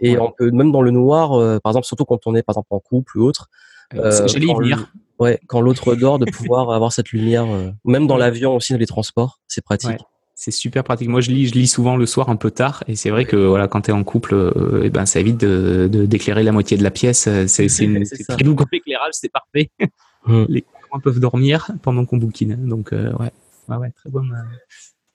Et 0.00 0.18
on 0.18 0.32
peut 0.32 0.50
même 0.50 0.72
dans 0.72 0.80
le 0.80 0.92
noir, 0.92 1.60
par 1.60 1.72
exemple, 1.72 1.84
surtout 1.84 2.06
quand 2.06 2.26
on 2.26 2.34
est 2.34 2.42
par 2.42 2.54
exemple 2.54 2.68
en 2.70 2.80
couple 2.80 3.18
ou 3.18 3.26
autre. 3.26 3.50
J'allais 3.92 4.46
y 4.46 4.54
venir. 4.54 4.90
Ouais, 5.18 5.40
quand 5.46 5.60
l'autre 5.60 5.94
dort, 5.96 6.18
de 6.18 6.30
pouvoir 6.30 6.70
avoir 6.70 6.92
cette 6.92 7.10
lumière, 7.10 7.46
euh, 7.46 7.70
même 7.84 8.06
dans 8.06 8.16
l'avion 8.16 8.56
aussi, 8.56 8.72
dans 8.72 8.78
les 8.78 8.86
transports, 8.86 9.40
c'est 9.46 9.64
pratique. 9.64 9.98
c'est 10.34 10.50
super 10.50 10.84
pratique. 10.84 11.08
Moi, 11.08 11.20
je 11.20 11.30
lis, 11.30 11.48
je 11.48 11.54
lis 11.54 11.68
souvent 11.68 11.96
le 11.96 12.06
soir 12.06 12.28
un 12.28 12.36
peu 12.36 12.50
tard, 12.50 12.82
et 12.88 12.96
c'est 12.96 13.10
vrai 13.10 13.24
que 13.24 13.36
voilà, 13.36 13.68
quand 13.68 13.82
tu 13.82 13.90
es 13.90 13.94
en 13.94 14.04
couple, 14.04 14.34
euh, 14.34 14.82
eh 14.84 14.90
ben, 14.90 15.06
ça 15.06 15.20
évite 15.20 15.38
de, 15.38 15.88
d'éclairer 16.06 16.42
la 16.42 16.52
moitié 16.52 16.76
de 16.76 16.82
la 16.82 16.90
pièce. 16.90 17.26
Euh, 17.28 17.46
c'est, 17.46 17.66
très 18.28 18.44
comme 18.44 18.66
éclairage, 18.72 19.12
c'est 19.12 19.30
parfait. 19.30 19.70
Les 20.48 20.62
copains 20.62 21.00
peuvent 21.02 21.20
dormir 21.20 21.70
pendant 21.82 22.06
qu'on 22.06 22.16
bouquine. 22.16 22.56
Donc, 22.66 22.92
ouais, 22.92 23.76
ouais, 23.76 23.90
très 23.90 24.08
bonne, 24.08 24.32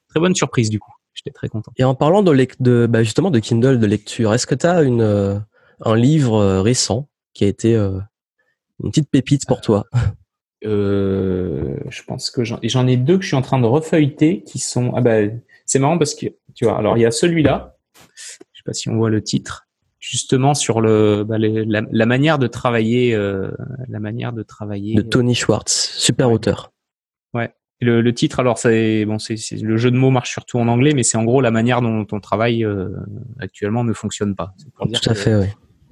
très 0.07 0.19
bonne 0.19 0.35
surprise 0.35 0.69
du 0.69 0.79
coup. 0.79 0.91
J'étais 1.15 1.31
très 1.31 1.49
content. 1.49 1.73
Et 1.77 1.83
en 1.83 1.95
parlant 1.95 2.21
de, 2.21 2.47
de 2.59 2.87
bah, 2.87 3.01
justement 3.01 3.31
de 3.31 3.39
Kindle, 3.39 3.79
de 3.79 3.87
lecture, 3.87 4.33
est-ce 4.33 4.45
que 4.45 4.53
tu 4.53 4.67
as 4.67 4.83
une, 4.83 5.43
un 5.81 5.95
livre 5.95 6.59
récent 6.59 7.09
qui 7.33 7.43
a 7.43 7.47
été 7.47 7.75
une 8.83 8.91
petite 8.91 9.09
pépite 9.09 9.45
pour 9.47 9.61
toi 9.61 9.85
euh, 10.65 11.75
Je 11.89 12.03
pense 12.03 12.29
que 12.29 12.43
j'en 12.43 12.87
ai 12.87 12.97
deux 12.97 13.17
que 13.17 13.23
je 13.23 13.27
suis 13.27 13.37
en 13.37 13.41
train 13.41 13.59
de 13.59 13.65
refeuilleter 13.65 14.43
qui 14.43 14.59
sont. 14.59 14.93
Ah 14.95 15.01
bah, 15.01 15.17
c'est 15.65 15.79
marrant 15.79 15.97
parce 15.97 16.15
que 16.15 16.27
tu 16.55 16.65
vois. 16.65 16.77
Alors 16.77 16.97
il 16.97 17.01
y 17.01 17.05
a 17.05 17.11
celui-là. 17.11 17.77
Je 18.15 18.59
sais 18.59 18.63
pas 18.65 18.73
si 18.73 18.89
on 18.89 18.95
voit 18.95 19.09
le 19.09 19.23
titre. 19.23 19.65
Justement 19.99 20.53
sur 20.53 20.79
le 20.79 21.25
bah, 21.25 21.37
la, 21.37 22.05
manière 22.05 22.39
de 22.39 22.47
travailler, 22.47 23.13
euh, 23.13 23.51
la 23.89 23.99
manière 23.99 24.31
de 24.31 24.43
travailler. 24.43 24.95
De 24.95 25.01
Tony 25.01 25.35
Schwartz, 25.35 25.93
super 25.97 26.31
auteur. 26.31 26.71
Ouais. 27.33 27.53
Le, 27.81 28.01
le, 28.01 28.13
titre, 28.13 28.39
alors 28.39 28.57
c'est 28.57 29.05
bon, 29.05 29.19
c'est 29.19 29.35
le 29.61 29.77
jeu 29.77 29.91
de 29.91 29.97
mots 29.97 30.09
marche 30.09 30.31
surtout 30.31 30.57
en 30.57 30.67
anglais, 30.67 30.93
mais 30.93 31.03
c'est 31.03 31.17
en 31.17 31.23
gros 31.23 31.41
la 31.41 31.51
manière 31.51 31.81
dont 31.81 32.05
ton 32.05 32.19
travail 32.19 32.63
euh, 32.63 32.89
actuellement 33.39 33.83
ne 33.83 33.93
fonctionne 33.93 34.35
pas. 34.35 34.53
Tout 34.79 35.09
à 35.09 35.13
fait, 35.13 35.35
oui 35.35 35.47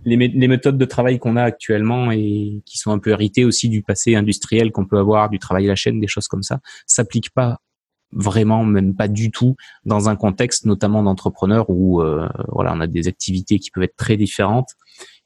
les, 0.06 0.48
méthodes 0.48 0.78
de 0.78 0.86
travail 0.86 1.20
qu'on 1.20 1.36
a 1.36 1.44
actuellement 1.44 2.12
et 2.12 2.62
qui 2.66 2.78
sont 2.78 2.92
un 2.92 3.00
peu 3.00 3.12
héritées 3.12 3.46
aussi 3.46 3.70
du 3.70 3.84
passé 3.84 4.16
industriel 4.16 4.72
qu'on 4.72 4.86
peut 4.86 4.98
avoir, 4.98 5.30
du 5.30 5.40
travail 5.40 5.66
à 5.66 5.70
la 5.70 5.76
chaîne, 5.76 6.00
des 6.00 6.08
choses 6.08 6.28
comme 6.28 6.44
ça, 6.44 6.60
s'appliquent 6.86 7.34
pas 7.34 7.60
vraiment, 8.12 8.64
même 8.64 8.96
pas 8.96 9.08
du 9.08 9.32
tout, 9.32 9.56
dans 9.86 10.10
un 10.10 10.16
contexte 10.16 10.66
notamment 10.66 11.04
d'entrepreneur 11.04 11.70
où 11.70 12.02
euh, 12.02 12.28
voilà, 12.50 12.74
on 12.74 12.80
a 12.80 12.88
des 12.88 13.08
activités 13.08 13.60
qui 13.60 13.72
peuvent 13.72 13.84
être 13.84 13.98
très 13.98 14.18
différentes. 14.18 14.70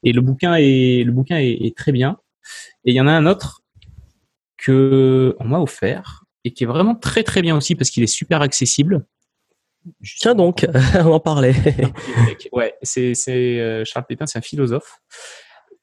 Et 0.02 0.12
le 0.12 0.20
bouquin 0.20 0.54
est 0.56 1.04
le 1.04 1.12
bouquin 1.12 1.38
est, 1.38 1.76
très 1.76 1.92
bien. 1.92 2.18
Et 2.84 2.90
il 2.90 2.94
y 2.94 3.00
en 3.00 3.06
a 3.06 3.12
un 3.12 3.26
autre 3.26 3.62
que 4.56 5.36
on 5.38 5.44
m'a 5.44 5.60
offert 5.60 6.24
et 6.44 6.52
qui 6.52 6.64
est 6.64 6.66
vraiment 6.66 6.94
très 6.94 7.22
très 7.22 7.40
bien 7.40 7.56
aussi 7.56 7.74
parce 7.76 7.90
qu'il 7.90 8.02
est 8.02 8.08
super 8.08 8.42
accessible. 8.42 9.06
Tiens 10.18 10.34
donc, 10.34 10.66
on 10.94 11.12
en 11.12 11.20
parlait. 11.20 11.54
ouais, 12.52 12.74
c'est 12.82 13.14
euh, 13.28 13.84
Charles 13.84 14.06
Pépin, 14.08 14.26
c'est 14.26 14.38
un 14.38 14.42
philosophe. 14.42 15.00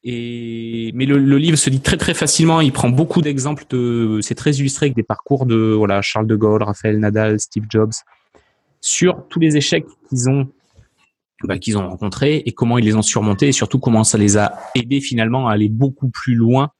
Et 0.02 0.92
mais 0.94 1.04
le, 1.04 1.18
livre 1.36 1.58
se 1.58 1.68
lit 1.68 1.80
très 1.80 1.98
très 1.98 2.14
facilement. 2.14 2.62
Il 2.62 2.72
prend 2.72 2.88
beaucoup 2.88 3.20
d'exemples 3.20 3.64
de. 3.68 4.20
C'est 4.22 4.34
très 4.34 4.52
illustré 4.52 4.86
avec 4.86 4.96
des 4.96 5.02
parcours 5.02 5.44
de 5.44 5.74
voilà 5.76 6.00
Charles 6.00 6.26
de 6.26 6.36
Gaulle, 6.36 6.62
Raphaël 6.62 6.98
Nadal, 6.98 7.38
Steve 7.38 7.64
Jobs 7.68 7.92
sur 8.80 9.26
tous 9.28 9.40
les 9.40 9.58
échecs 9.58 9.84
qu'ils 10.08 10.30
ont 10.30 10.48
bah, 11.44 11.58
qu'ils 11.58 11.76
ont 11.78 11.86
rencontrés 11.86 12.36
et 12.44 12.52
comment 12.52 12.78
ils 12.78 12.84
les 12.84 12.94
ont 12.94 13.02
surmontés 13.02 13.48
et 13.48 13.52
surtout 13.52 13.78
comment 13.78 14.04
ça 14.04 14.18
les 14.18 14.36
a 14.36 14.58
aidés 14.74 15.00
finalement 15.00 15.48
à 15.48 15.52
aller 15.52 15.68
beaucoup 15.68 16.08
plus 16.08 16.34
loin 16.34 16.70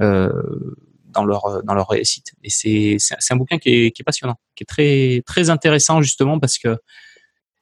euh, 0.00 0.32
dans 1.12 1.24
leur 1.24 1.46
euh, 1.46 1.62
dans 1.62 1.74
leur 1.74 1.88
réussite. 1.88 2.32
Et 2.42 2.50
c'est 2.50 2.96
c'est 2.98 3.34
un 3.34 3.36
bouquin 3.36 3.58
qui 3.58 3.70
est, 3.70 3.90
qui 3.90 4.02
est 4.02 4.04
passionnant, 4.04 4.36
qui 4.54 4.64
est 4.64 4.66
très 4.66 5.22
très 5.26 5.50
intéressant 5.50 6.02
justement 6.02 6.38
parce 6.38 6.58
que 6.58 6.76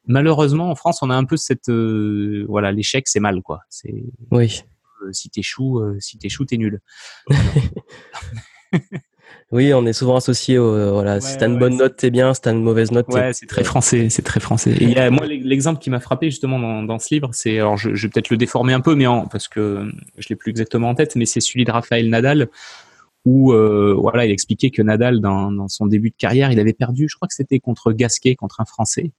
malheureusement 0.06 0.70
en 0.70 0.74
France 0.74 1.00
on 1.02 1.10
a 1.10 1.14
un 1.14 1.24
peu 1.24 1.36
cette 1.36 1.68
euh, 1.68 2.44
voilà 2.48 2.72
l'échec 2.72 3.08
c'est 3.08 3.20
mal 3.20 3.42
quoi. 3.42 3.60
C'est 3.68 4.04
oui. 4.30 4.62
Euh, 5.04 5.12
si 5.12 5.28
t'échoues 5.30 5.80
euh, 5.80 5.96
si 6.00 6.18
t'échoues 6.18 6.44
t'es 6.44 6.56
nul. 6.56 6.80
oui, 9.52 9.72
on 9.74 9.86
est 9.86 9.92
souvent 9.92 10.16
associé 10.16 10.58
au 10.58 10.92
voilà. 10.92 11.20
si 11.20 11.36
t'as 11.36 11.46
une 11.46 11.58
bonne 11.58 11.76
note, 11.76 11.96
t'es 11.96 12.10
bien. 12.10 12.34
Si 12.34 12.40
t'as 12.40 12.52
une 12.52 12.62
mauvaise 12.62 12.90
note, 12.92 13.06
ouais, 13.08 13.32
c'est 13.32 13.46
très 13.46 13.64
français. 13.64 14.08
C'est 14.10 14.22
très 14.22 14.40
français. 14.40 14.72
Et 14.72 14.84
il 14.84 14.90
y 14.90 14.98
a, 14.98 15.10
moi, 15.10 15.26
l'exemple 15.26 15.80
qui 15.80 15.90
m'a 15.90 16.00
frappé 16.00 16.30
justement 16.30 16.58
dans, 16.58 16.82
dans 16.82 16.98
ce 16.98 17.14
livre, 17.14 17.30
c'est 17.32 17.58
alors 17.58 17.76
je, 17.76 17.94
je 17.94 18.06
vais 18.06 18.10
peut-être 18.10 18.30
le 18.30 18.36
déformer 18.36 18.72
un 18.72 18.80
peu, 18.80 18.94
mais 18.94 19.06
en, 19.06 19.26
parce 19.26 19.48
que 19.48 19.90
je 20.18 20.28
l'ai 20.28 20.36
plus 20.36 20.50
exactement 20.50 20.90
en 20.90 20.94
tête, 20.94 21.16
mais 21.16 21.26
c'est 21.26 21.40
celui 21.40 21.64
de 21.64 21.70
Raphaël 21.70 22.08
Nadal 22.10 22.48
où 23.26 23.52
euh, 23.52 23.92
voilà, 23.98 24.24
il 24.24 24.30
expliquait 24.30 24.70
que 24.70 24.80
Nadal, 24.80 25.20
dans, 25.20 25.68
son 25.68 25.86
début 25.86 26.10
de 26.10 26.16
carrière, 26.16 26.52
il 26.52 26.60
avait 26.60 26.72
perdu, 26.72 27.08
je 27.10 27.16
crois 27.16 27.26
que 27.26 27.34
c'était 27.34 27.58
contre 27.58 27.92
Gasquet, 27.92 28.36
contre 28.36 28.60
un 28.60 28.64
Français. 28.64 29.12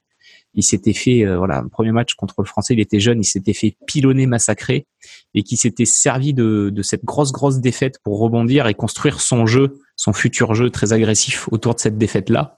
Il 0.54 0.62
s'était 0.62 0.94
fait, 0.94 1.26
euh, 1.26 1.36
voilà, 1.36 1.62
premier 1.70 1.92
match 1.92 2.14
contre 2.14 2.36
le 2.38 2.46
Français, 2.46 2.72
il 2.72 2.80
était 2.80 3.00
jeune, 3.00 3.20
il 3.20 3.26
s'était 3.26 3.52
fait 3.52 3.76
pilonner, 3.86 4.26
massacrer, 4.26 4.86
et 5.34 5.42
qui 5.42 5.58
s'était 5.58 5.84
servi 5.84 6.32
de, 6.32 6.72
cette 6.82 7.04
grosse, 7.04 7.32
grosse 7.32 7.60
défaite 7.60 7.98
pour 8.02 8.18
rebondir 8.18 8.66
et 8.66 8.74
construire 8.74 9.20
son 9.20 9.44
jeu, 9.44 9.78
son 9.94 10.14
futur 10.14 10.54
jeu 10.54 10.70
très 10.70 10.94
agressif 10.94 11.46
autour 11.52 11.74
de 11.74 11.80
cette 11.80 11.98
défaite-là. 11.98 12.56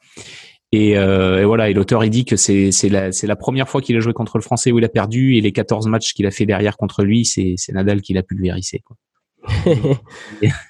Et, 0.71 0.97
euh, 0.97 1.45
voilà, 1.47 1.69
et 1.69 1.73
l'auteur 1.73 2.05
il 2.05 2.11
dit 2.11 2.25
que 2.25 2.37
c'est 2.37 2.71
la, 2.89 3.11
la 3.11 3.37
première 3.37 3.69
fois 3.69 3.83
qu'il 3.83 3.97
a 3.97 4.01
joué 4.01 4.13
contre 4.13 4.39
le 4.39 4.43
Français 4.43 4.71
où 4.71 4.79
il 4.79 4.85
a 4.85 4.89
perdu, 4.89 5.35
et 5.35 5.41
les 5.41 5.51
14 5.51 5.89
matchs 5.89 6.15
qu'il 6.15 6.27
a 6.27 6.31
fait 6.31 6.47
derrière 6.47 6.77
contre 6.77 7.03
lui, 7.03 7.25
c'est 7.25 7.57
Nadal 7.71 8.03
qui 8.03 8.13
l'a 8.13 8.23
pulvérisé. 8.23 8.85
Quoi. 8.85 8.97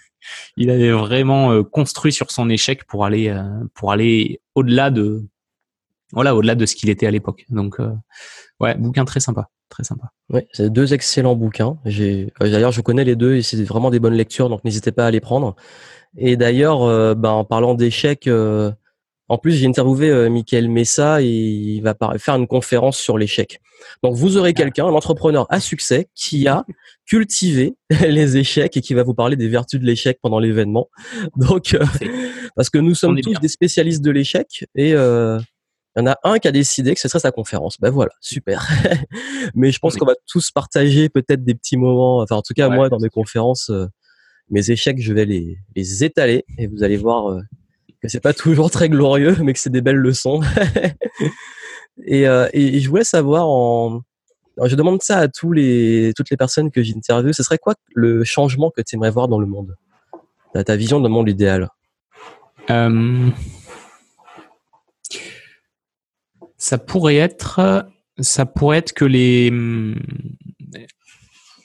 il 0.56 0.70
avait 0.70 0.92
vraiment 0.92 1.52
euh, 1.52 1.62
construit 1.62 2.12
sur 2.12 2.30
son 2.30 2.48
échec 2.48 2.84
pour 2.84 3.04
aller 3.04 3.28
euh, 3.28 3.42
pour 3.74 3.92
aller 3.92 4.40
au-delà 4.54 4.90
de 4.90 5.24
voilà 6.12 6.34
au-delà 6.34 6.54
de 6.54 6.66
ce 6.66 6.74
qu'il 6.74 6.90
était 6.90 7.06
à 7.06 7.10
l'époque. 7.10 7.46
Donc 7.50 7.80
euh, 7.80 7.92
ouais, 8.60 8.74
bouquin 8.76 9.04
très 9.04 9.20
sympa, 9.20 9.48
très 9.68 9.84
sympa. 9.84 10.10
Ouais, 10.28 10.46
c'est 10.52 10.70
deux 10.70 10.94
excellents 10.94 11.36
bouquins. 11.36 11.78
J'ai 11.84 12.32
d'ailleurs 12.40 12.72
je 12.72 12.80
connais 12.80 13.04
les 13.04 13.16
deux 13.16 13.36
et 13.36 13.42
c'est 13.42 13.62
vraiment 13.64 13.90
des 13.90 14.00
bonnes 14.00 14.14
lectures, 14.14 14.48
donc 14.48 14.64
n'hésitez 14.64 14.92
pas 14.92 15.06
à 15.06 15.10
les 15.10 15.20
prendre. 15.20 15.56
Et 16.16 16.36
d'ailleurs, 16.36 16.80
ben, 17.14 17.30
en 17.30 17.44
parlant 17.44 17.74
d'échecs, 17.74 18.28
en 19.30 19.38
plus 19.38 19.52
j'ai 19.52 19.66
interviewé 19.66 20.28
Michael 20.28 20.68
Messa 20.68 21.22
et 21.22 21.28
il 21.28 21.80
va 21.82 21.96
faire 22.18 22.34
une 22.34 22.48
conférence 22.48 22.98
sur 22.98 23.16
l'échec. 23.16 23.60
Donc 24.02 24.16
vous 24.16 24.36
aurez 24.36 24.54
quelqu'un, 24.54 24.86
un 24.86 24.92
entrepreneur 24.92 25.46
à 25.50 25.60
succès 25.60 26.08
qui 26.16 26.48
a 26.48 26.64
cultivé 27.06 27.76
les 28.08 28.36
échecs 28.36 28.76
et 28.76 28.80
qui 28.80 28.92
va 28.92 29.04
vous 29.04 29.14
parler 29.14 29.36
des 29.36 29.48
vertus 29.48 29.80
de 29.80 29.86
l'échec 29.86 30.18
pendant 30.20 30.40
l'événement. 30.40 30.88
Donc 31.36 31.74
euh, 31.74 31.84
parce 32.56 32.70
que 32.70 32.78
nous 32.78 32.96
sommes 32.96 33.20
tous 33.20 33.38
des 33.40 33.48
spécialistes 33.48 34.02
de 34.02 34.10
l'échec 34.10 34.64
et 34.74 34.94
euh, 34.94 35.38
il 35.96 36.00
y 36.00 36.02
en 36.02 36.10
a 36.10 36.16
un 36.24 36.38
qui 36.38 36.48
a 36.48 36.52
décidé 36.52 36.92
que 36.94 37.00
ce 37.00 37.06
serait 37.06 37.20
sa 37.20 37.30
conférence. 37.30 37.76
Ben 37.80 37.90
voilà, 37.90 38.10
super. 38.20 38.68
Mais 39.54 39.70
je 39.70 39.78
pense 39.78 39.96
qu'on 39.96 40.06
va 40.06 40.14
tous 40.26 40.50
partager 40.50 41.08
peut-être 41.08 41.44
des 41.44 41.54
petits 41.54 41.76
moments. 41.76 42.18
Enfin, 42.18 42.36
en 42.36 42.42
tout 42.42 42.54
cas, 42.54 42.68
moi, 42.68 42.88
dans 42.88 43.00
mes 43.00 43.08
conférences, 43.08 43.70
euh, 43.70 43.86
mes 44.50 44.70
échecs, 44.70 45.00
je 45.00 45.12
vais 45.12 45.24
les, 45.24 45.58
les 45.74 46.04
étaler 46.04 46.44
et 46.58 46.68
vous 46.68 46.84
allez 46.84 46.96
voir 46.96 47.40
que 48.02 48.08
c'est 48.08 48.20
pas 48.20 48.32
toujours 48.34 48.70
très 48.70 48.88
glorieux, 48.88 49.36
mais 49.42 49.52
que 49.52 49.58
c'est 49.58 49.70
des 49.70 49.82
belles 49.82 49.96
leçons. 49.96 50.40
Et, 52.06 52.22
et, 52.22 52.80
je 52.80 52.88
voulais 52.88 53.04
savoir 53.04 53.46
en, 53.46 54.00
je 54.64 54.74
demande 54.74 55.02
ça 55.02 55.18
à 55.18 55.28
tous 55.28 55.52
les, 55.52 56.14
toutes 56.16 56.30
les 56.30 56.36
personnes 56.38 56.70
que 56.70 56.82
j'interviewe. 56.82 57.32
Ce 57.32 57.42
serait 57.42 57.58
quoi 57.58 57.74
le 57.94 58.24
changement 58.24 58.70
que 58.70 58.80
tu 58.80 58.94
aimerais 58.94 59.10
voir 59.10 59.28
dans 59.28 59.38
le 59.38 59.44
monde? 59.46 59.76
Ta, 60.54 60.64
ta 60.64 60.76
vision 60.76 61.00
d'un 61.00 61.10
monde 61.10 61.28
idéal? 61.28 61.68
Euh, 62.70 63.28
Ça 66.60 66.76
pourrait 66.76 67.16
être, 67.16 67.86
ça 68.18 68.44
pourrait 68.44 68.76
être 68.78 68.92
que 68.92 69.06
les, 69.06 69.50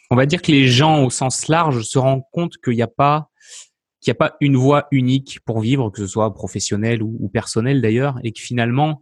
on 0.09 0.15
va 0.15 0.25
dire 0.25 0.41
que 0.41 0.53
les 0.53 0.69
gens 0.69 1.03
au 1.03 1.09
sens 1.09 1.49
large 1.49 1.81
se 1.81 1.99
rendent 1.99 2.23
compte 2.31 2.53
qu'il 2.63 2.75
n'y 2.75 2.81
a 2.81 2.87
pas, 2.87 3.29
qu'il 4.05 4.11
n'y 4.11 4.17
a 4.17 4.29
pas 4.29 4.37
une 4.39 4.55
voie 4.55 4.87
unique 4.91 5.39
pour 5.45 5.59
vivre, 5.59 5.89
que 5.89 5.99
ce 5.99 6.07
soit 6.07 6.33
professionnel 6.33 7.03
ou, 7.03 7.17
ou 7.19 7.27
personnel 7.27 7.81
d'ailleurs, 7.81 8.19
et 8.23 8.31
que 8.31 8.39
finalement 8.39 9.01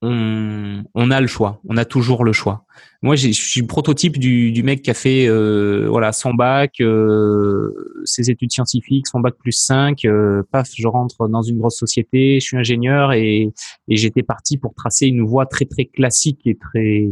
on, 0.00 1.10
a 1.10 1.20
le 1.20 1.26
choix, 1.26 1.60
on 1.68 1.76
a 1.76 1.84
toujours 1.84 2.24
le 2.24 2.32
choix. 2.32 2.64
Moi, 3.02 3.16
je 3.16 3.30
suis 3.30 3.60
le 3.60 3.66
prototype 3.66 4.18
du, 4.18 4.62
mec 4.62 4.82
qui 4.82 4.90
a 4.90 4.94
fait 4.94 5.26
euh, 5.26 5.88
voilà 5.88 6.12
son 6.12 6.34
bac, 6.34 6.80
euh, 6.80 8.02
ses 8.04 8.30
études 8.30 8.52
scientifiques, 8.52 9.08
son 9.08 9.20
bac 9.20 9.34
plus 9.38 9.52
5, 9.52 10.04
euh, 10.04 10.42
paf, 10.52 10.70
je 10.76 10.86
rentre 10.86 11.28
dans 11.28 11.42
une 11.42 11.58
grosse 11.58 11.78
société, 11.78 12.38
je 12.40 12.46
suis 12.46 12.56
ingénieur 12.56 13.12
et, 13.12 13.50
j'étais 13.88 14.22
parti 14.22 14.56
pour 14.56 14.74
tracer 14.74 15.06
une 15.06 15.22
voie 15.22 15.46
très 15.46 15.64
très 15.64 15.86
classique 15.86 16.40
et 16.44 16.56
très 16.56 17.08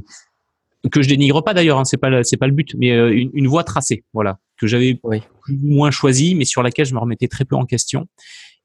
que 0.92 1.02
je 1.02 1.08
dénigre 1.08 1.42
pas 1.42 1.54
d'ailleurs, 1.54 1.78
hein, 1.78 1.84
c'est 1.84 1.96
pas 1.96 2.22
c'est 2.22 2.36
pas 2.36 2.46
le 2.46 2.52
but, 2.52 2.76
mais 2.78 2.90
une, 2.90 3.30
une 3.34 3.48
voie 3.48 3.64
tracée, 3.64 4.04
voilà, 4.12 4.38
que 4.58 4.66
j'avais 4.66 4.94
plus 4.94 5.58
ou 5.62 5.74
moins 5.74 5.90
choisi, 5.90 6.34
mais 6.34 6.44
sur 6.44 6.62
laquelle 6.62 6.86
je 6.86 6.94
me 6.94 6.98
remettais 6.98 7.28
très 7.28 7.44
peu 7.44 7.56
en 7.56 7.64
question. 7.64 8.06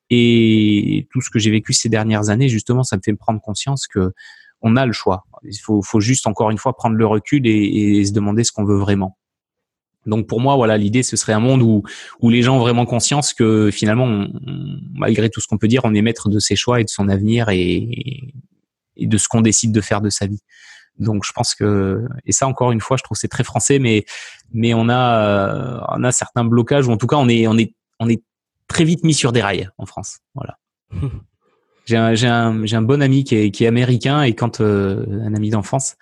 Et 0.09 1.07
tout 1.11 1.21
ce 1.21 1.29
que 1.29 1.39
j'ai 1.39 1.51
vécu 1.51 1.73
ces 1.73 1.87
dernières 1.87 2.29
années, 2.29 2.49
justement, 2.49 2.83
ça 2.83 2.97
me 2.97 3.01
fait 3.03 3.11
me 3.11 3.17
prendre 3.17 3.39
conscience 3.41 3.87
que 3.87 4.11
on 4.61 4.75
a 4.75 4.85
le 4.85 4.91
choix. 4.91 5.25
Il 5.43 5.57
faut, 5.57 5.81
faut 5.81 5.99
juste 5.99 6.27
encore 6.27 6.51
une 6.51 6.57
fois 6.57 6.75
prendre 6.75 6.95
le 6.95 7.05
recul 7.05 7.47
et, 7.47 8.03
se 8.05 8.11
demander 8.11 8.43
ce 8.43 8.51
qu'on 8.51 8.65
veut 8.65 8.77
vraiment. 8.77 9.17
Donc 10.05 10.27
pour 10.27 10.41
moi, 10.41 10.55
voilà, 10.55 10.77
l'idée 10.77 11.03
ce 11.03 11.15
serait 11.15 11.33
un 11.33 11.39
monde 11.39 11.61
où 11.61 11.83
où 12.21 12.29
les 12.29 12.41
gens 12.41 12.57
ont 12.57 12.59
vraiment 12.59 12.85
conscience 12.85 13.33
que 13.33 13.69
finalement, 13.71 14.27
malgré 14.93 15.29
tout 15.29 15.41
ce 15.41 15.47
qu'on 15.47 15.57
peut 15.57 15.67
dire, 15.67 15.81
on 15.83 15.93
est 15.93 16.01
maître 16.01 16.27
de 16.29 16.39
ses 16.39 16.55
choix 16.55 16.81
et 16.81 16.83
de 16.83 16.89
son 16.89 17.07
avenir 17.07 17.49
et, 17.49 18.33
et 18.97 19.07
de 19.07 19.17
ce 19.17 19.27
qu'on 19.27 19.41
décide 19.41 19.71
de 19.71 19.81
faire 19.81 20.01
de 20.01 20.09
sa 20.09 20.25
vie. 20.25 20.41
Donc 21.01 21.25
je 21.25 21.31
pense 21.33 21.55
que 21.55 22.07
et 22.25 22.31
ça 22.31 22.47
encore 22.47 22.71
une 22.71 22.79
fois, 22.79 22.97
je 22.97 23.03
trouve 23.03 23.17
c'est 23.17 23.27
très 23.27 23.43
français, 23.43 23.79
mais 23.79 24.05
mais 24.53 24.73
on 24.73 24.87
a 24.89 25.85
on 25.97 26.03
a 26.03 26.11
certains 26.11 26.45
blocages 26.45 26.87
ou 26.87 26.91
en 26.91 26.97
tout 26.97 27.07
cas 27.07 27.17
on 27.17 27.27
est 27.27 27.47
on 27.47 27.57
est 27.57 27.75
on 27.99 28.07
est 28.07 28.23
très 28.67 28.83
vite 28.83 29.03
mis 29.03 29.13
sur 29.13 29.31
des 29.31 29.41
rails 29.41 29.69
en 29.77 29.85
France. 29.85 30.19
Voilà. 30.35 30.57
j'ai 31.85 31.97
un, 31.97 32.13
un, 32.23 32.63
un, 32.63 32.81
bon 32.81 33.01
ami 33.01 33.23
qui 33.23 33.35
est, 33.35 33.51
qui 33.51 33.63
est 33.63 33.67
américain 33.67 34.23
et 34.23 34.33
quand 34.33 34.61
euh, 34.61 35.05
un 35.25 35.33
ami 35.33 35.49
d'enfance 35.49 35.95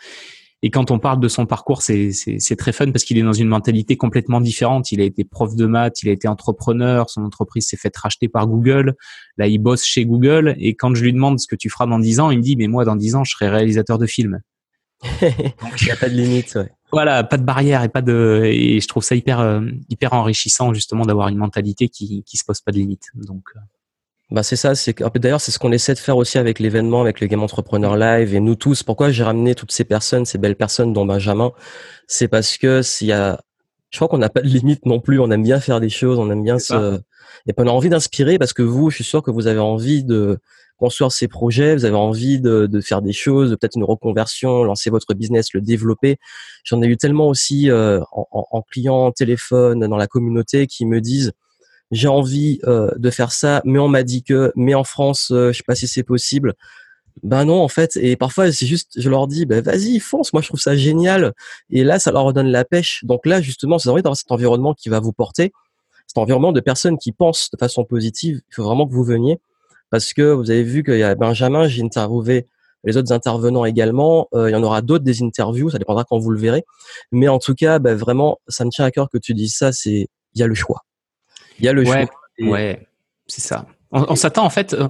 et 0.61 0.71
quand 0.71 0.91
on 0.91 0.99
parle 0.99 1.21
de 1.21 1.29
son 1.29 1.45
parcours, 1.45 1.81
c'est 1.81 2.55
très 2.57 2.73
fun 2.73 2.91
parce 2.91 3.05
qu'il 3.05 3.17
est 3.17 3.23
dans 3.23 3.33
une 3.33 3.47
mentalité 3.47 3.95
complètement 3.95 4.41
différente. 4.41 4.91
Il 4.91 4.99
a 4.99 5.05
été 5.05 5.23
prof 5.23 5.55
de 5.55 5.65
maths, 5.65 6.03
il 6.03 6.09
a 6.09 6.11
été 6.11 6.27
entrepreneur, 6.27 7.09
son 7.09 7.23
entreprise 7.23 7.67
s'est 7.67 7.77
faite 7.77 7.95
racheter 7.95 8.27
par 8.27 8.45
Google. 8.45 8.95
Là, 9.37 9.47
il 9.47 9.59
bosse 9.59 9.85
chez 9.85 10.05
Google 10.05 10.55
et 10.59 10.75
quand 10.75 10.93
je 10.95 11.03
lui 11.03 11.13
demande 11.13 11.39
ce 11.39 11.47
que 11.47 11.55
tu 11.55 11.69
feras 11.69 11.85
dans 11.85 11.99
10 11.99 12.19
ans, 12.19 12.29
il 12.29 12.39
me 12.39 12.43
dit 12.43 12.57
mais 12.57 12.67
moi 12.67 12.83
dans 12.83 12.97
10 12.97 13.15
ans, 13.15 13.23
je 13.23 13.31
serai 13.31 13.47
réalisateur 13.47 13.97
de 13.97 14.05
films. 14.05 14.41
il 15.21 15.85
n'y 15.85 15.91
a 15.91 15.95
pas 15.95 16.09
de 16.09 16.15
limite. 16.15 16.55
Ouais. 16.55 16.71
Voilà, 16.91 17.23
pas 17.23 17.37
de 17.37 17.43
barrière 17.43 17.83
et 17.83 17.89
pas 17.89 18.01
de 18.01 18.41
et 18.45 18.79
je 18.79 18.87
trouve 18.87 19.03
ça 19.03 19.15
hyper 19.15 19.39
euh, 19.39 19.61
hyper 19.89 20.13
enrichissant 20.13 20.73
justement 20.73 21.05
d'avoir 21.05 21.27
une 21.27 21.37
mentalité 21.37 21.87
qui 21.87 22.23
qui 22.23 22.37
se 22.37 22.43
pose 22.43 22.61
pas 22.61 22.71
de 22.71 22.77
limites. 22.77 23.09
Donc 23.15 23.43
euh. 23.55 23.59
bah 24.31 24.43
c'est 24.43 24.55
ça, 24.55 24.75
c'est 24.75 24.95
d'ailleurs 25.15 25.41
c'est 25.41 25.51
ce 25.51 25.59
qu'on 25.59 25.71
essaie 25.71 25.93
de 25.93 25.99
faire 25.99 26.17
aussi 26.17 26.37
avec 26.37 26.59
l'événement, 26.59 27.01
avec 27.01 27.21
le 27.21 27.27
Game 27.27 27.43
Entrepreneur 27.43 27.95
Live 27.95 28.33
et 28.33 28.39
nous 28.39 28.55
tous. 28.55 28.83
Pourquoi 28.83 29.11
j'ai 29.11 29.23
ramené 29.23 29.55
toutes 29.55 29.71
ces 29.71 29.85
personnes, 29.85 30.25
ces 30.25 30.37
belles 30.37 30.57
personnes 30.57 30.91
dont 30.91 31.05
Benjamin, 31.05 31.51
c'est 32.07 32.27
parce 32.27 32.57
que 32.57 32.81
s'il 32.81 33.07
y 33.07 33.13
a, 33.13 33.39
je 33.91 33.97
crois 33.97 34.07
qu'on 34.07 34.17
n'a 34.17 34.29
pas 34.29 34.41
de 34.41 34.47
limite 34.47 34.85
non 34.85 34.99
plus. 34.99 35.19
On 35.19 35.29
aime 35.31 35.43
bien 35.43 35.59
faire 35.59 35.79
des 35.79 35.89
choses, 35.89 36.19
on 36.19 36.29
aime 36.31 36.43
bien 36.43 36.59
se, 36.59 36.99
et 37.47 37.53
on 37.57 37.67
a 37.67 37.71
envie 37.71 37.89
d'inspirer 37.89 38.37
parce 38.37 38.53
que 38.53 38.61
vous, 38.61 38.89
je 38.89 38.95
suis 38.95 39.03
sûr 39.03 39.23
que 39.23 39.31
vous 39.31 39.47
avez 39.47 39.59
envie 39.59 40.03
de 40.03 40.39
construire 40.79 41.11
ces 41.11 41.27
projets, 41.27 41.75
vous 41.75 41.85
avez 41.85 41.95
envie 41.95 42.39
de, 42.39 42.65
de 42.65 42.81
faire 42.81 43.01
des 43.01 43.13
choses, 43.13 43.55
peut-être 43.59 43.75
une 43.75 43.83
reconversion, 43.83 44.63
lancer 44.63 44.89
votre 44.89 45.13
business, 45.13 45.53
le 45.53 45.61
développer. 45.61 46.17
J'en 46.63 46.81
ai 46.81 46.87
eu 46.87 46.97
tellement 46.97 47.27
aussi 47.27 47.69
euh, 47.69 47.99
en, 48.11 48.25
en, 48.31 48.61
client, 48.61 49.11
téléphone, 49.11 49.81
dans 49.81 49.97
la 49.97 50.07
communauté 50.07 50.65
qui 50.67 50.85
me 50.85 51.01
disent 51.01 51.33
j'ai 51.91 52.07
envie 52.07 52.59
euh, 52.65 52.91
de 52.97 53.09
faire 53.09 53.31
ça, 53.31 53.61
mais 53.65 53.79
on 53.79 53.87
m'a 53.87 54.03
dit 54.03 54.23
que, 54.23 54.51
mais 54.55 54.73
en 54.75 54.83
France, 54.83 55.31
euh, 55.31 55.51
je 55.51 55.57
sais 55.57 55.63
pas 55.65 55.75
si 55.75 55.87
c'est 55.87 56.03
possible. 56.03 56.53
Ben 57.23 57.45
non, 57.45 57.61
en 57.61 57.67
fait, 57.67 57.97
et 57.97 58.15
parfois 58.15 58.51
c'est 58.51 58.67
juste, 58.67 58.93
je 58.95 59.09
leur 59.09 59.27
dis, 59.27 59.45
ben 59.45 59.61
vas-y, 59.61 59.99
fonce. 59.99 60.31
Moi, 60.31 60.41
je 60.41 60.47
trouve 60.47 60.59
ça 60.59 60.75
génial. 60.75 61.33
Et 61.69 61.83
là, 61.83 61.99
ça 61.99 62.11
leur 62.11 62.23
redonne 62.23 62.47
la 62.47 62.63
pêche. 62.63 63.03
Donc 63.03 63.25
là, 63.25 63.41
justement, 63.41 63.79
c'est 63.79 63.89
envie 63.89 64.01
d'avoir 64.01 64.17
cet 64.17 64.31
environnement 64.31 64.73
qui 64.73 64.87
va 64.89 64.99
vous 64.99 65.11
porter, 65.11 65.51
cet 66.07 66.17
environnement 66.17 66.53
de 66.53 66.61
personnes 66.61 66.97
qui 66.97 67.11
pensent 67.11 67.49
de 67.51 67.57
façon 67.57 67.83
positive. 67.83 68.39
Il 68.49 68.55
faut 68.55 68.63
vraiment 68.63 68.87
que 68.87 68.93
vous 68.93 69.03
veniez 69.03 69.39
parce 69.89 70.13
que 70.13 70.33
vous 70.33 70.51
avez 70.51 70.63
vu 70.63 70.83
qu'il 70.83 70.97
y 70.97 71.03
a 71.03 71.15
Benjamin, 71.15 71.67
j'ai 71.67 71.83
interviewé 71.83 72.47
les 72.83 72.97
autres 72.97 73.11
intervenants 73.11 73.65
également. 73.65 74.27
Euh, 74.33 74.49
il 74.49 74.53
y 74.53 74.55
en 74.55 74.63
aura 74.63 74.81
d'autres 74.81 75.03
des 75.03 75.21
interviews, 75.21 75.69
ça 75.69 75.77
dépendra 75.79 76.05
quand 76.05 76.17
vous 76.17 76.31
le 76.31 76.39
verrez. 76.39 76.63
Mais 77.11 77.27
en 77.27 77.39
tout 77.39 77.55
cas, 77.55 77.79
bah, 77.79 77.95
vraiment, 77.95 78.39
ça 78.47 78.65
me 78.65 78.69
tient 78.69 78.85
à 78.85 78.91
cœur 78.91 79.09
que 79.09 79.17
tu 79.17 79.33
dises 79.33 79.55
ça. 79.55 79.71
C'est 79.71 80.07
il 80.33 80.39
y 80.39 80.43
a 80.43 80.47
le 80.47 80.55
choix. 80.55 80.85
Il 81.59 81.65
y 81.65 81.67
a 81.67 81.73
le 81.73 81.83
choix. 81.83 82.05
Ouais, 82.39 82.87
c'est 83.27 83.41
ça. 83.41 83.65
On, 83.91 84.15
s'attend 84.15 84.45
en 84.45 84.51
fait, 84.51 84.75
euh, 84.75 84.87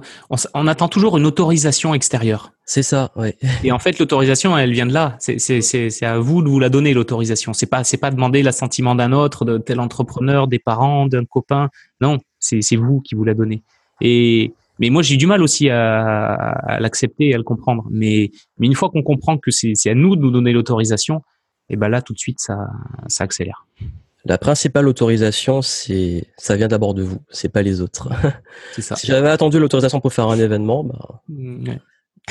on, 0.52 0.66
attend 0.66 0.86
toujours 0.86 1.16
une 1.16 1.24
autorisation 1.24 1.94
extérieure. 1.94 2.52
C'est 2.66 2.82
ça, 2.82 3.12
ouais. 3.16 3.34
Et 3.64 3.72
en 3.72 3.78
fait, 3.78 3.98
l'autorisation, 3.98 4.58
elle 4.58 4.72
vient 4.72 4.84
de 4.84 4.92
là. 4.92 5.16
C'est 5.18 6.04
à 6.04 6.18
vous 6.18 6.42
de 6.42 6.50
vous 6.50 6.60
la 6.60 6.68
donner 6.68 6.92
l'autorisation. 6.92 7.54
C'est 7.54 7.64
pas 7.64 7.82
c'est 7.82 7.96
pas 7.96 8.10
demander 8.10 8.42
l'assentiment 8.42 8.94
d'un 8.94 9.12
autre, 9.12 9.46
de 9.46 9.56
tel 9.56 9.80
entrepreneur, 9.80 10.48
des 10.48 10.58
parents, 10.58 11.06
d'un 11.06 11.24
copain. 11.24 11.70
Non, 12.02 12.18
c'est 12.38 12.76
vous 12.76 13.00
qui 13.00 13.14
vous 13.14 13.24
la 13.24 13.32
donnez. 13.32 13.62
Et 14.02 14.52
mais 14.80 14.90
moi, 14.90 15.02
j'ai 15.02 15.16
du 15.16 15.26
mal 15.26 15.42
aussi 15.42 15.70
à, 15.70 16.02
à 16.02 16.80
l'accepter 16.80 17.28
et 17.28 17.34
à 17.34 17.36
le 17.36 17.44
comprendre. 17.44 17.86
Mais, 17.90 18.30
mais 18.58 18.66
une 18.66 18.74
fois 18.74 18.90
qu'on 18.90 19.02
comprend 19.02 19.38
que 19.38 19.50
c'est 19.50 19.90
à 19.90 19.94
nous 19.94 20.16
de 20.16 20.22
nous 20.22 20.30
donner 20.30 20.52
l'autorisation, 20.52 21.22
et 21.68 21.74
eh 21.74 21.76
ben 21.76 21.88
là, 21.88 22.02
tout 22.02 22.14
de 22.14 22.18
suite, 22.18 22.40
ça, 22.40 22.66
ça 23.06 23.22
accélère. 23.22 23.64
La 24.24 24.38
principale 24.38 24.88
autorisation, 24.88 25.62
c'est 25.62 26.24
ça 26.36 26.56
vient 26.56 26.66
d'abord 26.66 26.94
de 26.94 27.02
vous, 27.02 27.18
c'est 27.30 27.48
pas 27.48 27.62
les 27.62 27.80
autres. 27.80 28.08
Ça. 28.78 28.96
si 28.96 29.06
j'avais 29.06 29.30
attendu 29.30 29.58
l'autorisation 29.58 30.00
pour 30.00 30.12
faire 30.12 30.28
un 30.28 30.38
événement, 30.38 30.84
bah, 30.84 31.22
mm, 31.28 31.76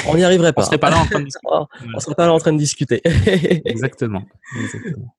on 0.08 0.16
n'y 0.16 0.24
arriverait 0.24 0.54
pas. 0.54 0.62
On 0.62 0.66
serait 0.66 0.78
pas 0.78 0.90
là 0.90 1.00
en 1.00 1.06
train 1.06 1.20
de 1.20 1.26
discuter. 1.26 1.48
on 1.96 2.00
serait 2.00 2.16
pas 2.16 2.28
là 2.28 2.34
en 2.34 2.40
train 2.40 2.54
de 2.54 2.58
discuter. 2.58 3.02
Exactement. 3.66 4.24
Exactement. 4.62 5.16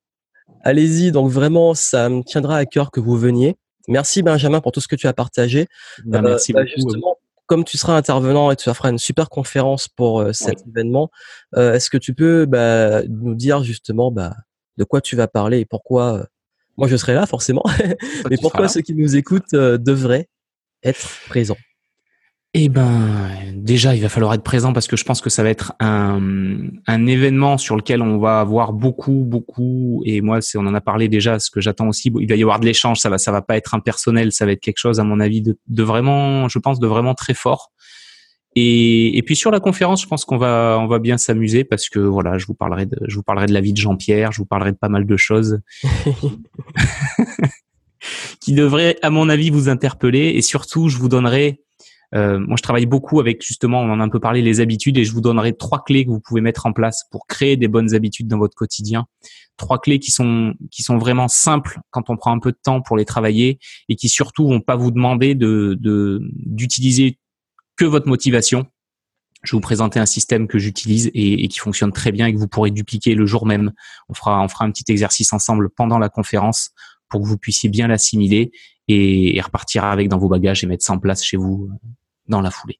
Allez-y, 0.63 1.11
donc 1.11 1.31
vraiment, 1.31 1.75
ça 1.75 2.09
me 2.09 2.23
tiendra 2.23 2.59
à 2.59 2.67
cœur 2.67 2.91
que 2.91 3.01
vous 3.01 3.17
veniez. 3.17 3.57
Merci 3.89 4.23
Benjamin 4.23 4.61
pour 4.61 4.73
tout 4.73 4.81
ce 4.81 4.89
que 4.89 4.97
tu 4.97 5.09
as 5.09 5.13
partagé. 5.13 5.67
Ben, 6.05 6.23
merci 6.23 6.53
bah, 6.53 6.61
beaucoup. 6.63 6.75
Justement, 6.77 7.17
comme 7.51 7.65
tu 7.65 7.77
seras 7.77 7.97
intervenant 7.97 8.53
et 8.53 8.57
tu 8.57 8.73
feras 8.73 8.91
une 8.91 8.99
super 8.99 9.29
conférence 9.29 9.89
pour 9.89 10.21
euh, 10.21 10.33
cet 10.33 10.65
événement, 10.69 11.11
euh, 11.57 11.75
est-ce 11.75 11.91
que 11.91 11.99
tu 11.99 12.15
peux 12.15 12.47
bah, 12.47 13.03
nous 13.09 13.35
dire 13.35 13.65
justement 13.65 14.13
bah, 14.13 14.37
de 14.77 14.85
quoi 14.85 15.01
tu 15.01 15.17
vas 15.17 15.27
parler 15.27 15.59
et 15.59 15.65
pourquoi 15.65 16.19
euh, 16.19 16.25
Moi, 16.77 16.87
je 16.87 16.95
serai 16.97 17.13
là 17.13 17.27
forcément, 17.27 17.65
mais 18.31 18.37
pourquoi 18.41 18.69
ceux 18.69 18.83
qui 18.83 18.95
nous 18.95 19.17
écoutent 19.17 19.51
devraient 19.51 20.29
être 20.85 21.09
présents? 21.29 21.57
Eh 22.53 22.69
ben, 22.69 23.31
déjà, 23.55 23.95
il 23.95 24.03
va 24.03 24.09
falloir 24.09 24.35
être 24.35 24.43
présent 24.43 24.73
parce 24.73 24.89
que 24.89 24.97
je 24.97 25.05
pense 25.05 25.21
que 25.21 25.31
ça 25.31 25.45
va 25.45 25.51
être 25.51 25.73
un, 25.79 26.59
un 26.89 27.07
événement 27.07 27.59
sur 27.59 27.77
lequel 27.77 28.03
on 28.03 28.19
va 28.19 28.41
avoir 28.41 28.73
beaucoup, 28.73 29.25
beaucoup. 29.25 30.03
Et 30.05 30.21
moi, 30.21 30.41
c'est, 30.41 30.59
on 30.59 30.67
en 30.67 30.75
a 30.75 30.81
parlé 30.81 31.09
déjà. 31.09 31.39
Ce 31.39 31.49
que 31.49 31.61
j'attends 31.61 31.87
aussi, 31.87 32.11
il 32.19 32.29
va 32.29 32.35
y 32.35 32.43
avoir 32.43 32.59
de 32.59 32.67
l'échange. 32.67 32.99
Ça 32.99 33.09
va, 33.09 33.19
ça 33.19 33.31
va 33.31 33.41
pas 33.41 33.57
être 33.57 33.75
impersonnel. 33.75 34.33
Ça 34.33 34.47
va 34.47 34.53
être 34.53 34.61
quelque 34.61 34.79
chose, 34.79 34.99
à 34.99 35.05
mon 35.05 35.21
avis, 35.21 35.43
de, 35.43 35.57
de 35.69 35.83
vraiment, 35.85 36.49
je 36.49 36.59
pense, 36.59 36.81
de 36.81 36.89
vraiment 36.89 37.15
très 37.15 37.35
fort. 37.35 37.71
Et, 38.57 39.17
et 39.17 39.23
puis 39.23 39.37
sur 39.37 39.53
la 39.53 39.61
conférence, 39.61 40.03
je 40.03 40.09
pense 40.09 40.25
qu'on 40.25 40.37
va, 40.37 40.77
on 40.81 40.89
va 40.89 40.99
bien 40.99 41.19
s'amuser 41.19 41.63
parce 41.63 41.89
que 41.89 42.01
voilà, 42.01 42.37
je 42.37 42.47
vous 42.47 42.55
parlerai 42.55 42.85
de, 42.85 42.99
je 43.07 43.15
vous 43.15 43.23
parlerai 43.23 43.47
de 43.47 43.53
la 43.53 43.61
vie 43.61 43.73
de 43.73 43.79
Jean-Pierre. 43.79 44.33
Je 44.33 44.39
vous 44.39 44.47
parlerai 44.47 44.73
de 44.73 44.77
pas 44.77 44.89
mal 44.89 45.07
de 45.07 45.17
choses. 45.17 45.61
qui 48.41 48.55
devraient, 48.55 48.97
à 49.03 49.11
mon 49.11 49.29
avis, 49.29 49.51
vous 49.51 49.69
interpeller. 49.69 50.33
Et 50.35 50.43
surtout, 50.43 50.89
je 50.89 50.99
vous 50.99 51.09
donnerai 51.09 51.61
euh, 52.15 52.39
moi, 52.39 52.57
je 52.57 52.63
travaille 52.63 52.87
beaucoup 52.87 53.21
avec 53.21 53.45
justement, 53.45 53.81
on 53.81 53.91
en 53.91 54.01
a 54.01 54.03
un 54.03 54.09
peu 54.09 54.21
parlé, 54.21 54.43
les 54.43 54.61
habitudes, 54.61 54.99
et 54.99 55.05
je 55.05 55.13
vous 55.13 55.21
donnerai 55.21 55.57
trois 55.57 55.85
clés 55.85 56.05
que 56.05 56.11
vous 56.11 56.21
pouvez 56.21 56.41
mettre 56.41 56.67
en 56.67 56.73
place 56.73 57.05
pour 57.11 57.27
créer 57.27 57.57
des 57.57 57.69
bonnes 57.69 57.95
habitudes 57.95 58.27
dans 58.27 58.39
votre 58.39 58.57
quotidien. 58.57 59.07
Trois 59.57 59.79
clés 59.79 59.99
qui 59.99 60.11
sont 60.11 60.55
qui 60.71 60.83
sont 60.83 60.99
vraiment 60.99 61.29
simples 61.29 61.81
quand 61.91 62.11
on 62.11 62.17
prend 62.17 62.33
un 62.33 62.41
peu 62.41 62.51
de 62.51 62.59
temps 62.61 62.81
pour 62.81 62.97
les 62.97 63.05
travailler 63.05 63.59
et 63.89 63.97
qui 63.97 64.09
surtout 64.09 64.49
vont 64.49 64.61
pas 64.61 64.77
vous 64.77 64.91
demander 64.91 65.35
de 65.35 65.79
d'utiliser 65.81 67.19
que 67.77 67.85
votre 67.85 68.09
motivation. 68.09 68.67
Je 69.43 69.53
vais 69.53 69.57
vous 69.57 69.63
présenter 69.63 69.99
un 69.99 70.07
système 70.07 70.49
que 70.49 70.59
j'utilise 70.59 71.11
et, 71.15 71.49
qui 71.49 71.59
fonctionne 71.61 71.93
très 71.93 72.13
bien 72.13 72.27
et 72.27 72.35
que 72.35 72.39
vous 72.39 72.49
pourrez 72.49 72.71
dupliquer 72.71 73.15
le 73.15 73.25
jour 73.25 73.47
même. 73.47 73.73
On 74.09 74.15
fera 74.15 74.43
on 74.43 74.49
fera 74.49 74.65
un 74.65 74.71
petit 74.71 74.91
exercice 74.91 75.33
ensemble 75.33 75.71
pendant 75.71 75.99
la 75.99 76.09
conférence 76.09 76.71
pour 77.09 77.23
que 77.23 77.27
vous 77.27 77.39
puissiez 77.39 77.69
bien 77.69 77.87
l'assimiler 77.89 78.53
et, 78.89 79.37
et 79.37 79.41
repartir 79.41 79.85
avec 79.85 80.09
dans 80.09 80.19
vos 80.19 80.29
bagages 80.29 80.65
et 80.65 80.67
mettre 80.67 80.85
ça 80.85 80.93
en 80.93 80.99
place 80.99 81.25
chez 81.25 81.37
vous 81.37 81.71
dans 82.31 82.41
la 82.41 82.51
foulée. 82.51 82.79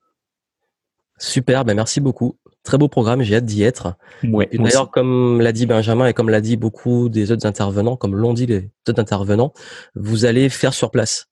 Super, 1.19 1.67
ben 1.67 1.75
merci 1.75 2.01
beaucoup. 2.01 2.39
Très 2.63 2.79
beau 2.79 2.89
programme, 2.89 3.23
j'ai 3.23 3.37
hâte 3.37 3.45
d'y 3.45 3.63
être. 3.63 3.95
Ouais, 4.25 4.49
d'ailleurs, 4.53 4.91
comme 4.91 5.41
l'a 5.41 5.53
dit 5.53 5.67
Benjamin 5.67 6.07
et 6.07 6.15
comme 6.15 6.31
l'a 6.31 6.41
dit 6.41 6.57
beaucoup 6.57 7.11
des 7.11 7.31
autres 7.31 7.47
intervenants, 7.47 7.97
comme 7.97 8.17
l'ont 8.17 8.33
dit 8.33 8.47
les 8.47 8.71
autres 8.89 9.01
intervenants, 9.01 9.53
vous 9.95 10.25
allez 10.25 10.49
faire 10.49 10.73
sur 10.73 10.91
place. 10.91 11.27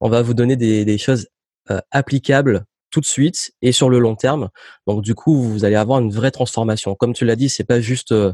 On 0.00 0.08
va 0.08 0.22
vous 0.22 0.32
donner 0.32 0.56
des, 0.56 0.86
des 0.86 0.96
choses 0.96 1.28
euh, 1.70 1.80
applicables 1.90 2.64
tout 2.90 3.00
de 3.00 3.06
suite 3.06 3.52
et 3.60 3.72
sur 3.72 3.90
le 3.90 3.98
long 3.98 4.14
terme. 4.14 4.48
Donc 4.86 5.02
du 5.02 5.14
coup, 5.14 5.42
vous 5.42 5.64
allez 5.64 5.76
avoir 5.76 6.00
une 6.00 6.10
vraie 6.10 6.30
transformation. 6.30 6.94
Comme 6.94 7.12
tu 7.12 7.24
l'as 7.24 7.36
dit, 7.36 7.48
c'est 7.48 7.64
pas 7.64 7.80
juste 7.80 8.12
euh, 8.12 8.32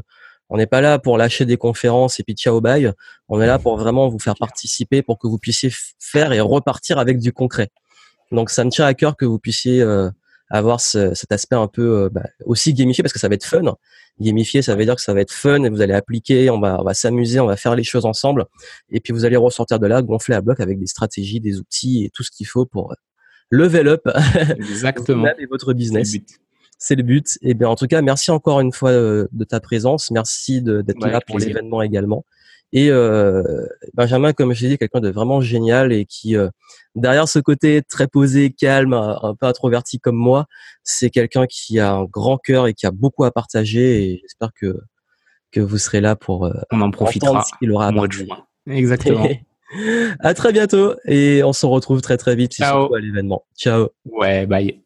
on 0.49 0.57
n'est 0.57 0.67
pas 0.67 0.81
là 0.81 0.99
pour 0.99 1.17
lâcher 1.17 1.45
des 1.45 1.57
conférences 1.57 2.19
et 2.19 2.23
puis 2.23 2.35
ciao 2.35 2.59
bye. 2.61 2.91
On 3.29 3.41
est 3.41 3.47
là 3.47 3.57
pour 3.57 3.77
vraiment 3.77 4.09
vous 4.09 4.19
faire 4.19 4.35
participer 4.35 5.01
pour 5.01 5.17
que 5.17 5.27
vous 5.27 5.37
puissiez 5.37 5.71
faire 5.97 6.33
et 6.33 6.41
repartir 6.41 6.99
avec 6.99 7.19
du 7.19 7.31
concret. 7.31 7.69
Donc 8.31 8.49
ça 8.49 8.63
me 8.63 8.69
tient 8.69 8.85
à 8.85 8.93
cœur 8.93 9.15
que 9.17 9.25
vous 9.25 9.39
puissiez 9.39 9.81
euh, 9.81 10.09
avoir 10.49 10.79
cet 10.79 11.31
aspect 11.31 11.55
un 11.55 11.67
peu 11.67 12.03
euh, 12.03 12.09
bah, 12.09 12.23
aussi 12.45 12.73
gamifié 12.73 13.03
parce 13.03 13.13
que 13.13 13.19
ça 13.19 13.29
va 13.29 13.35
être 13.35 13.45
fun. 13.45 13.75
Gamifié, 14.19 14.61
ça 14.61 14.75
veut 14.75 14.85
dire 14.85 14.95
que 14.95 15.01
ça 15.01 15.13
va 15.13 15.21
être 15.21 15.31
fun 15.31 15.63
et 15.63 15.69
vous 15.69 15.81
allez 15.81 15.93
appliquer, 15.93 16.49
on 16.49 16.59
va, 16.59 16.79
on 16.79 16.83
va 16.83 16.93
s'amuser, 16.93 17.39
on 17.39 17.47
va 17.47 17.55
faire 17.55 17.75
les 17.75 17.83
choses 17.83 18.05
ensemble 18.05 18.45
et 18.89 18.99
puis 18.99 19.13
vous 19.13 19.25
allez 19.25 19.37
ressortir 19.37 19.79
de 19.79 19.87
là 19.87 20.01
gonfler 20.01 20.35
à 20.35 20.41
bloc 20.41 20.59
avec 20.59 20.79
des 20.79 20.87
stratégies, 20.87 21.39
des 21.39 21.59
outils 21.59 22.05
et 22.05 22.09
tout 22.09 22.23
ce 22.23 22.31
qu'il 22.31 22.45
faut 22.45 22.65
pour 22.65 22.93
level 23.49 23.87
up 23.87 24.07
Exactement. 24.57 25.27
et 25.39 25.45
votre 25.45 25.73
business 25.73 26.15
c'est 26.81 26.95
le 26.95 27.03
but. 27.03 27.37
Et 27.41 27.53
bien, 27.53 27.69
en 27.69 27.75
tout 27.75 27.85
cas, 27.85 28.01
merci 28.01 28.31
encore 28.31 28.59
une 28.59 28.71
fois 28.71 28.89
euh, 28.89 29.27
de 29.31 29.43
ta 29.43 29.59
présence. 29.59 30.09
Merci 30.09 30.63
d'être 30.63 31.07
là 31.07 31.21
pour 31.25 31.37
l'événement 31.37 31.81
également. 31.83 32.25
Et 32.73 32.89
euh, 32.89 33.43
Benjamin, 33.93 34.33
comme 34.33 34.53
je 34.53 34.63
l'ai 34.63 34.69
dit, 34.69 34.77
quelqu'un 34.77 35.01
de 35.01 35.09
vraiment 35.09 35.41
génial 35.41 35.91
et 35.91 36.05
qui, 36.05 36.37
euh, 36.37 36.49
derrière 36.95 37.27
ce 37.27 37.39
côté 37.39 37.81
très 37.81 38.07
posé, 38.07 38.51
calme, 38.51 38.93
un 38.93 39.35
peu 39.39 39.45
introverti 39.45 39.99
comme 39.99 40.15
moi, 40.15 40.45
c'est 40.83 41.09
quelqu'un 41.09 41.47
qui 41.47 41.79
a 41.79 41.91
un 41.93 42.05
grand 42.05 42.37
cœur 42.37 42.67
et 42.67 42.73
qui 42.73 42.85
a 42.85 42.91
beaucoup 42.91 43.25
à 43.25 43.31
partager. 43.31 44.03
Et 44.03 44.19
j'espère 44.21 44.51
que 44.53 44.79
que 45.51 45.59
vous 45.59 45.77
serez 45.77 46.01
là 46.01 46.15
pour 46.15 46.45
euh, 46.45 46.53
on 46.71 46.81
en 46.81 46.91
profitera 46.91 47.43
ce 47.43 47.51
qu'il 47.59 47.71
aura 47.71 47.87
à 47.87 47.91
mois 47.91 48.07
de 48.07 48.13
juin. 48.13 48.45
Exactement. 48.67 49.27
à 50.19 50.33
très 50.33 50.53
bientôt 50.53 50.95
et 51.05 51.43
on 51.43 51.53
se 51.53 51.65
retrouve 51.65 52.01
très 52.01 52.17
très 52.17 52.35
vite 52.35 52.59
à 52.61 52.87
l'événement. 52.99 53.45
Ciao. 53.57 53.89
Ouais, 54.05 54.45
bye. 54.45 54.80